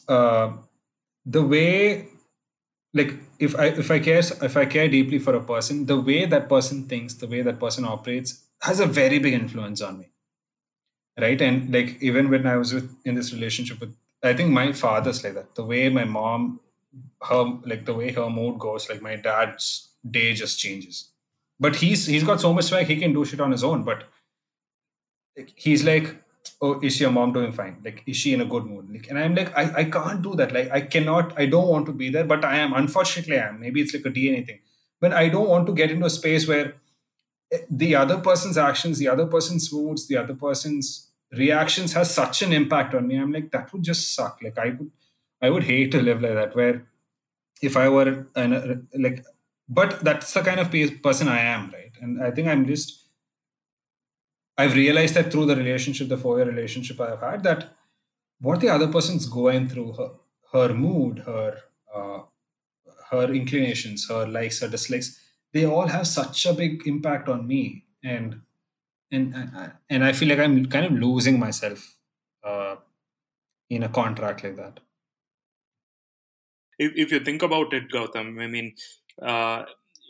uh, 0.07 0.53
the 1.25 1.43
way, 1.43 2.07
like 2.93 3.13
if 3.39 3.57
I 3.57 3.65
if 3.67 3.91
I 3.91 3.99
care 3.99 4.19
if 4.19 4.57
I 4.57 4.65
care 4.65 4.87
deeply 4.87 5.19
for 5.19 5.35
a 5.35 5.43
person, 5.43 5.85
the 5.85 5.99
way 5.99 6.25
that 6.25 6.49
person 6.49 6.87
thinks, 6.87 7.15
the 7.15 7.27
way 7.27 7.41
that 7.41 7.59
person 7.59 7.85
operates, 7.85 8.43
has 8.61 8.79
a 8.79 8.85
very 8.85 9.19
big 9.19 9.33
influence 9.33 9.81
on 9.81 9.99
me, 9.99 10.09
right? 11.19 11.41
And 11.41 11.73
like 11.73 12.01
even 12.01 12.29
when 12.29 12.47
I 12.47 12.57
was 12.57 12.73
with 12.73 12.95
in 13.05 13.15
this 13.15 13.33
relationship 13.33 13.79
with, 13.79 13.95
I 14.23 14.33
think 14.33 14.51
my 14.51 14.71
father's 14.73 15.23
like 15.23 15.33
that. 15.35 15.55
The 15.55 15.65
way 15.65 15.89
my 15.89 16.05
mom, 16.05 16.59
her 17.21 17.43
like 17.65 17.85
the 17.85 17.93
way 17.93 18.11
her 18.11 18.29
mood 18.29 18.59
goes, 18.59 18.89
like 18.89 19.01
my 19.01 19.15
dad's 19.15 19.89
day 20.09 20.33
just 20.33 20.59
changes 20.59 21.09
but 21.59 21.77
he's 21.77 22.05
he's 22.05 22.23
got 22.23 22.41
so 22.41 22.53
much 22.53 22.65
swag 22.65 22.87
he 22.87 22.97
can 22.97 23.13
do 23.13 23.23
shit 23.23 23.39
on 23.39 23.51
his 23.51 23.63
own 23.63 23.83
but 23.83 24.03
like, 25.37 25.53
he's 25.55 25.83
like 25.83 26.15
oh 26.61 26.79
is 26.81 26.99
your 26.99 27.11
mom 27.11 27.33
doing 27.33 27.51
fine? 27.51 27.77
Like 27.83 28.03
is 28.05 28.17
she 28.17 28.33
in 28.33 28.41
a 28.41 28.45
good 28.45 28.65
mood? 28.65 28.89
Like, 28.91 29.07
and 29.09 29.19
i'm 29.19 29.35
like 29.35 29.55
I, 29.55 29.81
I 29.81 29.83
can't 29.85 30.21
do 30.21 30.35
that. 30.35 30.53
Like 30.53 30.71
i 30.71 30.81
cannot 30.81 31.33
i 31.37 31.45
don't 31.45 31.67
want 31.67 31.85
to 31.87 31.93
be 31.93 32.09
there 32.09 32.25
but 32.25 32.45
i 32.45 32.57
am 32.57 32.73
unfortunately 32.73 33.39
i 33.39 33.47
am. 33.47 33.59
Maybe 33.59 33.81
it's 33.81 33.93
like 33.93 34.05
a 34.05 34.09
dna 34.09 34.45
thing. 34.45 34.59
But 34.99 35.13
i 35.13 35.29
don't 35.29 35.49
want 35.49 35.67
to 35.67 35.73
get 35.73 35.91
into 35.91 36.05
a 36.05 36.09
space 36.09 36.47
where 36.47 36.75
eh, 37.51 37.59
the 37.69 37.95
other 37.95 38.17
person's 38.19 38.57
actions 38.57 38.97
the 38.99 39.07
other 39.07 39.25
person's 39.25 39.71
moods 39.71 40.07
the 40.07 40.17
other 40.17 40.33
person's 40.33 41.09
reactions 41.31 41.93
has 41.93 42.13
such 42.13 42.41
an 42.43 42.53
impact 42.53 42.93
on 42.93 43.07
me. 43.07 43.15
I'm 43.15 43.31
like 43.31 43.51
that 43.51 43.73
would 43.73 43.83
just 43.83 44.13
suck. 44.15 44.39
Like 44.41 44.57
i 44.57 44.69
would 44.69 44.91
i 45.41 45.49
would 45.49 45.63
hate 45.63 45.91
to 45.91 46.01
live 46.01 46.21
like 46.21 46.35
that 46.35 46.55
where 46.55 46.85
if 47.61 47.77
i 47.77 47.87
were 47.89 48.27
an, 48.35 48.87
like 48.97 49.25
but 49.69 50.01
that's 50.01 50.33
the 50.33 50.41
kind 50.41 50.59
of 50.59 50.71
person 51.01 51.27
i 51.27 51.39
am 51.39 51.71
right? 51.71 51.91
And 52.01 52.21
i 52.21 52.31
think 52.31 52.47
i'm 52.47 52.65
just 52.67 53.02
i've 54.57 54.75
realized 54.75 55.15
that 55.15 55.31
through 55.31 55.45
the 55.45 55.55
relationship 55.55 56.07
the 56.09 56.17
four 56.17 56.37
year 56.37 56.47
relationship 56.47 56.99
i've 57.01 57.19
had 57.19 57.43
that 57.43 57.73
what 58.39 58.59
the 58.59 58.69
other 58.69 58.87
person's 58.87 59.25
going 59.25 59.67
through 59.67 59.93
her 59.93 60.11
her 60.53 60.73
mood 60.73 61.19
her 61.19 61.57
uh, 61.95 62.19
her 63.11 63.27
inclinations 63.41 64.07
her 64.09 64.25
likes 64.27 64.59
her 64.61 64.67
dislikes 64.67 65.19
they 65.53 65.65
all 65.65 65.87
have 65.87 66.07
such 66.07 66.45
a 66.45 66.53
big 66.53 66.85
impact 66.87 67.29
on 67.29 67.47
me. 67.47 67.85
And 68.03 68.41
and 69.11 69.33
and 69.89 70.03
i 70.03 70.11
feel 70.11 70.27
like 70.27 70.39
i'm 70.39 70.65
kind 70.65 70.85
of 70.87 70.91
losing 70.91 71.39
myself 71.39 71.97
uh, 72.43 72.75
in 73.69 73.83
a 73.83 73.89
contract 73.89 74.43
like 74.43 74.55
that. 74.55 74.79
If, 76.79 76.93
if 76.95 77.11
you 77.11 77.19
think 77.19 77.43
about 77.43 77.73
it 77.73 77.91
gautam 77.93 78.41
i 78.41 78.47
mean 78.47 78.73
uh, 79.21 79.65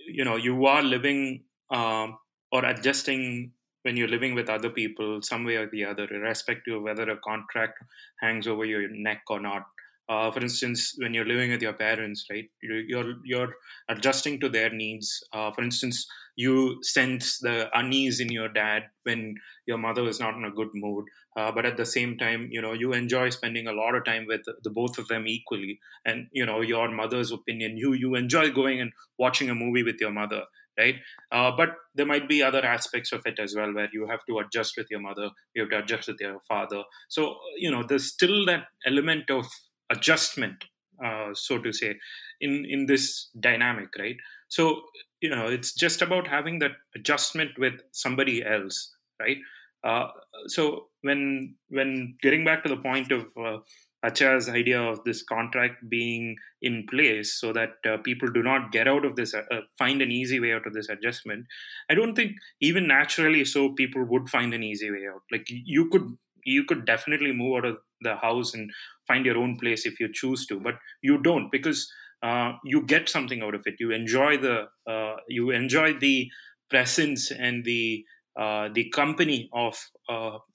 you 0.07 0.23
know 0.23 0.37
you 0.37 0.65
are 0.65 0.81
living 0.81 1.43
um, 1.69 2.17
or 2.51 2.63
adjusting 2.65 3.51
when 3.83 3.95
you're 3.95 4.07
living 4.07 4.33
with 4.33 4.49
other 4.49 4.69
people 4.69 5.21
some 5.21 5.45
way 5.45 5.55
or 5.55 5.69
the 5.69 5.85
other 5.85 6.07
irrespective 6.11 6.75
of 6.75 6.83
whether 6.83 7.09
a 7.09 7.17
contract 7.17 7.77
hangs 8.21 8.47
over 8.47 8.65
your 8.65 8.89
neck 8.89 9.21
or 9.29 9.39
not. 9.39 9.63
Uh, 10.09 10.29
for 10.29 10.41
instance 10.41 10.95
when 10.97 11.13
you're 11.13 11.25
living 11.25 11.49
with 11.49 11.61
your 11.61 11.71
parents 11.71 12.25
right 12.29 12.49
you're 12.61 13.13
you're 13.23 13.53
adjusting 13.89 14.39
to 14.39 14.49
their 14.49 14.69
needs. 14.69 15.23
Uh, 15.31 15.51
for 15.51 15.63
instance 15.63 16.05
you 16.35 16.77
sense 16.81 17.39
the 17.39 17.69
unease 17.77 18.19
in 18.19 18.29
your 18.29 18.49
dad 18.49 18.83
when 19.03 19.35
your 19.65 19.77
mother 19.77 20.03
is 20.07 20.19
not 20.19 20.35
in 20.35 20.43
a 20.45 20.51
good 20.51 20.69
mood. 20.73 21.05
Uh, 21.37 21.51
but 21.51 21.65
at 21.65 21.77
the 21.77 21.85
same 21.85 22.17
time 22.17 22.49
you 22.51 22.61
know 22.61 22.73
you 22.73 22.91
enjoy 22.93 23.29
spending 23.29 23.67
a 23.67 23.73
lot 23.73 23.95
of 23.95 24.03
time 24.03 24.25
with 24.27 24.41
the 24.63 24.69
both 24.69 24.97
of 24.97 25.07
them 25.07 25.25
equally. 25.25 25.79
And 26.05 26.27
you 26.31 26.45
know 26.45 26.59
your 26.59 26.89
mother's 26.89 27.31
opinion 27.31 27.77
you 27.77 27.93
you 27.93 28.15
enjoy 28.15 28.51
going 28.51 28.81
and 28.81 28.91
watching 29.17 29.49
a 29.49 29.55
movie 29.55 29.83
with 29.83 30.01
your 30.01 30.11
mother 30.11 30.43
right? 30.77 30.95
Uh, 31.31 31.51
but 31.55 31.75
there 31.95 32.05
might 32.05 32.27
be 32.27 32.41
other 32.41 32.63
aspects 32.65 33.11
of 33.11 33.21
it 33.25 33.39
as 33.39 33.55
well 33.55 33.73
where 33.73 33.89
you 33.93 34.07
have 34.07 34.25
to 34.27 34.39
adjust 34.39 34.75
with 34.77 34.87
your 34.89 34.99
mother 34.99 35.29
you 35.55 35.61
have 35.63 35.71
to 35.71 35.79
adjust 35.79 36.07
with 36.07 36.19
your 36.19 36.39
father. 36.47 36.83
So 37.09 37.37
you 37.57 37.71
know 37.71 37.83
there's 37.83 38.07
still 38.11 38.45
that 38.45 38.65
element 38.85 39.29
of 39.29 39.45
adjustment 39.89 40.63
uh, 41.03 41.33
so 41.33 41.57
to 41.59 41.71
say 41.73 41.95
in 42.41 42.65
in 42.65 42.85
this 42.85 43.29
dynamic 43.39 43.89
right? 43.97 44.17
So 44.47 44.83
you 45.21 45.29
know 45.29 45.47
it's 45.47 45.73
just 45.73 46.01
about 46.01 46.27
having 46.27 46.59
that 46.59 46.71
adjustment 46.95 47.51
with 47.57 47.73
somebody 47.91 48.43
else 48.45 48.95
right? 49.19 49.37
Uh, 49.83 50.07
so 50.47 50.87
when 51.01 51.55
when 51.69 52.15
getting 52.21 52.45
back 52.45 52.63
to 52.63 52.69
the 52.69 52.77
point 52.77 53.11
of 53.11 53.25
uh, 53.37 53.57
Acha's 54.03 54.49
idea 54.49 54.81
of 54.81 55.03
this 55.03 55.23
contract 55.23 55.89
being 55.89 56.35
in 56.61 56.85
place 56.89 57.33
so 57.33 57.53
that 57.53 57.73
uh, 57.87 57.97
people 57.97 58.29
do 58.29 58.43
not 58.43 58.71
get 58.71 58.87
out 58.87 59.05
of 59.05 59.15
this, 59.15 59.33
uh, 59.33 59.43
uh, 59.51 59.61
find 59.77 60.01
an 60.01 60.11
easy 60.11 60.39
way 60.39 60.53
out 60.53 60.67
of 60.67 60.73
this 60.73 60.89
adjustment. 60.89 61.45
I 61.89 61.95
don't 61.95 62.15
think 62.15 62.33
even 62.61 62.87
naturally 62.87 63.45
so 63.45 63.73
people 63.73 64.03
would 64.05 64.29
find 64.29 64.53
an 64.53 64.63
easy 64.63 64.91
way 64.91 65.07
out. 65.11 65.21
Like 65.31 65.45
you 65.47 65.89
could, 65.89 66.17
you 66.45 66.65
could 66.65 66.85
definitely 66.85 67.31
move 67.31 67.57
out 67.57 67.65
of 67.65 67.77
the 68.01 68.15
house 68.17 68.53
and 68.53 68.69
find 69.07 69.25
your 69.25 69.37
own 69.37 69.57
place 69.57 69.85
if 69.85 69.99
you 69.99 70.11
choose 70.11 70.45
to, 70.47 70.59
but 70.59 70.75
you 71.01 71.21
don't 71.21 71.51
because 71.51 71.89
uh, 72.21 72.53
you 72.65 72.85
get 72.85 73.07
something 73.07 73.41
out 73.41 73.55
of 73.55 73.63
it. 73.65 73.75
You 73.79 73.91
enjoy 73.91 74.37
the, 74.37 74.67
uh, 74.89 75.15
you 75.29 75.51
enjoy 75.51 75.93
the 75.93 76.29
presence 76.69 77.31
and 77.31 77.63
the 77.63 78.03
uh, 78.35 78.67
the 78.73 78.89
company 78.89 79.47
of 79.53 79.77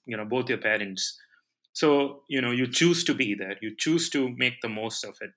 you 0.04 0.16
know 0.16 0.24
both 0.24 0.48
your 0.48 0.58
parents 0.58 1.16
so, 1.78 2.24
you 2.28 2.40
know, 2.40 2.50
you 2.50 2.66
choose 2.66 3.04
to 3.04 3.14
be 3.14 3.36
there, 3.36 3.56
you 3.62 3.72
choose 3.78 4.10
to 4.10 4.34
make 4.36 4.60
the 4.62 4.68
most 4.68 5.04
of 5.04 5.16
it. 5.20 5.30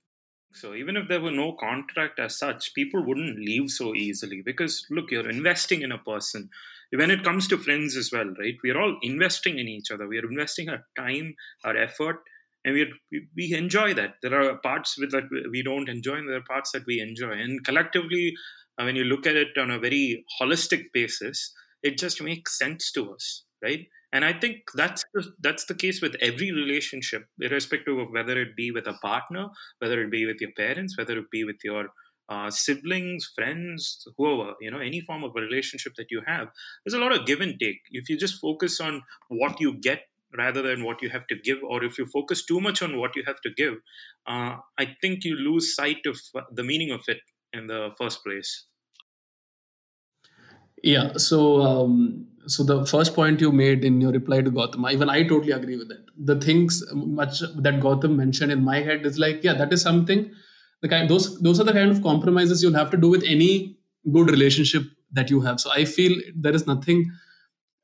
So, 0.53 0.73
even 0.73 0.97
if 0.97 1.07
there 1.07 1.21
were 1.21 1.29
no 1.29 1.53
contract 1.53 2.19
as 2.19 2.39
such, 2.39 2.73
people 2.73 3.05
wouldn't 3.05 3.37
leave 3.37 3.69
so 3.69 3.93
easily 3.93 4.41
because, 4.43 4.83
look, 4.89 5.11
you're 5.11 5.29
investing 5.29 5.83
in 5.83 5.91
a 5.91 5.99
person. 5.99 6.49
When 6.91 7.11
it 7.11 7.23
comes 7.23 7.47
to 7.49 7.59
friends 7.59 7.95
as 7.95 8.11
well, 8.11 8.33
right? 8.39 8.55
We 8.63 8.71
are 8.71 8.81
all 8.81 8.97
investing 9.03 9.59
in 9.59 9.67
each 9.67 9.91
other. 9.91 10.07
We 10.07 10.17
are 10.17 10.27
investing 10.27 10.67
our 10.69 10.83
time, 10.97 11.35
our 11.63 11.77
effort, 11.77 12.23
and 12.65 12.73
we, 12.73 12.91
we 13.37 13.53
enjoy 13.53 13.93
that. 13.93 14.15
There 14.23 14.33
are 14.41 14.57
parts 14.57 14.97
with 14.97 15.11
that 15.11 15.25
we 15.51 15.61
don't 15.61 15.89
enjoy, 15.89 16.15
and 16.15 16.27
there 16.27 16.37
are 16.37 16.49
parts 16.49 16.71
that 16.71 16.87
we 16.87 16.99
enjoy. 17.01 17.33
And 17.33 17.63
collectively, 17.63 18.33
uh, 18.79 18.85
when 18.85 18.95
you 18.95 19.03
look 19.03 19.27
at 19.27 19.35
it 19.35 19.55
on 19.59 19.69
a 19.69 19.77
very 19.77 20.25
holistic 20.41 20.85
basis, 20.91 21.53
it 21.83 21.99
just 21.99 22.19
makes 22.19 22.57
sense 22.57 22.91
to 22.93 23.13
us, 23.13 23.43
right? 23.61 23.85
And 24.13 24.25
i 24.25 24.33
think 24.33 24.57
that's 24.73 25.03
the, 25.13 25.23
that's 25.41 25.65
the 25.65 25.75
case 25.75 26.01
with 26.01 26.15
every 26.21 26.51
relationship 26.51 27.25
irrespective 27.39 27.97
of 27.97 28.11
whether 28.11 28.39
it 28.39 28.55
be 28.55 28.71
with 28.71 28.87
a 28.87 28.93
partner 29.01 29.47
whether 29.79 30.01
it 30.01 30.11
be 30.11 30.25
with 30.25 30.39
your 30.39 30.51
parents 30.57 30.97
whether 30.97 31.17
it 31.17 31.29
be 31.31 31.43
with 31.43 31.57
your 31.63 31.87
uh, 32.29 32.49
siblings 32.49 33.29
friends 33.35 34.07
whoever 34.17 34.53
you 34.61 34.71
know 34.71 34.79
any 34.79 35.01
form 35.01 35.23
of 35.23 35.31
a 35.35 35.41
relationship 35.41 35.93
that 35.95 36.09
you 36.09 36.21
have 36.25 36.47
there's 36.85 36.93
a 36.93 36.99
lot 36.99 37.13
of 37.13 37.25
give 37.25 37.41
and 37.41 37.59
take. 37.59 37.81
If 37.91 38.09
you 38.09 38.17
just 38.17 38.39
focus 38.39 38.79
on 38.79 39.01
what 39.27 39.59
you 39.59 39.73
get 39.73 40.03
rather 40.37 40.61
than 40.61 40.85
what 40.85 41.01
you 41.01 41.09
have 41.09 41.27
to 41.27 41.35
give 41.35 41.57
or 41.61 41.83
if 41.83 41.97
you 41.97 42.05
focus 42.05 42.45
too 42.45 42.61
much 42.61 42.81
on 42.81 42.97
what 42.97 43.17
you 43.17 43.23
have 43.27 43.41
to 43.41 43.49
give 43.57 43.73
uh, 44.27 44.55
i 44.79 44.87
think 45.01 45.25
you 45.25 45.35
lose 45.35 45.75
sight 45.75 46.05
of 46.05 46.17
the 46.53 46.63
meaning 46.63 46.91
of 46.91 47.01
it 47.07 47.19
in 47.53 47.67
the 47.67 47.89
first 47.97 48.23
place. 48.23 48.65
Yeah 50.83 51.17
so 51.17 51.61
um, 51.61 52.27
so 52.47 52.63
the 52.63 52.85
first 52.85 53.13
point 53.13 53.41
you 53.41 53.51
made 53.51 53.83
in 53.83 54.01
your 54.01 54.11
reply 54.11 54.41
to 54.41 54.51
Gautam, 54.51 54.91
even 54.91 55.09
I 55.09 55.23
totally 55.23 55.51
agree 55.51 55.77
with 55.77 55.89
that. 55.89 56.05
The 56.17 56.39
things 56.39 56.83
much 56.93 57.39
that 57.39 57.79
Gautam 57.79 58.15
mentioned 58.15 58.51
in 58.51 58.63
my 58.63 58.81
head 58.81 59.05
is 59.05 59.19
like, 59.19 59.43
yeah, 59.43 59.53
that 59.53 59.71
is 59.73 59.81
something. 59.81 60.31
The 60.81 60.89
kind 60.89 61.09
those 61.09 61.39
those 61.41 61.59
are 61.59 61.63
the 61.63 61.73
kind 61.73 61.91
of 61.91 62.01
compromises 62.01 62.63
you'll 62.63 62.73
have 62.73 62.91
to 62.91 62.97
do 62.97 63.09
with 63.09 63.23
any 63.25 63.77
good 64.11 64.29
relationship 64.29 64.83
that 65.11 65.29
you 65.29 65.41
have. 65.41 65.59
So 65.59 65.71
I 65.73 65.85
feel 65.85 66.19
there 66.35 66.53
is 66.53 66.65
nothing. 66.65 67.11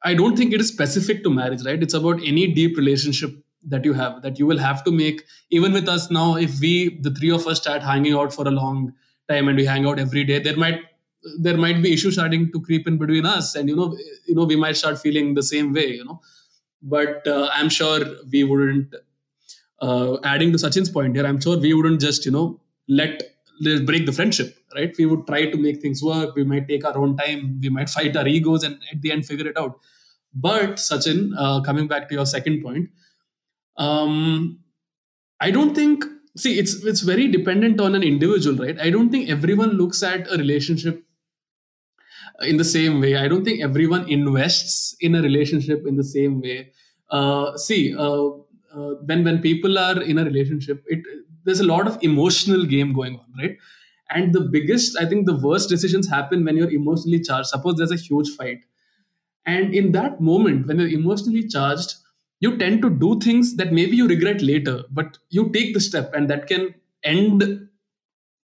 I 0.03 0.13
don't 0.13 0.35
think 0.37 0.53
it 0.53 0.61
is 0.61 0.67
specific 0.67 1.23
to 1.23 1.29
marriage, 1.29 1.63
right? 1.65 1.81
It's 1.81 1.93
about 1.93 2.21
any 2.25 2.47
deep 2.53 2.77
relationship 2.77 3.31
that 3.67 3.85
you 3.85 3.93
have 3.93 4.21
that 4.21 4.39
you 4.39 4.47
will 4.47 4.57
have 4.57 4.83
to 4.85 4.91
make. 4.91 5.23
Even 5.51 5.73
with 5.73 5.87
us 5.87 6.09
now, 6.09 6.35
if 6.35 6.59
we 6.59 6.99
the 7.01 7.11
three 7.11 7.31
of 7.31 7.47
us 7.47 7.57
start 7.57 7.83
hanging 7.83 8.13
out 8.13 8.33
for 8.33 8.47
a 8.47 8.51
long 8.51 8.93
time 9.29 9.47
and 9.47 9.57
we 9.57 9.65
hang 9.65 9.85
out 9.85 9.99
every 9.99 10.23
day, 10.23 10.39
there 10.39 10.55
might 10.57 10.81
there 11.39 11.57
might 11.57 11.81
be 11.81 11.93
issues 11.93 12.15
starting 12.15 12.51
to 12.51 12.61
creep 12.61 12.87
in 12.87 12.97
between 12.97 13.25
us 13.25 13.55
and 13.55 13.69
you 13.69 13.75
know 13.75 13.97
you 14.25 14.35
know 14.35 14.43
we 14.43 14.55
might 14.55 14.77
start 14.77 14.99
feeling 14.99 15.33
the 15.33 15.43
same 15.43 15.73
way 15.73 15.87
you 15.87 16.05
know. 16.05 16.21
But 16.81 17.27
uh, 17.27 17.49
i'm 17.53 17.69
sure 17.69 17.99
we 18.31 18.43
wouldn't 18.43 18.93
uh, 19.81 20.17
adding 20.23 20.51
to 20.51 20.57
sachin's 20.57 20.89
point 20.89 21.15
here 21.15 21.25
i'm 21.25 21.41
sure 21.41 21.57
we 21.57 21.73
wouldn't 21.73 21.99
just 21.99 22.25
you 22.25 22.31
know 22.31 22.61
let 22.87 23.23
break 23.85 24.05
the 24.05 24.11
friendship 24.11 24.55
right? 24.75 24.93
We 24.97 25.05
would 25.05 25.25
try 25.25 25.49
to 25.49 25.57
make 25.57 25.81
things 25.81 26.03
work. 26.03 26.35
We 26.35 26.43
might 26.43 26.67
take 26.67 26.85
our 26.85 26.97
own 26.97 27.17
time. 27.17 27.59
We 27.61 27.69
might 27.69 27.89
fight 27.89 28.15
our 28.15 28.27
egos 28.27 28.63
and 28.63 28.77
at 28.91 29.01
the 29.01 29.11
end 29.11 29.25
figure 29.25 29.47
it 29.47 29.57
out. 29.57 29.79
But 30.33 30.75
sachin 30.75 31.31
uh, 31.37 31.61
coming 31.61 31.87
back 31.87 32.07
to 32.09 32.15
your 32.15 32.25
second 32.25 32.61
point 32.61 32.89
um, 33.77 34.59
i 35.39 35.49
don't 35.51 35.75
think 35.75 36.03
see 36.35 36.59
it's 36.59 36.83
it's 36.83 37.01
very 37.01 37.27
dependent 37.27 37.79
on 37.79 37.95
an 37.95 38.03
individual 38.03 38.57
right? 38.57 38.79
I 38.79 38.89
don't 38.89 39.09
think 39.09 39.29
everyone 39.29 39.71
looks 39.71 40.03
at 40.03 40.31
a 40.31 40.37
relationship 40.37 41.03
in 42.41 42.57
the 42.57 42.65
same 42.65 42.99
way. 43.01 43.15
I 43.15 43.27
don't 43.27 43.43
think 43.43 43.61
everyone 43.61 44.09
invests 44.09 44.95
in 44.99 45.15
a 45.15 45.21
relationship 45.21 45.85
in 45.87 45.95
the 45.95 46.03
same 46.03 46.41
way. 46.41 46.71
Uh, 47.09 47.57
see, 47.57 47.95
uh, 47.95 48.27
uh, 48.75 48.93
when 49.05 49.23
when 49.23 49.41
people 49.41 49.77
are 49.77 50.01
in 50.01 50.17
a 50.17 50.25
relationship, 50.25 50.83
it 50.87 50.99
there's 51.45 51.61
a 51.61 51.65
lot 51.65 51.87
of 51.87 51.97
emotional 52.01 52.65
game 52.65 52.93
going 52.93 53.15
on, 53.15 53.25
right? 53.37 53.57
and 54.09 54.33
the 54.33 54.41
biggest 54.41 54.97
i 54.99 55.05
think 55.05 55.25
the 55.25 55.37
worst 55.45 55.69
decisions 55.69 56.07
happen 56.07 56.43
when 56.45 56.55
you're 56.55 56.71
emotionally 56.71 57.19
charged 57.19 57.49
suppose 57.49 57.75
there's 57.75 57.91
a 57.91 58.03
huge 58.03 58.29
fight 58.35 58.59
and 59.45 59.73
in 59.73 59.91
that 59.91 60.19
moment 60.21 60.67
when 60.67 60.79
you're 60.79 60.97
emotionally 60.99 61.47
charged 61.47 61.95
you 62.39 62.57
tend 62.57 62.81
to 62.81 62.89
do 62.89 63.19
things 63.19 63.55
that 63.55 63.73
maybe 63.73 63.95
you 63.97 64.07
regret 64.07 64.41
later 64.41 64.83
but 64.91 65.17
you 65.29 65.49
take 65.49 65.73
the 65.73 65.79
step 65.79 66.13
and 66.13 66.29
that 66.29 66.47
can 66.47 66.73
end 67.03 67.67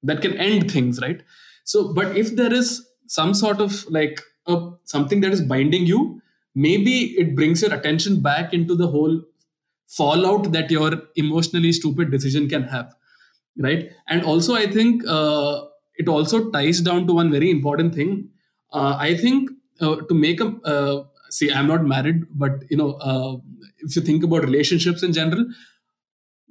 that 0.03 0.23
can 0.23 0.37
end 0.39 0.71
things 0.71 1.01
right 1.01 1.23
so 1.65 1.93
but 1.93 2.17
if 2.17 2.35
there 2.37 2.53
is 2.53 2.87
some 3.19 3.35
sort 3.35 3.61
of 3.61 3.85
like 3.99 4.21
a, 4.47 4.57
something 4.85 5.21
that 5.21 5.33
is 5.33 5.43
binding 5.53 5.87
you 5.87 6.01
maybe 6.55 6.95
it 7.23 7.35
brings 7.37 7.63
your 7.63 7.73
attention 7.75 8.21
back 8.21 8.53
into 8.59 8.75
the 8.75 8.89
whole 8.95 9.21
fallout 9.99 10.53
that 10.53 10.71
your 10.71 10.91
emotionally 11.17 11.73
stupid 11.73 12.11
decision 12.11 12.49
can 12.49 12.63
have 12.63 12.95
right? 13.59 13.91
And 14.09 14.25
also 14.25 14.55
i 14.55 14.67
think 14.67 15.03
uh, 15.07 15.65
it 15.97 16.09
also 16.09 16.51
ties 16.51 16.81
down 16.81 17.07
to 17.07 17.15
one 17.15 17.31
very 17.31 17.51
important 17.51 17.95
thing. 17.95 18.29
Uh, 18.73 18.97
i 18.99 19.17
think 19.17 19.51
uh, 19.81 19.97
to 20.09 20.15
make 20.15 20.41
a 20.41 20.49
uh, 20.73 21.05
see 21.31 21.51
i'm 21.53 21.67
not 21.67 21.85
married 21.93 22.21
but 22.43 22.53
you 22.71 22.77
know 22.77 22.93
uh, 23.11 23.37
if 23.79 23.97
you 23.97 24.03
think 24.03 24.25
about 24.29 24.45
relationships 24.45 25.03
in 25.03 25.13
general 25.13 25.45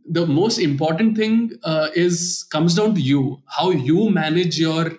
the 0.05 0.25
most 0.25 0.57
important 0.59 1.15
thing 1.15 1.51
uh, 1.63 1.89
is 1.95 2.43
comes 2.51 2.75
down 2.75 2.95
to 2.95 3.01
you 3.01 3.41
how 3.47 3.69
you 3.71 4.09
manage 4.09 4.59
your 4.59 4.91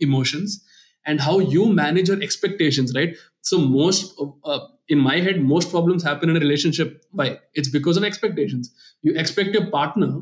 emotions 0.00 0.62
and 1.06 1.20
how 1.20 1.38
you 1.38 1.66
manage 1.72 2.08
your 2.08 2.22
expectations 2.22 2.92
right? 2.94 3.16
So 3.42 3.58
most 3.58 4.20
uh, 4.44 4.60
in 4.88 4.98
my 4.98 5.20
head 5.20 5.42
most 5.42 5.70
problems 5.70 6.02
happen 6.02 6.30
in 6.30 6.36
a 6.36 6.40
relationship. 6.40 7.04
Why? 7.12 7.38
It's 7.54 7.68
because 7.68 7.96
of 7.96 8.04
expectations. 8.04 8.74
You 9.02 9.14
expect 9.14 9.50
your 9.50 9.70
partner 9.70 10.20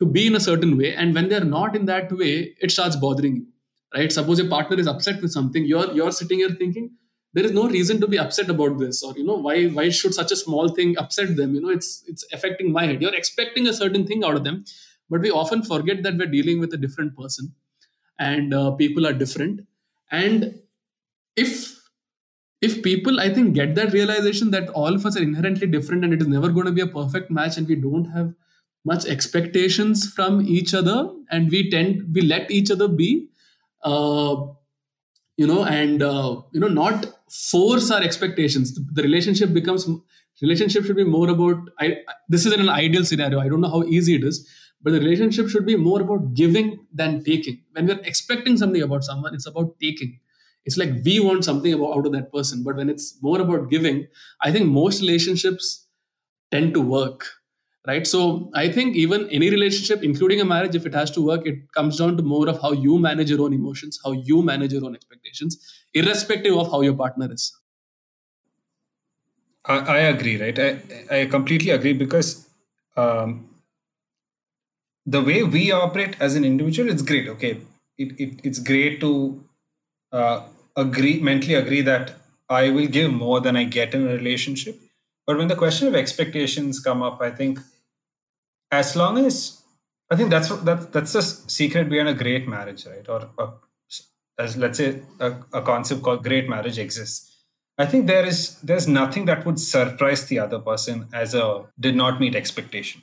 to 0.00 0.06
be 0.06 0.26
in 0.26 0.36
a 0.36 0.40
certain 0.40 0.76
way 0.76 0.94
and 0.94 1.14
when 1.14 1.28
they're 1.28 1.44
not 1.44 1.76
in 1.76 1.86
that 1.86 2.12
way 2.12 2.54
it 2.60 2.70
starts 2.70 2.96
bothering 2.96 3.36
you 3.36 3.46
right? 3.94 4.12
Suppose 4.12 4.38
your 4.38 4.48
partner 4.48 4.78
is 4.78 4.86
upset 4.86 5.22
with 5.22 5.32
something. 5.32 5.64
You're 5.64 5.92
you're 5.92 6.12
sitting 6.12 6.38
here 6.38 6.50
thinking 6.50 6.90
there 7.34 7.44
is 7.44 7.52
no 7.52 7.68
reason 7.68 8.00
to 8.00 8.08
be 8.08 8.18
upset 8.18 8.50
about 8.50 8.78
this 8.78 9.02
or 9.02 9.14
you 9.16 9.24
know 9.24 9.36
why 9.36 9.66
why 9.68 9.88
should 9.90 10.14
such 10.14 10.32
a 10.32 10.36
small 10.36 10.68
thing 10.68 10.96
upset 10.98 11.36
them? 11.36 11.54
You 11.54 11.62
know 11.62 11.70
it's 11.70 12.04
it's 12.06 12.24
affecting 12.32 12.72
my 12.72 12.86
head. 12.86 13.00
You're 13.02 13.14
expecting 13.14 13.66
a 13.66 13.72
certain 13.72 14.06
thing 14.06 14.24
out 14.24 14.36
of 14.36 14.44
them 14.44 14.64
but 15.10 15.20
we 15.20 15.30
often 15.30 15.62
forget 15.62 16.02
that 16.02 16.16
we're 16.16 16.26
dealing 16.26 16.60
with 16.60 16.72
a 16.74 16.76
different 16.76 17.16
person 17.16 17.54
and 18.18 18.52
uh, 18.52 18.70
people 18.72 19.06
are 19.06 19.12
different 19.12 19.60
and 20.10 20.54
if 21.36 21.78
if 22.60 22.82
people 22.82 23.20
i 23.20 23.32
think 23.32 23.54
get 23.54 23.74
that 23.74 23.92
realization 23.92 24.50
that 24.50 24.68
all 24.70 24.94
of 24.94 25.06
us 25.06 25.16
are 25.16 25.22
inherently 25.22 25.66
different 25.66 26.04
and 26.04 26.12
it 26.12 26.20
is 26.20 26.28
never 26.28 26.48
going 26.48 26.66
to 26.66 26.72
be 26.72 26.80
a 26.80 26.86
perfect 26.86 27.30
match 27.30 27.56
and 27.56 27.68
we 27.68 27.76
don't 27.76 28.06
have 28.06 28.32
much 28.84 29.06
expectations 29.06 30.10
from 30.12 30.40
each 30.46 30.74
other 30.74 31.10
and 31.30 31.50
we 31.50 31.70
tend 31.70 32.14
we 32.14 32.22
let 32.22 32.50
each 32.50 32.70
other 32.70 32.88
be 32.88 33.28
uh, 33.82 34.36
you 35.36 35.46
know 35.46 35.64
and 35.64 36.02
uh, 36.02 36.40
you 36.52 36.60
know 36.60 36.68
not 36.68 37.06
force 37.30 37.90
our 37.90 38.02
expectations. 38.02 38.74
The, 38.74 38.86
the, 38.92 39.02
relationship 39.02 39.52
becomes 39.52 39.88
relationship 40.42 40.84
should 40.84 40.96
be 40.96 41.04
more 41.04 41.28
about 41.28 41.70
I, 41.78 41.98
this 42.28 42.46
is 42.46 42.52
an 42.52 42.68
ideal 42.68 43.04
scenario. 43.04 43.40
I 43.40 43.48
don't 43.48 43.60
know 43.60 43.70
how 43.70 43.84
easy 43.84 44.14
it 44.16 44.24
is 44.24 44.46
but 44.82 44.92
the 44.92 45.00
relationship 45.00 45.48
should 45.48 45.66
be 45.66 45.76
more 45.76 46.00
about 46.00 46.34
giving 46.34 46.86
than 46.92 47.24
taking. 47.24 47.62
When 47.72 47.86
we're 47.86 48.00
expecting 48.04 48.56
something 48.56 48.82
about 48.82 49.04
someone 49.04 49.34
it's 49.34 49.46
about 49.46 49.78
taking. 49.80 50.18
It's 50.64 50.76
like 50.76 50.90
we 51.04 51.18
want 51.20 51.44
something 51.44 51.72
about, 51.72 51.96
out 51.96 52.06
of 52.06 52.12
that 52.12 52.30
person. 52.32 52.62
But 52.62 52.76
when 52.76 52.90
it's 52.90 53.16
more 53.22 53.40
about 53.40 53.70
giving 53.70 54.06
i 54.42 54.52
think 54.52 54.66
most 54.66 55.00
relationships 55.00 55.86
tend 56.50 56.74
to 56.74 56.80
work 56.80 57.26
right? 57.86 58.06
So 58.06 58.50
i 58.54 58.70
think 58.70 58.96
even 58.96 59.28
any 59.30 59.50
relationship 59.50 60.02
including 60.02 60.40
a 60.40 60.44
marriage 60.44 60.74
if 60.74 60.86
it 60.86 60.94
has 60.94 61.10
to 61.12 61.24
work 61.24 61.46
it 61.46 61.72
comes 61.72 61.98
down 61.98 62.16
to 62.18 62.22
more 62.22 62.48
of 62.48 62.60
how 62.60 62.72
you 62.72 62.98
manage 62.98 63.30
your 63.30 63.42
own 63.42 63.52
emotions 63.52 64.00
how 64.04 64.12
you 64.12 64.42
manage 64.42 64.72
your 64.72 64.84
own 64.84 64.94
expectations 64.94 65.58
irrespective 65.94 66.56
of 66.56 66.70
how 66.70 66.80
your 66.82 66.94
partner 66.94 67.32
is. 67.32 67.52
I, 69.64 69.78
I 69.78 69.98
agree 70.14 70.40
right? 70.40 70.58
I, 70.58 70.80
I 71.10 71.26
completely 71.26 71.70
agree 71.70 71.92
because 71.92 72.48
um, 72.96 73.47
the 75.14 75.22
way 75.28 75.42
we 75.42 75.64
operate 75.72 76.16
as 76.26 76.34
an 76.38 76.44
individual 76.44 76.90
it's 76.94 77.06
great 77.10 77.28
okay 77.34 77.52
it, 77.96 78.08
it 78.24 78.40
it's 78.44 78.60
great 78.70 79.00
to 79.04 79.12
uh, 80.12 80.38
agree 80.84 81.16
mentally 81.30 81.54
agree 81.62 81.82
that 81.90 82.12
i 82.48 82.70
will 82.70 82.90
give 82.98 83.12
more 83.12 83.40
than 83.46 83.56
i 83.62 83.64
get 83.78 83.94
in 83.94 84.06
a 84.08 84.14
relationship 84.20 84.76
but 85.26 85.36
when 85.38 85.48
the 85.48 85.60
question 85.62 85.88
of 85.88 85.94
expectations 86.02 86.80
come 86.88 87.02
up 87.10 87.20
i 87.28 87.30
think 87.40 87.58
as 88.70 88.94
long 88.96 89.18
as 89.18 89.58
I 90.10 90.16
think 90.16 90.30
that's 90.30 90.48
that 90.48 90.92
that's 90.92 91.12
the 91.12 91.22
secret 91.22 91.88
behind 91.88 92.08
a 92.08 92.14
great 92.14 92.48
marriage, 92.48 92.86
right? 92.86 93.06
Or 93.08 93.28
a, 93.38 93.48
as 94.38 94.56
let's 94.56 94.78
say 94.78 95.02
a, 95.20 95.32
a 95.52 95.62
concept 95.62 96.02
called 96.02 96.22
great 96.22 96.48
marriage 96.48 96.78
exists. 96.78 97.44
I 97.76 97.86
think 97.86 98.06
there 98.06 98.24
is 98.24 98.58
there's 98.60 98.88
nothing 98.88 99.26
that 99.26 99.44
would 99.44 99.60
surprise 99.60 100.24
the 100.26 100.38
other 100.38 100.58
person 100.60 101.08
as 101.12 101.34
a 101.34 101.66
did 101.78 101.94
not 101.94 102.20
meet 102.20 102.34
expectation. 102.34 103.02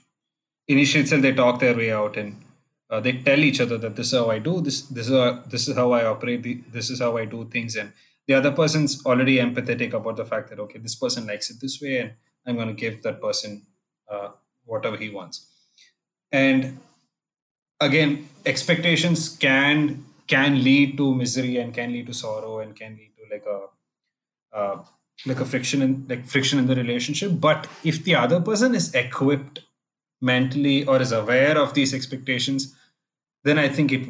Initially, 0.67 1.03
itself 1.03 1.21
they 1.21 1.33
talk 1.33 1.59
their 1.59 1.75
way 1.75 1.91
out 1.91 2.17
and 2.17 2.41
uh, 2.89 2.99
they 2.99 3.13
tell 3.13 3.39
each 3.39 3.61
other 3.61 3.77
that 3.77 3.95
this 3.95 4.07
is 4.07 4.19
how 4.19 4.29
I 4.29 4.39
do 4.39 4.61
this 4.61 4.81
this 4.83 5.07
is 5.07 5.13
how, 5.13 5.43
this 5.47 5.67
is 5.67 5.75
how 5.75 5.91
I 5.91 6.05
operate 6.05 6.71
this 6.71 6.89
is 6.89 6.99
how 6.99 7.17
I 7.17 7.25
do 7.25 7.45
things. 7.45 7.75
And 7.75 7.93
the 8.27 8.33
other 8.33 8.51
person's 8.51 9.05
already 9.05 9.37
empathetic 9.37 9.93
about 9.93 10.17
the 10.17 10.25
fact 10.25 10.49
that 10.49 10.59
okay 10.59 10.79
this 10.79 10.95
person 10.95 11.27
likes 11.27 11.49
it 11.49 11.57
this 11.61 11.81
way 11.81 11.99
and 11.99 12.13
I'm 12.45 12.55
going 12.55 12.67
to 12.67 12.73
give 12.73 13.01
that 13.03 13.21
person 13.21 13.63
uh, 14.09 14.29
whatever 14.65 14.97
he 14.97 15.09
wants. 15.09 15.47
And 16.31 16.79
again 17.79 18.29
expectations 18.45 19.29
can 19.37 20.05
can 20.27 20.63
lead 20.63 20.97
to 20.97 21.13
misery 21.13 21.57
and 21.57 21.73
can 21.73 21.91
lead 21.91 22.07
to 22.07 22.13
sorrow 22.13 22.59
and 22.59 22.75
can 22.75 22.97
lead 22.97 23.11
to 23.17 23.35
like 23.35 23.45
a 23.45 24.55
uh, 24.55 24.83
like 25.25 25.39
a 25.39 25.45
friction 25.45 25.81
in 25.81 26.05
like 26.07 26.25
friction 26.25 26.59
in 26.59 26.67
the 26.67 26.75
relationship. 26.75 27.31
But 27.39 27.67
if 27.83 28.03
the 28.03 28.15
other 28.15 28.39
person 28.39 28.75
is 28.75 28.93
equipped 28.93 29.61
mentally 30.31 30.77
or 30.85 31.01
is 31.01 31.11
aware 31.21 31.57
of 31.63 31.73
these 31.73 31.93
expectations 31.93 32.73
then 33.43 33.59
i 33.65 33.67
think 33.77 33.91
it 33.97 34.07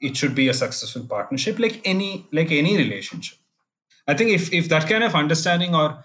it 0.00 0.16
should 0.16 0.34
be 0.34 0.48
a 0.48 0.54
successful 0.54 1.04
partnership 1.04 1.58
like 1.58 1.80
any 1.84 2.26
like 2.32 2.50
any 2.50 2.76
relationship. 2.76 3.38
I 4.06 4.14
think 4.14 4.30
if 4.30 4.52
if 4.52 4.68
that 4.68 4.88
kind 4.88 5.04
of 5.04 5.14
understanding 5.14 5.74
or 5.74 6.04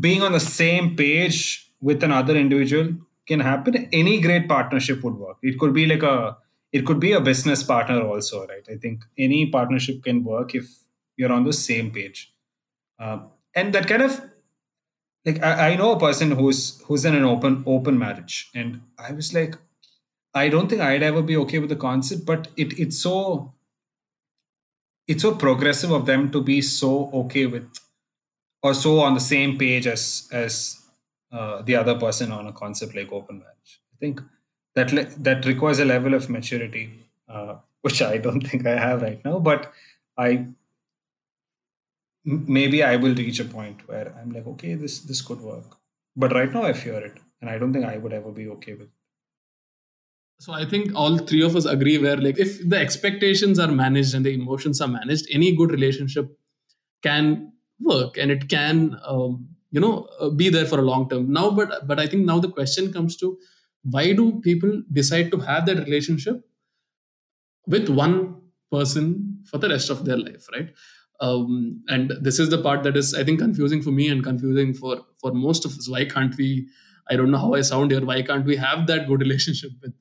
being 0.00 0.22
on 0.22 0.32
the 0.32 0.40
same 0.40 0.96
page 0.96 1.70
with 1.80 2.02
another 2.02 2.36
individual 2.36 2.94
can 3.26 3.40
happen 3.40 3.88
any 3.92 4.20
great 4.20 4.48
partnership 4.48 5.02
would 5.02 5.14
work. 5.14 5.38
It 5.42 5.58
could 5.58 5.72
be 5.72 5.86
like 5.86 6.02
a 6.02 6.36
it 6.72 6.86
could 6.86 7.00
be 7.00 7.12
a 7.12 7.20
business 7.20 7.62
partner 7.62 8.00
also 8.02 8.46
right? 8.46 8.66
I 8.70 8.76
think 8.76 9.04
any 9.18 9.46
partnership 9.50 10.02
can 10.02 10.24
work 10.24 10.54
if 10.54 10.66
you're 11.16 11.32
on 11.32 11.44
the 11.44 11.52
same 11.52 11.90
page. 11.90 12.32
Uh, 12.98 13.18
and 13.54 13.74
that 13.74 13.88
kind 13.88 14.02
of 14.02 14.20
like 15.24 15.42
I, 15.42 15.70
I 15.70 15.76
know 15.76 15.92
a 15.92 16.00
person 16.00 16.32
who's 16.32 16.80
who's 16.82 17.04
in 17.04 17.14
an 17.14 17.24
open 17.24 17.62
open 17.66 17.98
marriage 17.98 18.50
and 18.54 18.80
i 18.98 19.12
was 19.12 19.32
like 19.34 19.56
i 20.34 20.48
don't 20.48 20.68
think 20.68 20.80
i'd 20.80 21.02
ever 21.02 21.22
be 21.22 21.36
okay 21.38 21.58
with 21.58 21.68
the 21.68 21.76
concept 21.76 22.26
but 22.26 22.48
it 22.56 22.78
it's 22.78 22.98
so 22.98 23.54
it's 25.06 25.22
so 25.22 25.34
progressive 25.34 25.90
of 25.90 26.06
them 26.06 26.30
to 26.30 26.42
be 26.42 26.60
so 26.60 27.10
okay 27.12 27.46
with 27.46 27.68
or 28.62 28.74
so 28.74 29.00
on 29.00 29.14
the 29.14 29.20
same 29.20 29.58
page 29.58 29.86
as 29.86 30.28
as 30.32 30.82
uh, 31.32 31.62
the 31.62 31.74
other 31.74 31.98
person 31.98 32.30
on 32.30 32.46
a 32.46 32.52
concept 32.52 32.94
like 32.94 33.10
open 33.10 33.38
marriage. 33.38 33.80
I 33.92 33.96
think 33.98 34.20
that 34.74 34.92
le- 34.92 35.10
that 35.18 35.46
requires 35.46 35.78
a 35.78 35.84
level 35.84 36.14
of 36.14 36.28
maturity, 36.28 37.06
uh, 37.28 37.56
which 37.82 38.02
I 38.02 38.18
don't 38.18 38.46
think 38.46 38.66
I 38.66 38.78
have 38.78 39.02
right 39.02 39.24
now. 39.24 39.38
But 39.38 39.72
I 40.16 40.46
maybe 42.24 42.82
I 42.82 42.96
will 42.96 43.14
reach 43.14 43.40
a 43.40 43.44
point 43.44 43.86
where 43.88 44.14
I'm 44.18 44.30
like, 44.32 44.46
okay, 44.46 44.74
this 44.74 45.00
this 45.00 45.22
could 45.22 45.40
work. 45.40 45.76
But 46.16 46.32
right 46.32 46.52
now 46.52 46.62
I 46.64 46.72
fear 46.72 46.98
it, 47.10 47.18
and 47.40 47.50
I 47.50 47.58
don't 47.58 47.72
think 47.72 47.84
I 47.84 47.96
would 47.98 48.12
ever 48.12 48.32
be 48.32 48.48
okay 48.48 48.74
with. 48.74 48.88
it. 48.88 48.94
So 50.40 50.52
I 50.52 50.64
think 50.64 50.94
all 50.94 51.18
three 51.18 51.42
of 51.42 51.54
us 51.54 51.64
agree 51.66 51.98
where 51.98 52.16
like 52.16 52.38
if 52.38 52.68
the 52.68 52.76
expectations 52.76 53.58
are 53.58 53.70
managed 53.70 54.14
and 54.14 54.26
the 54.26 54.34
emotions 54.34 54.80
are 54.80 54.88
managed, 54.88 55.26
any 55.30 55.54
good 55.54 55.70
relationship 55.70 56.36
can 57.02 57.52
work 57.80 58.18
and 58.18 58.30
it 58.30 58.48
can 58.48 58.96
um, 59.04 59.48
you 59.70 59.80
know 59.80 60.08
uh, 60.20 60.30
be 60.30 60.48
there 60.48 60.66
for 60.66 60.78
a 60.80 60.82
long 60.82 61.08
term 61.08 61.32
now 61.32 61.50
but 61.50 61.86
but 61.88 62.00
i 62.00 62.06
think 62.06 62.24
now 62.24 62.38
the 62.40 62.50
question 62.50 62.92
comes 62.92 63.16
to 63.16 63.38
why 63.84 64.12
do 64.12 64.40
people 64.40 64.82
decide 64.92 65.30
to 65.30 65.38
have 65.38 65.66
that 65.66 65.78
relationship 65.78 66.44
with 67.66 67.88
one 67.88 68.40
person 68.70 69.42
for 69.46 69.58
the 69.58 69.68
rest 69.68 69.90
of 69.90 70.04
their 70.04 70.16
life 70.16 70.46
right 70.52 70.70
um, 71.22 71.82
and 71.88 72.12
this 72.20 72.38
is 72.38 72.50
the 72.50 72.60
part 72.66 72.82
that 72.82 72.96
is 72.96 73.14
i 73.14 73.24
think 73.24 73.38
confusing 73.40 73.82
for 73.82 73.92
me 73.98 74.08
and 74.14 74.24
confusing 74.24 74.74
for 74.74 74.94
for 75.20 75.32
most 75.32 75.64
of 75.64 75.72
us. 75.78 75.88
Why 75.88 76.04
can't 76.04 76.36
we 76.36 76.48
i 77.10 77.16
don't 77.16 77.30
know 77.30 77.38
how 77.44 77.54
i 77.54 77.60
sound 77.68 77.92
here 77.92 78.04
why 78.10 78.22
can't 78.22 78.44
we 78.52 78.56
have 78.56 78.86
that 78.88 79.06
good 79.08 79.20
relationship 79.26 79.70
with 79.82 79.94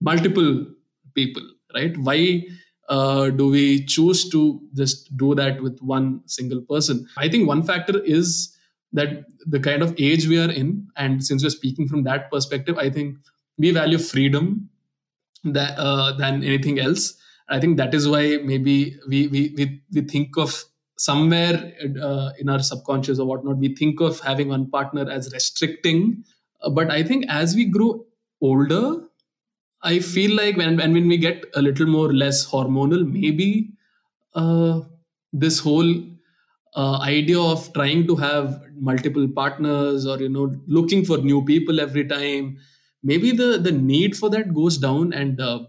multiple 0.00 0.66
people 1.14 1.42
right? 1.74 1.96
Why 1.96 2.44
uh, 2.88 3.30
do 3.30 3.48
we 3.48 3.84
choose 3.84 4.28
to 4.30 4.60
just 4.74 5.16
do 5.16 5.34
that 5.34 5.62
with 5.62 5.78
one 5.80 6.22
single 6.26 6.62
person? 6.62 7.06
I 7.16 7.28
think 7.28 7.48
one 7.48 7.62
factor 7.62 8.02
is 8.04 8.56
that 8.92 9.24
the 9.46 9.58
kind 9.58 9.82
of 9.82 9.94
age 9.98 10.28
we 10.28 10.38
are 10.38 10.50
in, 10.50 10.86
and 10.96 11.24
since 11.24 11.42
we're 11.42 11.50
speaking 11.50 11.88
from 11.88 12.04
that 12.04 12.30
perspective, 12.30 12.78
I 12.78 12.90
think 12.90 13.16
we 13.58 13.72
value 13.72 13.98
freedom 13.98 14.70
that, 15.44 15.76
uh, 15.78 16.12
than 16.12 16.44
anything 16.44 16.78
else. 16.78 17.14
I 17.48 17.60
think 17.60 17.76
that 17.76 17.94
is 17.94 18.08
why 18.08 18.38
maybe 18.42 18.96
we 19.08 19.28
we 19.28 19.54
we, 19.56 19.82
we 19.92 20.00
think 20.02 20.36
of 20.36 20.64
somewhere 20.96 21.72
uh, 22.00 22.30
in 22.38 22.48
our 22.48 22.60
subconscious 22.60 23.18
or 23.18 23.26
whatnot, 23.26 23.58
we 23.58 23.74
think 23.74 24.00
of 24.00 24.20
having 24.20 24.48
one 24.48 24.70
partner 24.70 25.10
as 25.10 25.32
restricting. 25.32 26.24
Uh, 26.62 26.70
but 26.70 26.90
I 26.90 27.02
think 27.02 27.26
as 27.28 27.54
we 27.54 27.66
grow 27.66 28.06
older, 28.40 29.02
I 29.82 29.98
feel 29.98 30.34
like 30.36 30.56
when, 30.56 30.76
when 30.76 30.92
when 30.94 31.08
we 31.08 31.18
get 31.18 31.44
a 31.54 31.62
little 31.62 31.86
more 31.86 32.12
less 32.12 32.46
hormonal, 32.46 33.06
maybe 33.10 33.70
uh, 34.34 34.80
this 35.32 35.58
whole 35.58 35.92
uh, 36.76 36.98
idea 37.00 37.38
of 37.40 37.72
trying 37.74 38.06
to 38.06 38.16
have 38.16 38.62
multiple 38.76 39.28
partners 39.28 40.06
or 40.06 40.18
you 40.20 40.28
know 40.28 40.54
looking 40.66 41.04
for 41.04 41.18
new 41.18 41.44
people 41.44 41.80
every 41.80 42.06
time 42.06 42.58
maybe 43.02 43.30
the 43.30 43.58
the 43.58 43.70
need 43.72 44.16
for 44.16 44.30
that 44.30 44.52
goes 44.54 44.78
down 44.78 45.12
and 45.12 45.40
uh, 45.40 45.60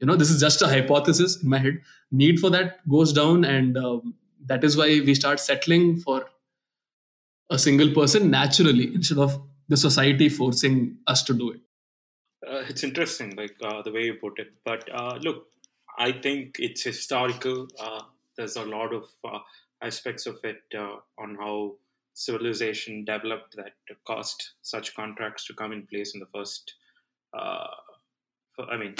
you 0.00 0.06
know 0.06 0.16
this 0.16 0.30
is 0.30 0.40
just 0.40 0.62
a 0.62 0.68
hypothesis 0.68 1.42
in 1.42 1.48
my 1.48 1.58
head. 1.58 1.80
Need 2.10 2.40
for 2.40 2.50
that 2.50 2.88
goes 2.88 3.12
down 3.12 3.44
and 3.44 3.76
um, 3.76 4.14
that 4.46 4.64
is 4.64 4.76
why 4.76 4.86
we 4.86 5.14
start 5.14 5.40
settling 5.40 5.96
for 5.96 6.26
a 7.50 7.58
single 7.58 7.92
person 7.92 8.30
naturally 8.30 8.94
instead 8.94 9.18
of 9.18 9.40
the 9.68 9.76
society 9.76 10.28
forcing 10.28 10.96
us 11.06 11.22
to 11.24 11.34
do 11.34 11.50
it. 11.50 11.60
Uh, 12.46 12.64
it's 12.68 12.84
interesting 12.84 13.34
like 13.36 13.56
uh, 13.62 13.82
the 13.82 13.92
way 13.92 14.04
you 14.04 14.14
put 14.14 14.38
it. 14.38 14.52
But 14.64 14.88
uh, 14.92 15.18
look 15.20 15.46
i 15.98 16.12
think 16.12 16.56
it's 16.58 16.82
historical. 16.82 17.66
Uh, 17.78 18.02
there's 18.36 18.56
a 18.56 18.64
lot 18.64 18.94
of 18.94 19.08
uh, 19.24 19.40
aspects 19.82 20.26
of 20.26 20.38
it 20.44 20.62
uh, 20.78 20.96
on 21.18 21.36
how 21.40 21.74
civilization 22.14 23.04
developed 23.04 23.56
that 23.56 23.72
caused 24.06 24.50
such 24.62 24.94
contracts 24.94 25.44
to 25.46 25.54
come 25.54 25.72
in 25.72 25.86
place 25.86 26.14
in 26.14 26.20
the 26.20 26.26
first. 26.32 26.74
I 27.34 28.76
mean, 28.76 28.94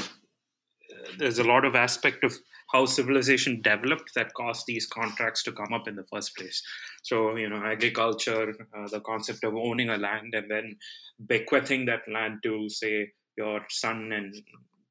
there's 1.18 1.38
a 1.38 1.44
lot 1.44 1.64
of 1.64 1.74
aspect 1.74 2.24
of 2.24 2.34
how 2.72 2.86
civilization 2.86 3.62
developed 3.62 4.12
that 4.14 4.34
caused 4.34 4.64
these 4.66 4.86
contracts 4.86 5.42
to 5.42 5.52
come 5.52 5.72
up 5.72 5.88
in 5.88 5.96
the 5.96 6.04
first 6.12 6.36
place. 6.36 6.62
So, 7.02 7.36
you 7.36 7.48
know, 7.48 7.62
agriculture, 7.64 8.54
uh, 8.76 8.88
the 8.88 9.00
concept 9.00 9.44
of 9.44 9.54
owning 9.54 9.88
a 9.88 9.96
land 9.96 10.34
and 10.34 10.50
then 10.50 10.76
bequeathing 11.26 11.86
that 11.86 12.02
land 12.12 12.40
to, 12.42 12.68
say, 12.68 13.10
your 13.38 13.64
son 13.70 14.12
and 14.12 14.34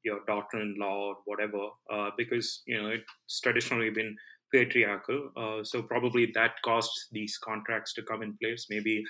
your 0.04 0.20
daughter-in-law 0.26 1.08
or 1.08 1.16
whatever, 1.26 1.68
uh, 1.92 2.10
because 2.16 2.62
you 2.66 2.80
know 2.80 2.88
it's 2.88 3.40
traditionally 3.40 3.90
been 3.90 4.16
patriarchal. 4.52 5.30
Uh, 5.36 5.62
so 5.62 5.82
probably 5.82 6.30
that 6.34 6.52
caused 6.64 6.90
these 7.12 7.36
contracts 7.38 7.92
to 7.94 8.02
come 8.02 8.22
in 8.22 8.36
place, 8.42 8.66
maybe 8.70 9.04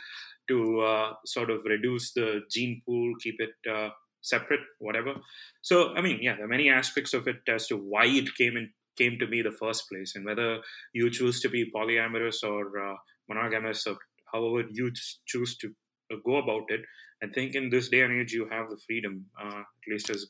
to 0.48 0.80
uh, 0.80 1.12
sort 1.24 1.50
of 1.50 1.64
reduce 1.64 2.12
the 2.12 2.40
gene 2.50 2.82
pool, 2.84 3.14
keep 3.20 3.36
it 3.40 3.70
uh, 3.72 3.90
separate, 4.22 4.60
whatever. 4.78 5.14
So 5.62 5.94
I 5.94 6.00
mean, 6.00 6.18
yeah, 6.22 6.36
there 6.36 6.44
are 6.44 6.48
many 6.56 6.70
aspects 6.70 7.14
of 7.14 7.28
it 7.28 7.36
as 7.48 7.66
to 7.68 7.76
why 7.76 8.06
it 8.06 8.34
came 8.36 8.56
in 8.56 8.70
came 8.96 9.18
to 9.18 9.28
be 9.28 9.42
the 9.42 9.52
first 9.52 9.88
place, 9.88 10.16
and 10.16 10.24
whether 10.24 10.58
you 10.92 11.10
choose 11.10 11.40
to 11.40 11.48
be 11.48 11.70
polyamorous 11.70 12.42
or 12.42 12.90
uh, 12.90 12.96
monogamous 13.28 13.86
or 13.86 13.96
however 14.32 14.68
you 14.70 14.92
choose 15.26 15.56
to 15.58 15.72
uh, 16.12 16.16
go 16.24 16.36
about 16.36 16.64
it. 16.68 16.80
I 17.22 17.26
think 17.26 17.56
in 17.56 17.68
this 17.68 17.88
day 17.88 18.02
and 18.02 18.20
age, 18.20 18.32
you 18.32 18.48
have 18.48 18.70
the 18.70 18.78
freedom. 18.86 19.26
Uh, 19.40 19.58
at 19.58 19.90
least 19.90 20.08
as 20.10 20.24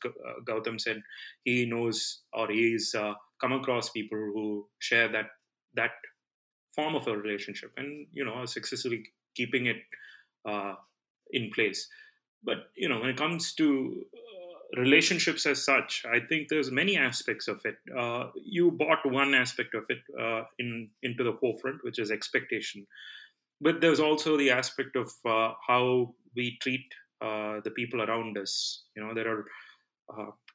Gautam 0.48 0.80
said, 0.80 1.02
he 1.44 1.66
knows 1.66 2.22
or 2.32 2.48
he's 2.48 2.94
come 3.40 3.52
across 3.52 3.90
people 3.90 4.18
who 4.18 4.66
share 4.78 5.08
that 5.08 5.26
that 5.74 5.90
form 6.74 6.94
of 6.94 7.06
a 7.06 7.16
relationship 7.16 7.70
and 7.76 8.06
you 8.12 8.24
know 8.24 8.44
successfully 8.46 9.02
keeping 9.34 9.66
it 9.66 9.76
uh, 10.48 10.74
in 11.32 11.50
place 11.54 11.88
but 12.44 12.70
you 12.76 12.88
know 12.88 13.00
when 13.00 13.10
it 13.10 13.16
comes 13.16 13.52
to 13.54 14.04
uh, 14.14 14.80
relationships 14.80 15.46
as 15.46 15.64
such 15.64 16.04
i 16.12 16.18
think 16.28 16.48
there's 16.48 16.70
many 16.70 16.96
aspects 16.96 17.48
of 17.48 17.60
it. 17.64 17.76
Uh, 17.96 18.30
you 18.44 18.70
brought 18.70 19.04
one 19.04 19.34
aspect 19.34 19.74
of 19.74 19.84
it 19.88 20.02
uh, 20.20 20.42
in 20.58 20.88
into 21.02 21.24
the 21.24 21.36
forefront 21.40 21.82
which 21.84 21.98
is 21.98 22.10
expectation. 22.10 22.86
But 23.60 23.80
there's 23.80 23.98
also 23.98 24.36
the 24.36 24.50
aspect 24.50 24.94
of 24.94 25.10
uh, 25.24 25.54
how 25.66 26.14
we 26.36 26.58
treat 26.62 26.86
uh, 27.20 27.58
the 27.64 27.72
people 27.72 28.02
around 28.02 28.38
us. 28.38 28.84
You 28.94 29.04
know 29.04 29.14
there 29.14 29.28
are 29.28 29.46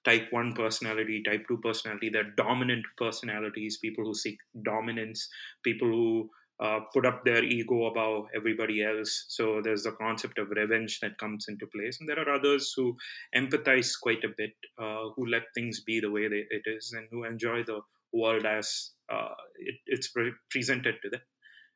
type 0.05 0.27
1 0.31 0.53
personality, 0.53 1.23
type 1.23 1.45
2 1.47 1.57
personality, 1.57 2.09
they're 2.09 2.33
dominant 2.37 2.85
personalities, 2.97 3.77
people 3.77 4.03
who 4.03 4.13
seek 4.13 4.37
dominance, 4.63 5.29
people 5.63 5.87
who 5.87 6.29
uh, 6.59 6.79
put 6.93 7.05
up 7.05 7.23
their 7.25 7.43
ego 7.43 7.85
above 7.85 8.25
everybody 8.35 8.83
else. 8.83 9.25
So 9.29 9.61
there's 9.63 9.83
the 9.83 9.91
concept 9.93 10.37
of 10.37 10.49
revenge 10.49 10.99
that 11.01 11.17
comes 11.17 11.45
into 11.47 11.67
place. 11.75 11.97
And 11.99 12.07
there 12.07 12.19
are 12.19 12.35
others 12.35 12.73
who 12.75 12.95
empathize 13.35 13.91
quite 14.01 14.23
a 14.23 14.33
bit, 14.37 14.53
uh, 14.81 15.09
who 15.15 15.25
let 15.25 15.43
things 15.55 15.81
be 15.81 15.99
the 15.99 16.11
way 16.11 16.27
they, 16.27 16.45
it 16.49 16.63
is, 16.65 16.93
and 16.95 17.07
who 17.11 17.23
enjoy 17.23 17.63
the 17.63 17.81
world 18.13 18.45
as 18.45 18.91
uh, 19.11 19.29
it, 19.57 19.75
it's 19.87 20.09
pre- 20.09 20.33
presented 20.51 20.95
to 21.01 21.09
them. 21.09 21.21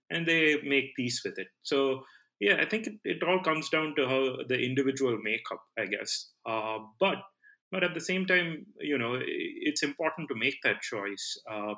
And 0.09 0.25
they 0.25 0.61
make 0.63 0.95
peace 0.95 1.21
with 1.25 1.37
it. 1.37 1.47
So, 1.63 2.03
yeah, 2.39 2.57
I 2.61 2.65
think 2.65 2.87
it, 2.87 2.93
it 3.03 3.23
all 3.23 3.41
comes 3.43 3.69
down 3.69 3.95
to 3.97 4.07
how 4.07 4.37
the 4.47 4.59
individual 4.59 5.17
makeup, 5.21 5.61
I 5.77 5.85
guess. 5.87 6.29
Uh, 6.45 6.77
but 6.99 7.17
but 7.71 7.83
at 7.83 7.93
the 7.93 7.99
same 7.99 8.25
time 8.25 8.65
you 8.79 8.97
know 8.97 9.19
it's 9.21 9.83
important 9.83 10.29
to 10.29 10.35
make 10.35 10.55
that 10.63 10.81
choice 10.81 11.37
uh, 11.51 11.73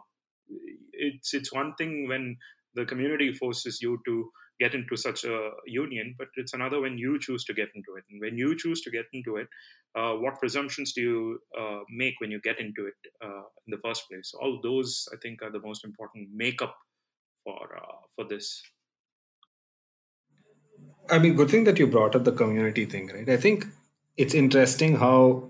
it's 0.93 1.33
it's 1.33 1.53
one 1.53 1.73
thing 1.77 2.07
when 2.07 2.37
the 2.75 2.85
community 2.85 3.33
forces 3.33 3.81
you 3.81 3.99
to 4.05 4.29
get 4.59 4.73
into 4.73 4.97
such 4.97 5.23
a 5.23 5.51
union 5.65 6.13
but 6.17 6.27
it's 6.35 6.53
another 6.53 6.81
when 6.81 6.97
you 6.97 7.17
choose 7.19 7.43
to 7.45 7.53
get 7.53 7.69
into 7.75 7.95
it. 7.97 8.03
And 8.09 8.19
when 8.19 8.37
you 8.37 8.57
choose 8.57 8.81
to 8.81 8.91
get 8.91 9.05
into 9.13 9.37
it 9.37 9.47
uh, 9.95 10.13
what 10.13 10.39
presumptions 10.39 10.93
do 10.93 11.01
you 11.01 11.39
uh, 11.59 11.79
make 11.89 12.15
when 12.19 12.31
you 12.31 12.39
get 12.41 12.59
into 12.59 12.85
it 12.85 12.93
uh, 13.23 13.43
in 13.65 13.71
the 13.71 13.79
first 13.83 14.07
place? 14.09 14.33
All 14.39 14.59
those 14.61 15.07
i 15.13 15.17
think 15.21 15.41
are 15.41 15.51
the 15.51 15.61
most 15.61 15.83
important 15.83 16.29
makeup 16.33 16.75
for 17.43 17.77
uh, 17.77 17.97
for 18.15 18.25
this. 18.25 18.61
I 21.09 21.19
mean 21.19 21.35
good 21.35 21.49
thing 21.49 21.63
that 21.63 21.79
you 21.79 21.87
brought 21.87 22.15
up 22.15 22.23
the 22.23 22.31
community 22.31 22.85
thing 22.85 23.07
right? 23.07 23.29
I 23.29 23.37
think 23.37 23.65
it's 24.17 24.33
interesting 24.33 24.97
how 24.97 25.49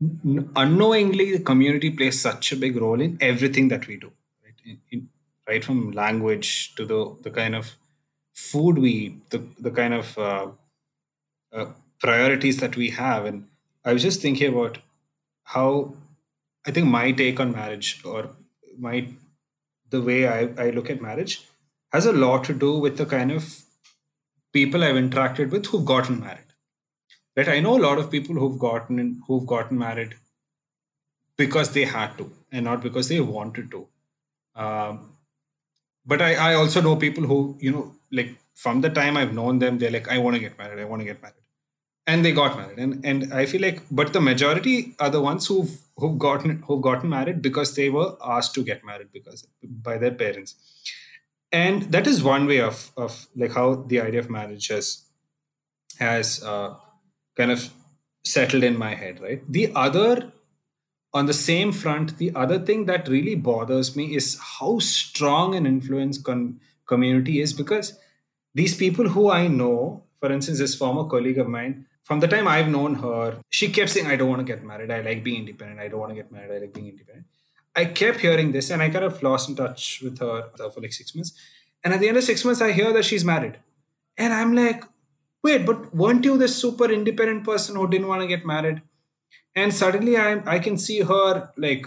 unknowingly 0.00 1.36
the 1.36 1.42
community 1.42 1.90
plays 1.90 2.20
such 2.20 2.52
a 2.52 2.56
big 2.56 2.76
role 2.76 3.00
in 3.00 3.18
everything 3.20 3.68
that 3.68 3.86
we 3.86 3.96
do 3.96 4.12
right, 4.44 4.54
in, 4.64 4.78
in, 4.90 5.08
right 5.48 5.64
from 5.64 5.90
language 5.92 6.74
to 6.76 6.84
the 6.84 7.00
the 7.22 7.30
kind 7.30 7.54
of 7.54 7.74
food 8.34 8.78
we 8.78 8.90
eat 8.90 9.30
the, 9.30 9.42
the 9.58 9.70
kind 9.70 9.94
of 9.94 10.16
uh, 10.18 10.46
uh, 11.52 11.66
priorities 12.00 12.58
that 12.58 12.76
we 12.76 12.90
have. 12.90 13.24
And 13.24 13.46
i 13.84 13.92
was 13.92 14.02
just 14.02 14.20
thinking 14.22 14.52
about 14.52 14.78
how 15.54 15.94
i 16.66 16.70
think 16.70 16.86
my 16.94 17.10
take 17.20 17.40
on 17.40 17.52
marriage 17.52 17.88
or 18.04 18.30
my 18.86 18.96
the 19.90 20.00
way 20.08 20.18
I, 20.28 20.40
I 20.64 20.70
look 20.70 20.90
at 20.90 21.00
marriage 21.00 21.34
has 21.92 22.06
a 22.06 22.12
lot 22.12 22.44
to 22.44 22.54
do 22.64 22.72
with 22.78 22.98
the 22.98 23.06
kind 23.06 23.32
of 23.32 23.46
people 24.52 24.84
i've 24.84 25.02
interacted 25.02 25.50
with 25.50 25.66
who've 25.66 25.90
gotten 25.92 26.20
married. 26.20 26.44
Right 27.36 27.48
i 27.48 27.60
know 27.60 27.76
a 27.78 27.84
lot 27.86 27.98
of 28.02 28.10
people 28.16 28.36
who've 28.40 28.58
gotten 28.58 29.22
who've 29.26 29.46
gotten 29.54 29.78
married 29.78 30.16
because 31.36 31.72
they 31.72 31.84
had 31.84 32.18
to 32.18 32.30
and 32.52 32.64
not 32.64 32.82
because 32.82 33.08
they 33.08 33.20
wanted 33.20 33.70
to. 33.70 33.86
Um, 34.54 35.17
but 36.08 36.22
I, 36.28 36.34
I 36.50 36.54
also 36.54 36.80
know 36.80 36.96
people 36.96 37.24
who 37.24 37.38
you 37.60 37.72
know 37.72 37.84
like 38.18 38.30
from 38.54 38.80
the 38.84 38.90
time 38.98 39.16
i've 39.16 39.34
known 39.40 39.58
them 39.64 39.78
they're 39.78 39.96
like 39.96 40.08
i 40.14 40.18
want 40.18 40.36
to 40.36 40.40
get 40.46 40.58
married 40.58 40.80
i 40.86 40.88
want 40.92 41.00
to 41.00 41.12
get 41.12 41.22
married. 41.22 41.44
And 42.10 42.24
they 42.24 42.30
got 42.36 42.56
married. 42.58 42.78
And 42.82 43.04
and 43.08 43.34
i 43.38 43.44
feel 43.48 43.60
like 43.60 43.82
but 43.90 44.12
the 44.14 44.20
majority 44.28 44.76
are 44.98 45.10
the 45.16 45.20
ones 45.20 45.46
who've 45.48 45.74
who've 45.98 46.18
gotten 46.18 46.62
who've 46.66 46.80
gotten 46.86 47.10
married 47.10 47.42
because 47.42 47.74
they 47.74 47.90
were 47.96 48.06
asked 48.36 48.54
to 48.54 48.64
get 48.70 48.84
married 48.84 49.12
because 49.12 49.46
by 49.88 49.98
their 49.98 50.12
parents. 50.22 50.54
And 51.50 51.82
that 51.96 52.06
is 52.12 52.22
one 52.22 52.46
way 52.46 52.60
of 52.60 52.90
of 52.96 53.18
like 53.36 53.52
how 53.52 53.66
the 53.92 54.00
idea 54.00 54.20
of 54.20 54.30
marriage 54.30 54.68
has 54.68 55.04
has 55.98 56.42
uh, 56.42 56.74
kind 57.36 57.50
of 57.50 57.70
settled 58.24 58.64
in 58.64 58.78
my 58.78 58.94
head, 58.94 59.20
right? 59.20 59.42
The 59.50 59.72
other, 59.74 60.32
on 61.14 61.26
the 61.26 61.32
same 61.34 61.72
front, 61.72 62.18
the 62.18 62.32
other 62.34 62.58
thing 62.58 62.84
that 62.86 63.08
really 63.08 63.34
bothers 63.34 63.96
me 63.96 64.14
is 64.14 64.38
how 64.38 64.78
strong 64.78 65.54
an 65.54 65.66
influence 65.66 66.18
con- 66.18 66.60
community 66.86 67.40
is 67.40 67.52
because 67.52 67.98
these 68.54 68.76
people 68.76 69.08
who 69.08 69.30
I 69.30 69.46
know, 69.46 70.04
for 70.20 70.30
instance, 70.30 70.58
this 70.58 70.74
former 70.74 71.04
colleague 71.04 71.38
of 71.38 71.48
mine, 71.48 71.86
from 72.02 72.20
the 72.20 72.28
time 72.28 72.48
I've 72.48 72.68
known 72.68 72.94
her, 72.96 73.38
she 73.50 73.68
kept 73.70 73.90
saying, 73.90 74.06
I 74.06 74.16
don't 74.16 74.28
want 74.28 74.40
to 74.40 74.52
get 74.52 74.64
married. 74.64 74.90
I 74.90 75.00
like 75.00 75.22
being 75.22 75.40
independent. 75.40 75.80
I 75.80 75.88
don't 75.88 76.00
want 76.00 76.10
to 76.10 76.16
get 76.16 76.32
married. 76.32 76.50
I 76.50 76.58
like 76.58 76.72
being 76.72 76.88
independent. 76.88 77.26
I 77.76 77.84
kept 77.84 78.20
hearing 78.20 78.52
this 78.52 78.70
and 78.70 78.82
I 78.82 78.88
kind 78.88 79.04
of 79.04 79.22
lost 79.22 79.48
in 79.48 79.56
touch 79.56 80.00
with 80.02 80.18
her 80.18 80.50
for 80.56 80.80
like 80.80 80.92
six 80.92 81.14
months. 81.14 81.32
And 81.84 81.94
at 81.94 82.00
the 82.00 82.08
end 82.08 82.16
of 82.16 82.24
six 82.24 82.44
months, 82.44 82.60
I 82.60 82.72
hear 82.72 82.92
that 82.92 83.04
she's 83.04 83.24
married. 83.24 83.58
And 84.16 84.32
I'm 84.32 84.54
like, 84.54 84.84
wait, 85.42 85.64
but 85.64 85.94
weren't 85.94 86.24
you 86.24 86.36
this 86.36 86.56
super 86.56 86.90
independent 86.90 87.44
person 87.44 87.76
who 87.76 87.88
didn't 87.88 88.08
want 88.08 88.22
to 88.22 88.26
get 88.26 88.44
married? 88.44 88.82
And 89.58 89.74
suddenly 89.74 90.16
I 90.16 90.28
I 90.56 90.58
can 90.66 90.78
see 90.78 91.00
her 91.12 91.50
like 91.56 91.86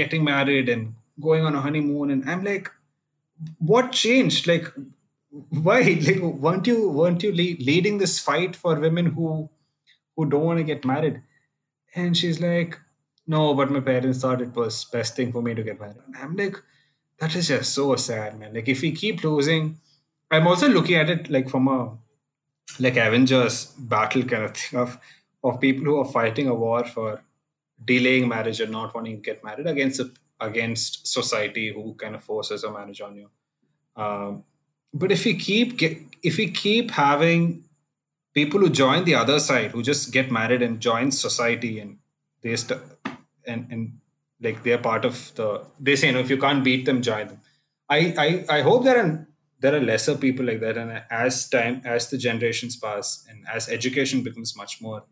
getting 0.00 0.24
married 0.24 0.68
and 0.68 0.94
going 1.20 1.44
on 1.44 1.54
a 1.54 1.60
honeymoon, 1.60 2.10
and 2.10 2.28
I'm 2.30 2.44
like, 2.44 2.70
what 3.58 3.92
changed? 3.92 4.46
Like, 4.46 4.72
why? 5.50 5.80
Like, 6.08 6.20
weren't 6.46 6.66
you 6.66 6.88
weren't 6.88 7.22
you 7.22 7.32
leading 7.32 7.98
this 7.98 8.18
fight 8.18 8.56
for 8.56 8.74
women 8.86 9.06
who 9.06 9.48
who 10.16 10.28
don't 10.34 10.44
want 10.50 10.58
to 10.58 10.64
get 10.72 10.84
married? 10.84 11.22
And 11.94 12.16
she's 12.16 12.40
like, 12.40 12.78
no, 13.26 13.54
but 13.54 13.70
my 13.70 13.80
parents 13.80 14.20
thought 14.20 14.42
it 14.42 14.54
was 14.54 14.84
best 14.96 15.16
thing 15.16 15.32
for 15.32 15.42
me 15.42 15.54
to 15.54 15.62
get 15.62 15.80
married. 15.80 15.96
And 16.06 16.16
I'm 16.16 16.36
like, 16.36 16.56
that 17.20 17.34
is 17.34 17.48
just 17.48 17.74
so 17.74 17.94
sad, 17.96 18.38
man. 18.38 18.54
Like 18.54 18.68
if 18.68 18.82
we 18.82 18.92
keep 18.92 19.22
losing, 19.22 19.76
I'm 20.30 20.46
also 20.46 20.68
looking 20.68 20.96
at 20.96 21.10
it 21.10 21.30
like 21.30 21.48
from 21.48 21.68
a 21.68 21.96
like 22.78 22.96
Avengers 22.96 23.66
battle 23.78 24.22
kind 24.24 24.44
of 24.44 24.56
thing 24.56 24.80
of 24.80 24.98
of 25.44 25.60
people 25.60 25.84
who 25.84 25.98
are 25.98 26.04
fighting 26.04 26.48
a 26.48 26.54
war 26.54 26.84
for 26.84 27.22
delaying 27.84 28.28
marriage 28.28 28.60
and 28.60 28.72
not 28.72 28.94
wanting 28.94 29.16
to 29.16 29.22
get 29.22 29.44
married 29.44 29.66
against 29.66 30.00
against 30.40 31.06
society 31.06 31.72
who 31.72 31.94
kind 31.94 32.14
of 32.14 32.22
forces 32.22 32.64
a 32.64 32.70
marriage 32.70 33.00
on 33.00 33.16
you. 33.16 33.28
Um, 33.96 34.44
but 34.94 35.10
if 35.10 35.24
we 35.24 35.34
keep 35.34 35.76
get, 35.76 35.98
if 36.22 36.36
we 36.38 36.50
keep 36.50 36.90
having 36.90 37.64
people 38.34 38.60
who 38.60 38.70
join 38.70 39.04
the 39.04 39.14
other 39.14 39.38
side 39.40 39.70
who 39.72 39.82
just 39.82 40.12
get 40.12 40.30
married 40.30 40.62
and 40.62 40.80
join 40.80 41.10
society 41.10 41.80
and 41.80 41.98
they 42.42 42.54
st- 42.56 42.80
and 43.46 43.66
and 43.70 43.98
like 44.40 44.62
they're 44.62 44.84
part 44.90 45.04
of 45.04 45.34
the 45.34 45.64
they 45.80 45.96
say 45.96 46.08
you 46.08 46.12
know 46.12 46.20
if 46.20 46.30
you 46.30 46.38
can't 46.44 46.62
beat 46.68 46.84
them 46.84 47.02
join 47.02 47.26
them 47.26 47.40
i 47.88 47.98
i, 48.24 48.58
I 48.58 48.60
hope 48.62 48.84
there 48.84 49.00
are 49.04 49.26
there 49.60 49.74
are 49.74 49.80
lesser 49.80 50.14
people 50.14 50.46
like 50.46 50.60
that 50.60 50.78
and 50.78 51.02
as 51.10 51.48
time 51.48 51.82
as 51.84 52.10
the 52.10 52.18
generations 52.26 52.76
pass 52.76 53.26
and 53.28 53.44
as 53.52 53.68
education 53.68 54.22
becomes 54.22 54.56
much 54.56 54.80
more 54.80 55.02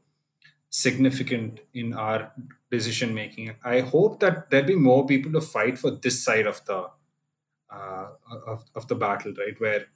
significant 0.71 1.61
in 1.75 1.95
our 1.95 2.33
decision 2.71 3.15
making. 3.15 3.55
I 3.65 3.81
hope 3.81 4.21
that 4.21 4.51
there'll 4.51 4.67
be 4.67 4.75
more 4.75 5.07
people 5.07 5.33
to 5.33 5.41
fight 5.41 5.79
for 5.79 5.91
this 5.91 6.23
side 6.23 6.47
of 6.47 6.65
the 6.67 6.91
uh, 7.71 8.09
of, 8.47 8.65
of 8.75 8.89
the 8.89 8.95
battle 8.95 9.33
right? 9.39 9.61
Where 9.61 9.87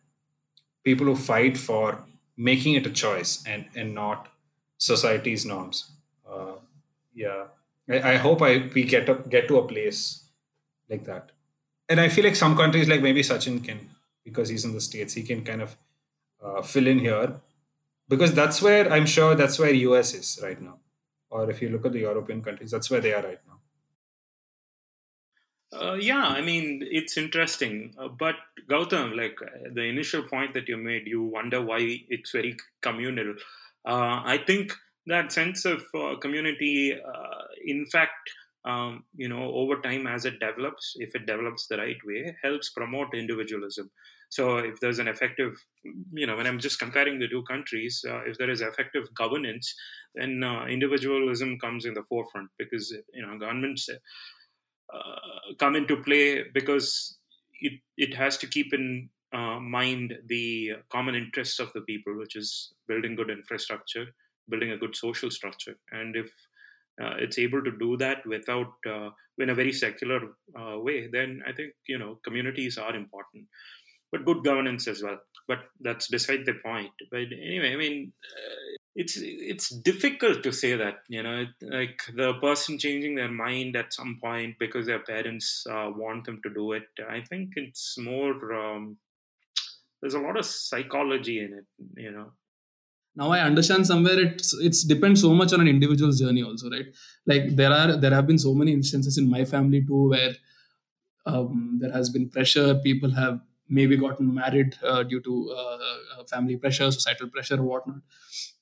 people 0.84 1.06
who 1.06 1.16
fight 1.16 1.56
for 1.56 2.04
making 2.36 2.74
it 2.74 2.86
a 2.86 2.90
choice 2.90 3.42
and 3.46 3.66
and 3.74 3.94
not 3.94 4.28
society's 4.78 5.44
norms. 5.44 5.90
Uh, 6.28 6.54
yeah. 7.14 7.44
I, 7.88 8.12
I 8.12 8.16
hope 8.16 8.42
I 8.42 8.70
we 8.74 8.84
get 8.84 9.08
up 9.08 9.28
get 9.28 9.48
to 9.48 9.58
a 9.58 9.66
place 9.66 10.24
like 10.88 11.04
that. 11.04 11.30
And 11.88 12.00
i 12.00 12.08
feel 12.08 12.24
like 12.24 12.36
some 12.36 12.56
countries 12.56 12.88
like 12.88 13.02
maybe 13.02 13.22
sachin 13.22 13.62
can 13.64 13.88
because 14.24 14.48
he's 14.48 14.64
in 14.64 14.72
the 14.72 14.80
states 14.80 15.14
he 15.14 15.22
can 15.22 15.42
kind 15.44 15.60
of 15.60 15.76
uh, 16.42 16.62
fill 16.62 16.86
in 16.86 17.00
here 17.00 17.34
because 18.12 18.34
that's 18.40 18.60
where 18.66 18.92
i'm 18.92 19.06
sure 19.16 19.34
that's 19.34 19.58
where 19.62 19.74
us 20.00 20.12
is 20.20 20.38
right 20.42 20.60
now 20.68 20.76
or 21.30 21.50
if 21.50 21.62
you 21.62 21.68
look 21.70 21.86
at 21.86 21.92
the 21.92 22.04
european 22.10 22.42
countries 22.48 22.70
that's 22.76 22.90
where 22.90 23.00
they 23.06 23.14
are 23.14 23.22
right 23.30 23.42
now 23.46 23.60
uh, 25.72 25.94
yeah, 25.94 26.26
I 26.26 26.40
mean, 26.40 26.84
it's 26.90 27.16
interesting. 27.16 27.94
Uh, 27.96 28.08
but 28.08 28.34
Gautam, 28.68 29.16
like 29.16 29.36
uh, 29.40 29.68
the 29.72 29.82
initial 29.82 30.22
point 30.24 30.52
that 30.54 30.68
you 30.68 30.76
made, 30.76 31.06
you 31.06 31.22
wonder 31.22 31.62
why 31.62 32.00
it's 32.08 32.32
very 32.32 32.56
communal. 32.82 33.34
Uh, 33.86 34.20
I 34.24 34.40
think 34.44 34.72
that 35.06 35.32
sense 35.32 35.64
of 35.64 35.82
uh, 35.94 36.16
community, 36.16 36.94
uh, 36.94 37.42
in 37.64 37.86
fact, 37.86 38.30
um, 38.64 39.04
you 39.16 39.28
know, 39.28 39.52
over 39.54 39.80
time 39.80 40.06
as 40.06 40.24
it 40.24 40.40
develops, 40.40 40.94
if 40.98 41.14
it 41.14 41.26
develops 41.26 41.66
the 41.66 41.78
right 41.78 41.96
way, 42.04 42.36
helps 42.42 42.70
promote 42.70 43.14
individualism. 43.14 43.90
So 44.30 44.58
if 44.58 44.80
there's 44.80 45.00
an 45.00 45.08
effective, 45.08 45.54
you 46.12 46.26
know, 46.26 46.36
when 46.36 46.46
I'm 46.46 46.60
just 46.60 46.78
comparing 46.78 47.18
the 47.18 47.28
two 47.28 47.42
countries, 47.42 48.04
uh, 48.08 48.22
if 48.24 48.38
there 48.38 48.48
is 48.50 48.60
effective 48.62 49.12
governance, 49.14 49.74
then 50.14 50.42
uh, 50.42 50.66
individualism 50.66 51.58
comes 51.58 51.84
in 51.84 51.94
the 51.94 52.04
forefront 52.08 52.48
because 52.58 52.90
you 53.12 53.26
know 53.26 53.38
governments 53.38 53.88
uh, 54.92 55.54
come 55.58 55.76
into 55.76 55.96
play 56.02 56.44
because 56.54 57.18
it 57.60 57.74
it 57.96 58.14
has 58.14 58.36
to 58.38 58.46
keep 58.46 58.72
in 58.72 59.08
uh, 59.32 59.60
mind 59.60 60.14
the 60.26 60.72
common 60.90 61.14
interests 61.14 61.60
of 61.60 61.72
the 61.74 61.82
people, 61.82 62.16
which 62.16 62.36
is 62.36 62.72
building 62.88 63.14
good 63.14 63.30
infrastructure, 63.30 64.06
building 64.48 64.72
a 64.72 64.76
good 64.78 64.96
social 64.96 65.30
structure, 65.30 65.76
and 65.92 66.16
if 66.16 66.30
uh, 67.00 67.14
it's 67.18 67.38
able 67.38 67.62
to 67.62 67.72
do 67.78 67.96
that 67.96 68.26
without 68.26 68.72
uh, 68.88 69.10
in 69.38 69.50
a 69.50 69.54
very 69.54 69.72
secular 69.72 70.20
uh, 70.58 70.78
way, 70.78 71.06
then 71.06 71.42
I 71.46 71.52
think 71.52 71.72
you 71.86 71.98
know 71.98 72.18
communities 72.24 72.78
are 72.78 72.94
important, 72.94 73.46
but 74.12 74.24
good 74.24 74.44
governance 74.44 74.88
as 74.88 75.02
well. 75.02 75.18
But 75.48 75.58
that's 75.80 76.08
beside 76.08 76.46
the 76.46 76.54
point. 76.64 76.92
But 77.10 77.32
anyway, 77.32 77.72
I 77.72 77.76
mean, 77.76 78.12
uh, 78.24 78.76
it's 78.94 79.16
it's 79.16 79.68
difficult 79.70 80.42
to 80.42 80.52
say 80.52 80.76
that 80.76 80.98
you 81.08 81.22
know 81.22 81.46
like 81.62 82.00
the 82.14 82.34
person 82.34 82.78
changing 82.78 83.14
their 83.14 83.30
mind 83.30 83.76
at 83.76 83.92
some 83.92 84.18
point 84.22 84.56
because 84.58 84.86
their 84.86 85.00
parents 85.00 85.64
uh, 85.70 85.90
want 85.94 86.24
them 86.24 86.40
to 86.42 86.50
do 86.52 86.72
it. 86.72 86.88
I 87.08 87.22
think 87.22 87.50
it's 87.56 87.96
more. 87.98 88.52
Um, 88.52 88.98
there's 90.00 90.14
a 90.14 90.20
lot 90.20 90.38
of 90.38 90.46
psychology 90.46 91.40
in 91.40 91.52
it, 91.52 91.66
you 91.96 92.10
know 92.10 92.32
now 93.16 93.30
i 93.30 93.40
understand 93.40 93.86
somewhere 93.86 94.18
it's 94.18 94.54
it's 94.60 94.84
depends 94.84 95.20
so 95.20 95.34
much 95.34 95.52
on 95.52 95.60
an 95.60 95.68
individual's 95.68 96.20
journey 96.20 96.42
also 96.42 96.70
right 96.70 96.86
like 97.26 97.54
there 97.56 97.72
are 97.72 97.96
there 97.96 98.14
have 98.14 98.26
been 98.26 98.38
so 98.38 98.54
many 98.54 98.72
instances 98.72 99.18
in 99.18 99.28
my 99.28 99.44
family 99.44 99.84
too 99.84 100.08
where 100.10 100.34
um, 101.26 101.78
there 101.80 101.92
has 101.92 102.08
been 102.08 102.30
pressure 102.30 102.74
people 102.76 103.10
have 103.10 103.40
maybe 103.70 103.96
gotten 103.96 104.34
married 104.34 104.76
uh, 104.82 105.02
due 105.04 105.20
to 105.20 105.54
uh, 105.56 105.78
uh 106.18 106.24
family 106.28 106.56
pressure 106.56 106.90
societal 106.90 107.28
pressure 107.28 107.62
whatnot. 107.62 108.00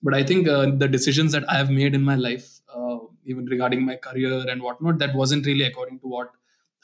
But 0.03 0.15
i 0.15 0.23
think 0.23 0.49
uh, 0.49 0.67
the 0.83 0.89
decisions 0.89 1.33
that 1.33 1.49
i 1.51 1.57
have 1.57 1.71
made 1.71 1.95
in 1.95 2.03
my 2.03 2.15
life 2.15 2.61
uh, 2.75 2.99
even 3.25 3.47
regarding 3.47 3.85
my 3.85 3.97
career 3.97 4.45
and 4.49 4.63
whatnot 4.63 4.99
that 4.99 5.15
wasn't 5.15 5.47
really 5.47 5.65
according 5.65 5.99
to 6.01 6.07
what 6.07 6.31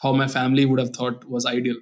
how 0.03 0.12
my 0.12 0.27
family 0.27 0.64
would 0.66 0.81
have 0.81 0.91
thought 0.91 1.25
was 1.25 1.47
ideal. 1.47 1.77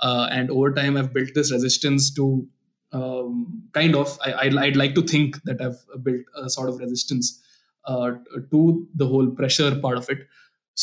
Uh, 0.00 0.28
and 0.30 0.50
over 0.50 0.72
time 0.72 0.96
i've 0.96 1.12
built 1.12 1.30
this 1.34 1.50
resistance 1.52 2.12
to 2.14 2.46
um, 2.92 3.64
kind 3.72 3.96
of 3.96 4.18
I, 4.24 4.44
would 4.44 4.76
like 4.76 4.94
to 4.94 5.02
think 5.02 5.42
that 5.42 5.60
i've 5.60 6.04
built 6.04 6.22
a 6.36 6.48
sort 6.48 6.68
of 6.68 6.78
resistance 6.78 7.42
to 7.86 8.86
the 8.94 9.06
whole 9.06 9.30
pressure 9.30 9.74
part 9.80 9.98
of 9.98 10.08
it 10.10 10.18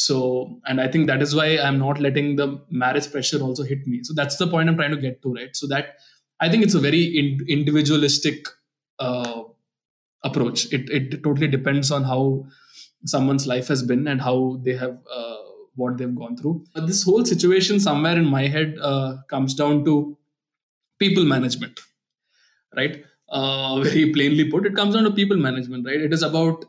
so 0.03 0.17
and 0.65 0.81
i 0.81 0.87
think 0.93 1.07
that 1.07 1.21
is 1.25 1.33
why 1.39 1.47
i'm 1.65 1.79
not 1.79 1.99
letting 2.05 2.35
the 2.35 2.47
marriage 2.69 3.09
pressure 3.11 3.39
also 3.47 3.63
hit 3.63 3.85
me 3.87 3.99
so 4.03 4.13
that's 4.19 4.37
the 4.37 4.47
point 4.53 4.69
i'm 4.69 4.75
trying 4.75 4.95
to 4.95 5.03
get 5.05 5.21
to 5.21 5.33
right 5.33 5.55
so 5.55 5.67
that 5.67 5.95
i 6.41 6.49
think 6.49 6.63
it's 6.63 6.73
a 6.73 6.79
very 6.79 7.03
in, 7.19 7.39
individualistic 7.47 8.47
uh, 8.99 9.41
approach 10.23 10.65
it, 10.73 10.89
it 10.89 11.23
totally 11.23 11.47
depends 11.47 11.91
on 11.91 12.03
how 12.03 12.45
someone's 13.05 13.47
life 13.47 13.67
has 13.67 13.83
been 13.83 14.07
and 14.07 14.21
how 14.21 14.59
they 14.63 14.75
have 14.75 14.97
uh, 15.19 15.37
what 15.75 15.97
they've 15.97 16.15
gone 16.15 16.35
through 16.35 16.63
but 16.73 16.87
this 16.87 17.03
whole 17.03 17.23
situation 17.23 17.79
somewhere 17.79 18.17
in 18.17 18.25
my 18.25 18.47
head 18.47 18.77
uh, 18.81 19.15
comes 19.29 19.53
down 19.53 19.83
to 19.85 20.17
people 20.99 21.23
management 21.23 21.79
right? 22.75 23.03
Uh, 23.29 23.79
very 23.83 24.11
plainly 24.11 24.49
put, 24.49 24.65
it 24.65 24.75
comes 24.75 24.95
down 24.95 25.03
to 25.03 25.11
people 25.11 25.37
management, 25.37 25.85
right? 25.85 26.01
It 26.01 26.13
is 26.13 26.23
about 26.23 26.65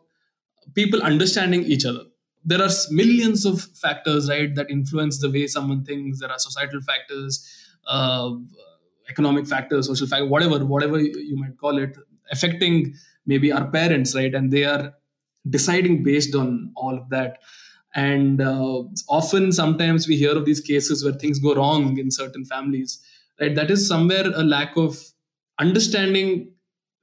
people 0.74 1.02
understanding 1.02 1.64
each 1.64 1.84
other. 1.84 2.04
There 2.46 2.62
are 2.62 2.70
millions 2.90 3.44
of 3.44 3.60
factors, 3.60 4.28
right, 4.30 4.54
that 4.54 4.70
influence 4.70 5.20
the 5.20 5.30
way 5.30 5.46
someone 5.46 5.84
thinks. 5.84 6.20
There 6.20 6.30
are 6.30 6.38
societal 6.38 6.80
factors, 6.80 7.46
uh, 7.86 8.34
economic 9.10 9.46
factors, 9.46 9.86
social 9.88 10.06
factors, 10.06 10.28
whatever, 10.28 10.64
whatever 10.64 10.98
you 11.00 11.36
might 11.36 11.58
call 11.58 11.78
it, 11.78 11.96
affecting 12.30 12.94
maybe 13.26 13.52
our 13.52 13.66
parents, 13.70 14.14
right? 14.14 14.34
And 14.34 14.52
they 14.52 14.64
are 14.64 14.94
deciding 15.48 16.02
based 16.02 16.34
on 16.34 16.72
all 16.76 16.96
of 16.96 17.08
that. 17.10 17.38
And 17.94 18.40
uh, 18.40 18.82
often, 19.08 19.52
sometimes 19.52 20.06
we 20.06 20.16
hear 20.16 20.36
of 20.36 20.44
these 20.44 20.60
cases 20.60 21.02
where 21.04 21.14
things 21.14 21.38
go 21.38 21.54
wrong 21.54 21.98
in 21.98 22.10
certain 22.10 22.44
families, 22.44 23.00
right? 23.40 23.54
That 23.54 23.70
is 23.70 23.88
somewhere 23.88 24.26
a 24.34 24.42
lack 24.42 24.76
of 24.76 25.02
understanding 25.58 26.52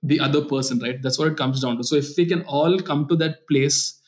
the 0.04 0.20
other 0.20 0.44
person 0.44 0.80
right 0.80 1.02
that's 1.02 1.18
what 1.18 1.30
it 1.30 1.38
comes 1.38 1.62
down 1.62 1.78
to 1.78 1.84
so 1.84 1.96
if 1.96 2.10
we 2.18 2.26
can 2.26 2.42
all 2.44 2.78
come 2.80 3.08
to 3.08 3.16
that 3.16 3.48
place 3.48 4.00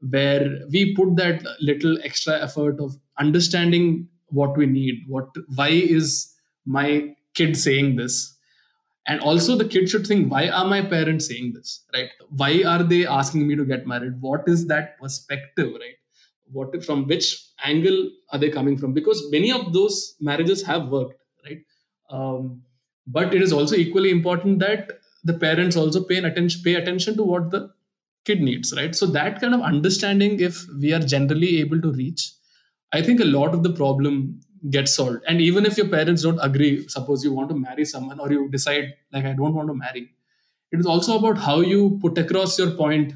where 0.00 0.60
we 0.70 0.94
put 0.94 1.16
that 1.16 1.42
little 1.60 1.98
extra 2.04 2.40
effort 2.40 2.78
of 2.80 2.96
understanding 3.18 4.08
what 4.28 4.56
we 4.56 4.66
need 4.66 5.02
what 5.08 5.28
why 5.54 5.68
is 5.68 6.32
my 6.64 7.14
kid 7.34 7.56
saying 7.56 7.96
this? 7.96 8.34
And 9.06 9.20
also 9.20 9.56
the 9.56 9.64
kid 9.64 9.88
should 9.88 10.06
think 10.06 10.30
why 10.30 10.48
are 10.48 10.66
my 10.66 10.82
parents 10.82 11.28
saying 11.28 11.52
this 11.54 11.84
right? 11.94 12.10
Why 12.28 12.62
are 12.66 12.82
they 12.82 13.06
asking 13.06 13.46
me 13.48 13.56
to 13.56 13.64
get 13.64 13.86
married? 13.86 14.20
What 14.20 14.42
is 14.46 14.66
that 14.66 14.98
perspective 15.00 15.72
right? 15.72 15.96
What 16.52 16.84
from 16.84 17.06
which 17.06 17.26
angle 17.64 18.10
are 18.32 18.38
they 18.38 18.50
coming 18.50 18.76
from? 18.76 18.92
Because 18.92 19.22
many 19.30 19.50
of 19.52 19.72
those 19.72 20.14
marriages 20.20 20.62
have 20.62 20.88
worked 20.88 21.20
right? 21.44 21.62
Um, 22.10 22.62
but 23.06 23.34
it 23.34 23.42
is 23.42 23.52
also 23.52 23.74
equally 23.74 24.10
important 24.10 24.58
that 24.60 24.92
the 25.24 25.34
parents 25.34 25.76
also 25.76 26.04
pay 26.04 26.18
attention 26.18 26.62
pay 26.62 26.74
attention 26.74 27.16
to 27.16 27.22
what 27.22 27.50
the 27.50 27.70
kid 28.24 28.40
needs 28.40 28.74
right? 28.76 28.94
So 28.94 29.06
that 29.06 29.40
kind 29.40 29.54
of 29.54 29.60
understanding 29.62 30.40
if 30.40 30.64
we 30.80 30.92
are 30.92 31.00
generally 31.00 31.60
able 31.60 31.80
to 31.80 31.92
reach 31.92 32.32
i 32.92 33.02
think 33.02 33.20
a 33.20 33.24
lot 33.24 33.54
of 33.54 33.62
the 33.62 33.72
problem 33.72 34.40
gets 34.70 34.94
solved. 34.94 35.22
And 35.28 35.40
even 35.40 35.64
if 35.66 35.76
your 35.76 35.88
parents 35.88 36.22
don't 36.22 36.40
agree 36.42 36.88
suppose 36.88 37.22
you 37.22 37.32
want 37.32 37.48
to 37.50 37.54
marry 37.54 37.84
someone 37.84 38.18
or 38.18 38.30
you 38.32 38.48
decide 38.50 38.94
like 39.12 39.24
i 39.24 39.32
don't 39.32 39.54
want 39.54 39.68
to 39.68 39.74
marry 39.74 40.10
it 40.72 40.80
is 40.80 40.86
also 40.86 41.18
about 41.18 41.38
how 41.38 41.60
you 41.60 41.98
put 42.02 42.18
across 42.18 42.58
your 42.58 42.70
point 42.72 43.12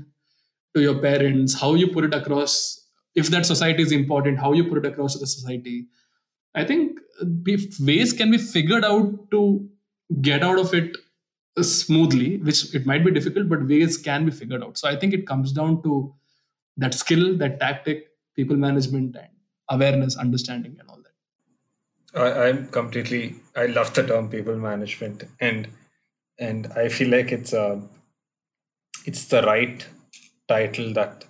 to 0.75 0.83
your 0.83 0.99
parents 1.01 1.59
how 1.61 1.75
you 1.75 1.89
put 1.89 2.05
it 2.05 2.15
across 2.15 2.87
if 3.15 3.29
that 3.29 3.47
society 3.47 3.83
is 3.83 3.93
important 3.93 4.39
how 4.39 4.53
you 4.53 4.65
put 4.65 4.79
it 4.79 4.87
across 4.87 5.15
to 5.15 5.19
the 5.19 5.27
society. 5.27 5.87
I 6.55 6.65
think 6.65 6.99
uh, 7.21 7.27
ways 7.81 8.13
can 8.13 8.31
be 8.31 8.39
figured 8.39 8.85
out 8.85 9.31
to 9.31 9.69
get 10.21 10.43
out 10.43 10.59
of 10.59 10.75
it 10.75 10.97
smoothly, 11.61 12.39
which 12.39 12.75
it 12.75 12.87
might 12.87 13.05
be 13.05 13.11
difficult, 13.11 13.49
but 13.49 13.67
ways 13.67 13.99
can 13.99 14.25
be 14.25 14.31
figured 14.31 14.63
out. 14.63 14.79
So 14.79 14.89
I 14.89 14.97
think 14.97 15.13
it 15.13 15.27
comes 15.27 15.53
down 15.53 15.83
to 15.83 16.15
that 16.79 16.95
skill, 16.95 17.37
that 17.37 17.61
tactic, 17.61 18.09
people 18.35 18.57
management, 18.57 19.17
and 19.17 19.29
awareness, 19.69 20.17
understanding, 20.17 20.77
and 20.81 20.89
all 20.89 20.99
that. 21.03 22.21
I, 22.21 22.49
I'm 22.49 22.69
completely. 22.69 23.37
I 23.55 23.67
love 23.67 23.93
the 23.95 24.07
term 24.07 24.29
people 24.31 24.57
management, 24.57 25.25
and 25.41 25.69
and 26.39 26.69
I 26.75 26.89
feel 26.89 27.11
like 27.11 27.33
it's 27.33 27.53
a 27.53 27.83
it's 29.05 29.27
the 29.27 29.43
right 29.43 29.87
title 30.49 30.93
that 30.95 31.27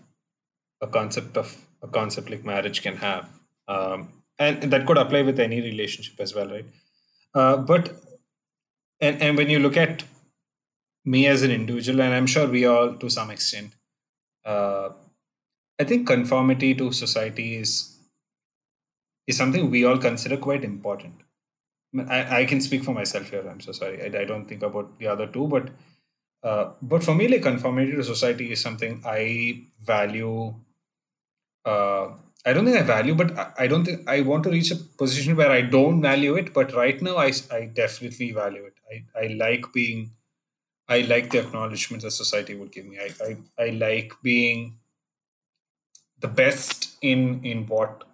a 0.80 0.86
concept 0.86 1.36
of 1.36 1.56
a 1.82 1.88
concept 1.88 2.30
like 2.30 2.44
marriage 2.44 2.82
can 2.82 2.96
have, 2.96 3.28
um, 3.66 4.08
and, 4.38 4.62
and 4.62 4.72
that 4.72 4.86
could 4.86 4.98
apply 4.98 5.22
with 5.22 5.40
any 5.40 5.60
relationship 5.60 6.14
as 6.20 6.34
well, 6.34 6.48
right? 6.48 6.66
Uh, 7.34 7.56
but 7.56 7.92
and 9.00 9.20
and 9.20 9.36
when 9.36 9.50
you 9.50 9.58
look 9.58 9.76
at 9.76 10.04
me 11.04 11.26
as 11.26 11.42
an 11.42 11.50
individual, 11.50 12.00
and 12.00 12.14
I'm 12.14 12.26
sure 12.26 12.46
we 12.46 12.64
all 12.66 12.94
to 12.94 13.10
some 13.10 13.30
extent, 13.30 13.74
uh, 14.44 14.90
I 15.80 15.84
think 15.84 16.06
conformity 16.06 16.74
to 16.74 16.92
society 16.92 17.56
is 17.56 17.98
is 19.26 19.36
something 19.36 19.70
we 19.70 19.84
all 19.84 19.98
consider 19.98 20.36
quite 20.36 20.64
important. 20.64 21.14
I, 22.08 22.40
I 22.40 22.44
can 22.44 22.60
speak 22.60 22.84
for 22.84 22.92
myself 22.92 23.30
here. 23.30 23.46
I'm 23.48 23.60
so 23.60 23.72
sorry. 23.72 24.02
I, 24.02 24.20
I 24.20 24.24
don't 24.24 24.46
think 24.46 24.62
about 24.62 24.98
the 24.98 25.06
other 25.08 25.26
two, 25.26 25.46
but 25.46 25.70
uh, 26.42 26.72
but 26.82 27.04
for 27.04 27.14
me, 27.14 27.28
like 27.28 27.42
conformity 27.42 27.92
to 27.92 28.02
society 28.02 28.50
is 28.52 28.60
something 28.60 29.02
I 29.04 29.64
value. 29.80 30.54
Uh, 31.64 32.08
I 32.44 32.52
don't 32.52 32.64
think 32.64 32.76
I 32.76 32.82
value, 32.82 33.14
but 33.14 33.38
I, 33.38 33.52
I 33.58 33.66
don't 33.68 33.84
think 33.84 34.08
I 34.08 34.22
want 34.22 34.42
to 34.44 34.50
reach 34.50 34.72
a 34.72 34.76
position 34.76 35.36
where 35.36 35.50
I 35.50 35.60
don't 35.60 36.00
value 36.02 36.34
it. 36.34 36.52
But 36.52 36.74
right 36.74 37.00
now, 37.00 37.16
I, 37.18 37.32
I 37.52 37.66
definitely 37.66 38.32
value 38.32 38.64
it. 38.64 38.74
I, 38.90 39.24
I 39.24 39.26
like 39.34 39.72
being, 39.72 40.10
I 40.88 41.00
like 41.02 41.30
the 41.30 41.40
acknowledgement 41.40 42.02
that 42.02 42.10
society 42.10 42.54
would 42.54 42.72
give 42.72 42.86
me. 42.86 42.98
I, 42.98 43.10
I, 43.24 43.36
I 43.64 43.70
like 43.70 44.12
being 44.22 44.78
the 46.20 46.28
best 46.28 46.96
in 47.02 47.44
in 47.44 47.66
what 47.66 48.04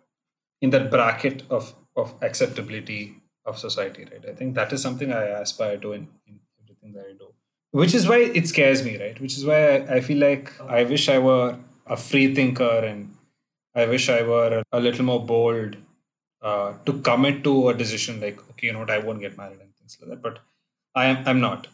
in 0.61 0.71
that 0.71 0.91
bracket 0.91 1.43
of 1.51 1.75
of 1.97 2.15
acceptability 2.23 3.17
of 3.45 3.59
society 3.59 4.07
right? 4.11 4.25
I 4.29 4.35
think 4.35 4.55
that 4.55 4.73
is 4.73 4.83
something 4.83 5.13
i 5.13 5.25
aspire 5.45 5.77
to 5.79 5.93
in, 5.93 6.09
in 6.27 6.41
everything 6.63 6.93
that 6.93 7.07
i 7.11 7.13
do. 7.13 7.29
Which 7.71 7.95
is 7.95 8.09
why 8.09 8.19
it 8.41 8.49
scares 8.49 8.83
me 8.85 8.99
right? 9.03 9.21
Which 9.21 9.37
is 9.37 9.45
why 9.45 9.59
I, 9.77 9.97
I 9.97 10.01
feel 10.01 10.19
like 10.19 10.53
i 10.79 10.83
wish 10.85 11.09
i 11.09 11.19
were 11.19 11.59
a 11.87 11.97
free 11.97 12.35
thinker 12.35 12.79
and 12.91 13.15
i 13.75 13.87
wish 13.87 14.09
i 14.09 14.23
were 14.23 14.61
a, 14.61 14.79
a 14.79 14.81
little 14.81 15.05
more 15.05 15.25
bold 15.25 15.77
uh, 16.43 16.73
to 16.87 17.01
commit 17.01 17.43
to 17.45 17.69
a 17.69 17.75
decision 17.75 18.21
like 18.21 18.39
okay 18.51 18.69
you 18.69 18.73
know 18.73 18.81
what? 18.81 18.91
I 18.91 18.99
won't 18.99 19.21
get 19.21 19.37
married 19.37 19.61
and 19.61 19.75
things 19.77 19.99
like 20.01 20.11
that. 20.11 20.23
But 20.23 20.39
i 20.95 21.07
am 21.07 21.19
i'm 21.27 21.41
not 21.41 21.69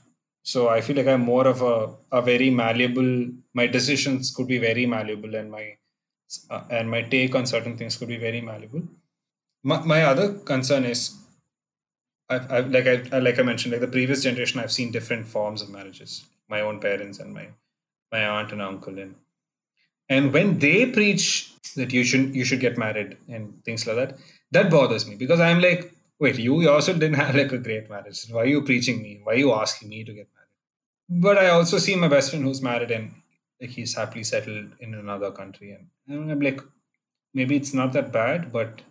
so 0.52 0.68
i 0.68 0.80
feel 0.86 0.96
like 0.96 1.10
i'm 1.12 1.26
more 1.34 1.46
of 1.54 1.62
a, 1.62 1.76
a 2.18 2.22
very 2.22 2.50
malleable 2.62 3.12
my 3.60 3.66
decisions 3.66 4.30
could 4.36 4.48
be 4.54 4.58
very 4.58 4.86
malleable 4.94 5.34
and 5.40 5.50
my 5.50 5.64
uh, 6.50 6.62
and 6.70 6.90
my 6.90 7.02
take 7.14 7.34
on 7.34 7.46
certain 7.46 7.76
things 7.78 7.96
could 7.96 8.08
be 8.08 8.20
very 8.28 8.40
malleable 8.40 8.82
my, 9.62 9.80
my 9.94 10.02
other 10.02 10.28
concern 10.52 10.84
is 10.84 11.02
I've, 12.28 12.50
I've, 12.50 12.70
like 12.70 12.86
I 12.86 13.18
like 13.18 13.38
I 13.38 13.42
mentioned, 13.42 13.72
like 13.72 13.80
the 13.82 13.88
previous 13.88 14.22
generation, 14.22 14.60
I've 14.60 14.72
seen 14.72 14.90
different 14.90 15.26
forms 15.26 15.60
of 15.62 15.68
marriages. 15.68 16.24
My 16.48 16.60
own 16.62 16.80
parents 16.80 17.18
and 17.18 17.34
my 17.34 17.48
my 18.10 18.24
aunt 18.26 18.52
and 18.52 18.62
uncle, 18.62 18.98
and 18.98 19.14
and 20.08 20.32
when 20.32 20.58
they 20.58 20.86
preach 20.90 21.52
that 21.76 21.92
you 21.92 22.04
should 22.04 22.34
you 22.34 22.44
should 22.44 22.60
get 22.60 22.78
married 22.78 23.16
and 23.28 23.62
things 23.64 23.86
like 23.86 23.96
that, 23.96 24.18
that 24.52 24.70
bothers 24.70 25.06
me 25.06 25.16
because 25.16 25.40
I'm 25.40 25.60
like, 25.60 25.92
wait, 26.18 26.38
you 26.38 26.60
yourself 26.62 26.98
didn't 26.98 27.16
have 27.16 27.34
like 27.34 27.52
a 27.52 27.58
great 27.58 27.90
marriage. 27.90 28.24
Why 28.30 28.42
are 28.42 28.46
you 28.46 28.62
preaching 28.62 29.02
me? 29.02 29.20
Why 29.22 29.34
are 29.34 29.36
you 29.36 29.52
asking 29.52 29.88
me 29.90 30.04
to 30.04 30.12
get? 30.12 30.28
But 31.08 31.38
I 31.38 31.48
also 31.50 31.78
see 31.78 31.96
my 31.96 32.08
best 32.08 32.30
friend 32.30 32.44
who's 32.44 32.62
married 32.62 32.90
and 32.90 33.12
like 33.60 33.70
he's 33.70 33.94
happily 33.94 34.24
settled 34.24 34.72
in 34.80 34.94
another 34.94 35.30
country, 35.30 35.72
and, 35.72 35.86
and 36.08 36.30
I'm 36.30 36.40
like, 36.40 36.60
maybe 37.32 37.56
it's 37.56 37.74
not 37.74 37.92
that 37.92 38.12
bad, 38.12 38.52
but 38.52 38.82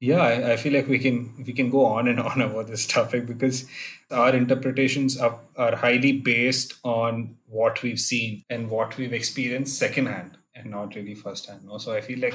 yeah, 0.00 0.22
I, 0.22 0.52
I 0.52 0.56
feel 0.56 0.72
like 0.72 0.88
we 0.88 0.98
can 0.98 1.44
we 1.46 1.52
can 1.52 1.70
go 1.70 1.84
on 1.84 2.08
and 2.08 2.18
on 2.30 2.40
about 2.40 2.66
this 2.66 2.86
topic 2.86 3.26
because 3.26 3.66
our 4.10 4.34
interpretations 4.34 5.18
are, 5.18 5.38
are 5.56 5.76
highly 5.76 6.12
based 6.12 6.74
on 6.84 7.36
what 7.46 7.82
we've 7.82 8.00
seen 8.00 8.42
and 8.48 8.70
what 8.70 8.96
we've 8.96 9.12
experienced 9.12 9.78
secondhand 9.78 10.38
and 10.54 10.70
not 10.70 10.94
really 10.94 11.14
firsthand. 11.14 11.68
So 11.78 11.92
I 11.92 12.00
feel 12.00 12.18
like 12.18 12.34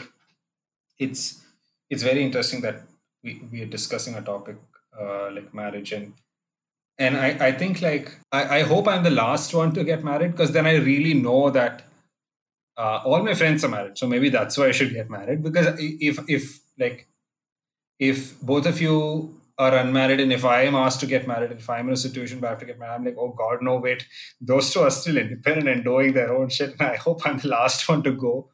it's 1.00 1.44
it's 1.90 2.04
very 2.04 2.24
interesting 2.24 2.62
that 2.62 2.84
we, 3.24 3.42
we 3.52 3.62
are 3.64 3.68
discussing 3.68 4.16
a 4.16 4.22
topic 4.22 4.58
uh, 5.00 5.32
like 5.32 5.54
marriage 5.54 5.92
and 5.92 6.14
and 6.98 7.18
I, 7.18 7.48
I 7.48 7.52
think 7.52 7.82
like 7.82 8.18
I, 8.32 8.60
I 8.60 8.62
hope 8.64 8.88
I'm 8.88 9.04
the 9.04 9.10
last 9.10 9.54
one 9.54 9.74
to 9.74 9.84
get 9.84 10.04
married 10.04 10.32
because 10.32 10.52
then 10.52 10.66
I 10.66 10.76
really 10.76 11.14
know 11.14 11.50
that 11.50 11.84
uh, 12.78 13.02
all 13.06 13.24
my 13.24 13.34
friends 13.34 13.64
are 13.64 13.70
married. 13.70 13.98
So 13.98 14.08
maybe 14.08 14.30
that's 14.30 14.58
why 14.58 14.68
I 14.68 14.72
should 14.72 14.94
get 14.94 15.10
married 15.10 15.44
because 15.44 15.68
if 15.80 16.20
if 16.30 16.60
like 16.80 17.08
if 18.00 18.40
both 18.42 18.66
of 18.66 18.82
you 18.82 19.42
are 19.58 19.76
unmarried 19.78 20.20
and 20.20 20.34
if 20.34 20.44
I 20.44 20.64
am 20.64 20.76
asked 20.76 21.00
to 21.00 21.06
get 21.06 21.28
married, 21.28 21.52
if 21.52 21.70
I'm 21.70 21.88
in 21.88 21.94
a 21.94 21.98
situation 21.98 22.42
where 22.42 22.50
I 22.50 22.54
have 22.54 22.60
to 22.60 22.66
get 22.66 22.78
married, 22.78 22.96
I'm 22.96 23.06
like, 23.06 23.16
oh 23.18 23.30
God, 23.30 23.60
no, 23.62 23.78
wait. 23.78 24.06
Those 24.42 24.74
two 24.74 24.82
are 24.82 24.92
still 24.92 25.18
independent 25.18 25.70
and 25.70 25.84
doing 25.84 26.14
their 26.14 26.36
own 26.36 26.50
shit. 26.50 26.72
And 26.72 26.82
I 26.94 26.96
hope 26.98 27.26
I'm 27.26 27.38
the 27.38 27.48
last 27.50 27.88
one 27.88 28.04
to 28.04 28.12
go. 28.12 28.50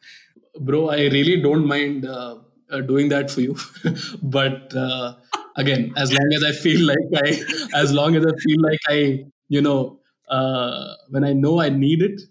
Bro, 0.60 0.90
I 0.90 1.08
really 1.08 1.42
don't 1.42 1.66
mind 1.66 2.06
uh, 2.06 2.38
uh, 2.70 2.82
doing 2.82 3.10
that 3.10 3.32
for 3.32 3.42
you. 3.42 3.58
but 4.22 4.76
uh, 4.76 5.16
again, 5.58 5.94
as 5.98 6.12
long 6.12 6.30
as 6.36 6.44
I 6.44 6.52
feel 6.52 6.86
like 6.92 7.24
I, 7.24 7.44
as 7.76 7.94
long 7.94 8.16
as 8.16 8.26
I 8.26 8.32
feel 8.40 8.62
like 8.62 8.80
I, 8.88 9.26
you 9.50 9.62
know, 9.62 10.00
uh, 10.30 10.94
when 11.10 11.24
I 11.24 11.34
know 11.34 11.60
I 11.60 11.70
need 11.70 12.02
it 12.02 12.22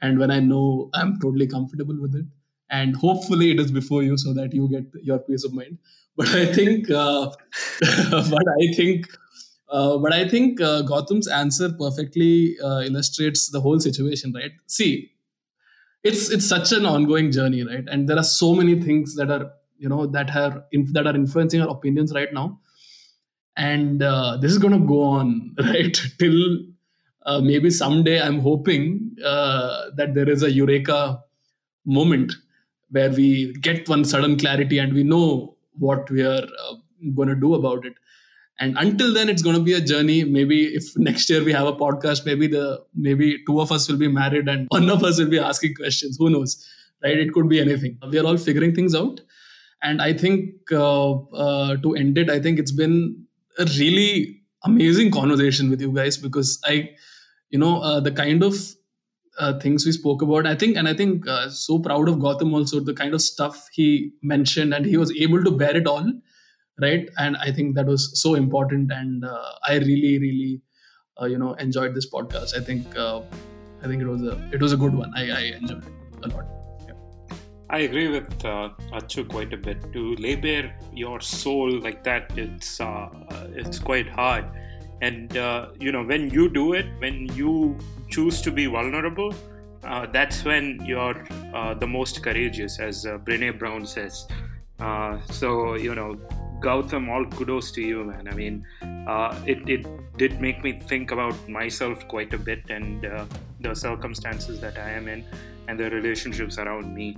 and 0.00 0.18
when 0.18 0.30
I 0.30 0.40
know 0.40 0.90
I'm 0.94 1.18
totally 1.20 1.46
comfortable 1.46 2.00
with 2.00 2.14
it, 2.14 2.26
and 2.70 2.96
hopefully 2.96 3.50
it 3.50 3.60
is 3.60 3.70
before 3.70 4.02
you 4.02 4.16
so 4.16 4.32
that 4.32 4.54
you 4.54 4.68
get 4.68 4.84
your 5.02 5.18
peace 5.18 5.44
of 5.44 5.52
mind 5.52 5.78
but 6.16 6.28
I 6.28 6.46
think, 6.46 6.90
uh, 6.90 7.30
but 7.80 8.44
I 8.60 8.72
think, 8.74 9.06
uh, 9.68 9.96
but 9.98 10.12
I 10.12 10.28
think 10.28 10.60
uh, 10.60 10.82
Gautam's 10.82 11.26
answer 11.26 11.72
perfectly 11.72 12.56
uh, 12.62 12.80
illustrates 12.80 13.50
the 13.50 13.60
whole 13.60 13.80
situation, 13.80 14.32
right? 14.34 14.52
See, 14.66 15.10
it's 16.04 16.30
it's 16.30 16.46
such 16.46 16.72
an 16.72 16.84
ongoing 16.84 17.30
journey, 17.30 17.62
right? 17.62 17.84
And 17.90 18.08
there 18.08 18.18
are 18.18 18.24
so 18.24 18.54
many 18.54 18.80
things 18.80 19.14
that 19.16 19.30
are 19.30 19.52
you 19.78 19.88
know 19.88 20.06
that 20.06 20.34
are 20.36 20.64
that 20.92 21.06
are 21.06 21.14
influencing 21.14 21.62
our 21.62 21.70
opinions 21.70 22.12
right 22.12 22.32
now, 22.32 22.60
and 23.56 24.02
uh, 24.02 24.38
this 24.40 24.50
is 24.50 24.58
going 24.58 24.78
to 24.78 24.86
go 24.86 25.02
on 25.02 25.54
right 25.58 26.00
till 26.18 26.58
uh, 27.26 27.40
maybe 27.40 27.70
someday. 27.70 28.20
I'm 28.20 28.40
hoping 28.40 29.16
that 29.18 30.12
there 30.14 30.28
is 30.28 30.42
a 30.42 30.50
eureka 30.50 31.22
moment 31.84 32.32
where 32.90 33.10
we 33.10 33.52
get 33.54 33.88
one 33.88 34.04
sudden 34.04 34.38
clarity 34.38 34.78
and 34.78 34.92
we 34.92 35.02
know 35.02 35.56
what 35.78 36.10
we 36.10 36.22
are 36.22 36.42
uh, 36.42 36.74
going 37.14 37.28
to 37.28 37.34
do 37.34 37.54
about 37.54 37.84
it. 37.84 37.94
And 38.60 38.76
until 38.78 39.12
then 39.12 39.28
it's 39.28 39.42
going 39.42 39.56
to 39.56 39.62
be 39.62 39.72
a 39.72 39.80
journey. 39.80 40.24
Maybe 40.24 40.66
if 40.74 40.84
next 40.96 41.28
year 41.30 41.42
we 41.42 41.52
have 41.52 41.66
a 41.66 41.72
podcast 41.72 42.24
maybe 42.24 42.46
the 42.46 42.84
maybe 42.94 43.42
two 43.46 43.60
of 43.60 43.72
us 43.72 43.88
will 43.88 43.98
be 43.98 44.08
married 44.08 44.48
and 44.48 44.66
one 44.68 44.88
of 44.90 45.02
us 45.02 45.18
will 45.18 45.30
be 45.30 45.38
asking 45.38 45.74
questions. 45.74 46.16
Who 46.18 46.30
knows 46.30 46.68
right? 47.02 47.18
It 47.18 47.32
could 47.32 47.48
be 47.48 47.60
anything. 47.60 47.98
We 48.10 48.18
are 48.18 48.26
all 48.26 48.36
figuring 48.36 48.74
things 48.74 48.94
out. 48.94 49.20
And 49.84 50.00
i 50.00 50.12
think 50.12 50.70
uh, 50.70 51.14
uh, 51.44 51.76
to 51.78 51.94
end 51.96 52.16
it 52.16 52.30
i 52.30 52.38
think 52.38 52.60
it's 52.60 52.70
been 52.70 53.21
a 53.58 53.64
really 53.78 54.40
amazing 54.64 55.10
conversation 55.10 55.68
with 55.70 55.80
you 55.80 55.92
guys 55.92 56.16
because 56.16 56.60
i 56.64 56.88
you 57.50 57.58
know 57.58 57.80
uh, 57.80 58.00
the 58.00 58.12
kind 58.12 58.42
of 58.42 58.54
uh, 59.38 59.58
things 59.58 59.86
we 59.86 59.92
spoke 59.92 60.22
about. 60.22 60.46
I 60.46 60.54
think, 60.54 60.76
and 60.76 60.88
I 60.88 60.94
think, 60.94 61.26
uh, 61.26 61.48
so 61.48 61.78
proud 61.78 62.08
of 62.08 62.16
Gautam 62.16 62.52
also 62.52 62.80
the 62.80 62.94
kind 62.94 63.14
of 63.14 63.22
stuff 63.22 63.68
he 63.72 64.12
mentioned, 64.22 64.74
and 64.74 64.84
he 64.84 64.96
was 64.96 65.12
able 65.16 65.42
to 65.44 65.50
bear 65.50 65.76
it 65.76 65.86
all, 65.86 66.12
right? 66.80 67.08
And 67.18 67.36
I 67.36 67.52
think 67.52 67.74
that 67.76 67.86
was 67.86 68.20
so 68.20 68.34
important, 68.34 68.92
and 68.92 69.24
uh, 69.24 69.52
I 69.66 69.78
really, 69.78 70.18
really, 70.18 70.62
uh, 71.20 71.26
you 71.26 71.38
know, 71.38 71.54
enjoyed 71.54 71.94
this 71.94 72.10
podcast. 72.10 72.56
I 72.56 72.62
think, 72.62 72.96
uh, 72.96 73.22
I 73.82 73.86
think 73.86 74.02
it 74.02 74.06
was 74.06 74.22
a 74.22 74.50
it 74.52 74.60
was 74.60 74.72
a 74.72 74.76
good 74.76 74.94
one. 74.94 75.12
I, 75.16 75.30
I 75.30 75.40
enjoyed 75.60 75.84
it 75.84 76.24
a 76.24 76.28
lot. 76.28 76.61
I 77.72 77.78
agree 77.80 78.08
with 78.08 78.44
uh, 78.44 78.68
Achu 78.92 79.26
quite 79.28 79.52
a 79.54 79.56
bit. 79.56 79.92
To 79.94 80.14
lay 80.16 80.36
bare 80.36 80.76
your 80.92 81.20
soul 81.20 81.80
like 81.80 82.04
that, 82.04 82.30
it's 82.36 82.80
uh, 82.80 83.08
it's 83.54 83.78
quite 83.78 84.08
hard. 84.08 84.44
And 85.00 85.36
uh, 85.36 85.68
you 85.80 85.90
know, 85.90 86.04
when 86.04 86.28
you 86.30 86.48
do 86.50 86.74
it, 86.74 86.86
when 86.98 87.34
you 87.34 87.78
choose 88.10 88.42
to 88.42 88.50
be 88.50 88.66
vulnerable, 88.66 89.34
uh, 89.84 90.06
that's 90.06 90.44
when 90.44 90.84
you're 90.84 91.24
uh, 91.54 91.74
the 91.74 91.86
most 91.86 92.22
courageous, 92.22 92.78
as 92.78 93.06
uh, 93.06 93.18
Brene 93.18 93.58
Brown 93.58 93.86
says. 93.86 94.26
Uh, 94.78 95.20
so, 95.30 95.74
you 95.74 95.94
know, 95.94 96.20
Gautam, 96.60 97.08
all 97.08 97.24
kudos 97.24 97.72
to 97.72 97.80
you, 97.80 98.04
man. 98.04 98.28
I 98.28 98.34
mean, 98.34 98.66
uh, 99.08 99.36
it, 99.46 99.68
it 99.68 99.86
did 100.16 100.40
make 100.40 100.62
me 100.62 100.72
think 100.72 101.10
about 101.10 101.36
myself 101.48 102.06
quite 102.06 102.32
a 102.32 102.38
bit 102.38 102.62
and 102.68 103.04
uh, 103.04 103.24
the 103.60 103.74
circumstances 103.74 104.60
that 104.60 104.78
I 104.78 104.90
am 104.90 105.08
in 105.08 105.24
and 105.68 105.78
the 105.78 105.90
relationships 105.90 106.58
around 106.58 106.94
me. 106.94 107.16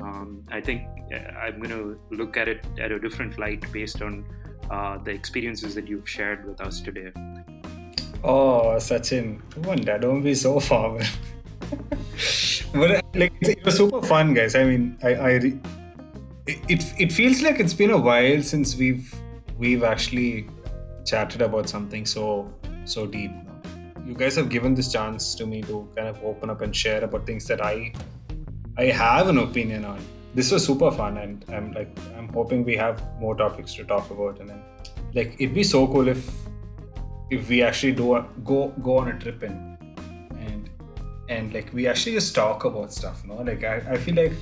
Um, 0.00 0.44
I 0.50 0.60
think 0.60 0.88
uh, 1.12 1.16
I'm 1.38 1.58
going 1.58 1.70
to 1.70 1.98
look 2.10 2.36
at 2.36 2.48
it 2.48 2.64
at 2.78 2.92
a 2.92 2.98
different 2.98 3.38
light 3.38 3.64
based 3.72 4.02
on 4.02 4.24
the 5.04 5.10
experiences 5.10 5.74
that 5.74 5.86
you've 5.86 6.08
shared 6.08 6.44
with 6.46 6.60
us 6.60 6.80
today. 6.80 7.12
Oh, 8.22 8.76
Sachin, 8.78 9.40
come 9.50 9.68
on, 9.68 9.76
Dad, 9.78 10.00
don't 10.00 10.22
be 10.22 10.34
so 10.34 10.58
formal. 10.58 11.02
but 12.72 13.04
like 13.14 13.32
it 13.42 13.64
was 13.64 13.76
super 13.76 14.02
fun, 14.02 14.34
guys. 14.34 14.54
I 14.54 14.64
mean, 14.64 14.98
I, 15.02 15.14
I 15.14 15.30
it, 16.46 16.58
it 16.68 16.84
it 16.98 17.12
feels 17.12 17.42
like 17.42 17.60
it's 17.60 17.74
been 17.74 17.90
a 17.90 17.98
while 17.98 18.42
since 18.42 18.76
we've 18.76 19.14
we've 19.58 19.84
actually 19.84 20.48
chatted 21.04 21.42
about 21.42 21.68
something 21.68 22.06
so 22.06 22.52
so 22.84 23.06
deep. 23.06 23.30
You 24.06 24.14
guys 24.14 24.36
have 24.36 24.48
given 24.48 24.74
this 24.74 24.92
chance 24.92 25.34
to 25.36 25.46
me 25.46 25.62
to 25.62 25.88
kind 25.96 26.08
of 26.08 26.22
open 26.22 26.50
up 26.50 26.60
and 26.60 26.74
share 26.74 27.04
about 27.04 27.26
things 27.26 27.46
that 27.46 27.62
I 27.62 27.92
I 28.76 28.86
have 28.86 29.28
an 29.28 29.38
opinion 29.38 29.84
on. 29.84 30.00
This 30.34 30.50
was 30.50 30.66
super 30.66 30.90
fun, 30.90 31.18
and 31.18 31.44
I'm 31.48 31.72
like 31.72 31.96
I'm 32.16 32.28
hoping 32.28 32.64
we 32.64 32.76
have 32.76 33.02
more 33.20 33.36
topics 33.36 33.74
to 33.74 33.84
talk 33.84 34.10
about, 34.10 34.40
and 34.40 34.50
then 34.50 34.62
like 35.14 35.34
it'd 35.38 35.54
be 35.54 35.62
so 35.62 35.86
cool 35.86 36.08
if 36.08 36.28
if 37.30 37.48
we 37.48 37.62
actually 37.62 37.92
do 37.92 38.14
a, 38.16 38.26
go 38.44 38.68
go 38.82 38.98
on 38.98 39.08
a 39.08 39.18
trip 39.18 39.42
and 39.42 39.78
and 40.38 40.70
and 41.28 41.54
like 41.54 41.72
we 41.72 41.86
actually 41.86 42.12
just 42.12 42.34
talk 42.34 42.64
about 42.64 42.92
stuff 42.92 43.24
no 43.24 43.36
like 43.36 43.64
i, 43.64 43.76
I 43.92 43.96
feel 43.96 44.14
like 44.14 44.32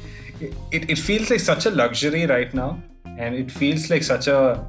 it, 0.41 0.91
it 0.91 0.99
feels 0.99 1.31
like 1.31 1.41
such 1.41 1.67
a 1.67 1.71
luxury 1.71 2.27
right 2.27 2.53
now 2.53 2.83
and 3.19 3.35
it 3.35 3.51
feels 3.51 3.89
like 3.91 4.03
such 4.03 4.27
a 4.27 4.67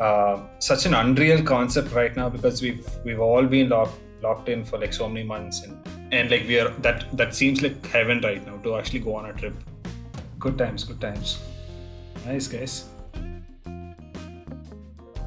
uh, 0.00 0.40
such 0.58 0.86
an 0.86 0.94
unreal 0.94 1.42
concept 1.42 1.92
right 1.92 2.16
now 2.16 2.28
because 2.28 2.62
we've 2.62 2.88
we've 3.04 3.20
all 3.20 3.44
been 3.46 3.68
locked 3.68 3.98
locked 4.22 4.48
in 4.48 4.64
for 4.64 4.78
like 4.78 4.92
so 4.92 5.08
many 5.08 5.24
months 5.26 5.62
and 5.62 5.76
and 6.12 6.30
like 6.30 6.46
we 6.46 6.58
are 6.58 6.70
that 6.86 7.04
that 7.16 7.34
seems 7.34 7.62
like 7.62 7.84
heaven 7.86 8.20
right 8.20 8.46
now 8.46 8.56
to 8.58 8.76
actually 8.76 9.00
go 9.00 9.14
on 9.14 9.26
a 9.30 9.32
trip 9.32 9.54
good 10.38 10.56
times 10.58 10.84
good 10.84 11.00
times 11.00 11.38
nice 12.26 12.48
guys 12.48 12.88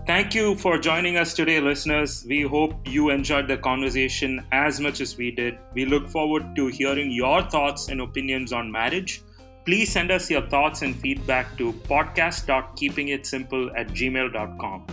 Thank 0.08 0.36
you 0.36 0.54
for 0.54 0.78
joining 0.78 1.18
us 1.18 1.34
today, 1.34 1.60
listeners. 1.60 2.24
We 2.30 2.44
hope 2.44 2.76
you 2.88 3.10
enjoyed 3.10 3.48
the 3.48 3.58
conversation 3.58 4.46
as 4.52 4.80
much 4.80 5.02
as 5.02 5.18
we 5.18 5.32
did. 5.32 5.58
We 5.74 5.86
look 5.86 6.08
forward 6.08 6.56
to 6.58 6.68
hearing 6.68 7.10
your 7.10 7.42
thoughts 7.50 7.88
and 7.90 8.00
opinions 8.00 8.54
on 8.54 8.72
marriage. 8.72 9.24
Please 9.66 9.92
send 9.92 10.12
us 10.12 10.30
your 10.30 10.44
thoughts 10.48 10.84
and 10.84 10.96
feedback 10.96 11.58
to 11.58 11.74
podcast.keepingitsimple 11.90 13.72
at 13.76 13.88
gmail.com. 13.88 14.86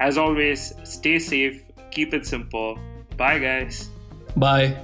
As 0.00 0.18
always, 0.18 0.74
stay 0.84 1.18
safe, 1.18 1.62
keep 1.90 2.12
it 2.12 2.26
simple. 2.26 2.78
Bye, 3.16 3.38
guys. 3.38 3.88
Bye. 4.36 4.76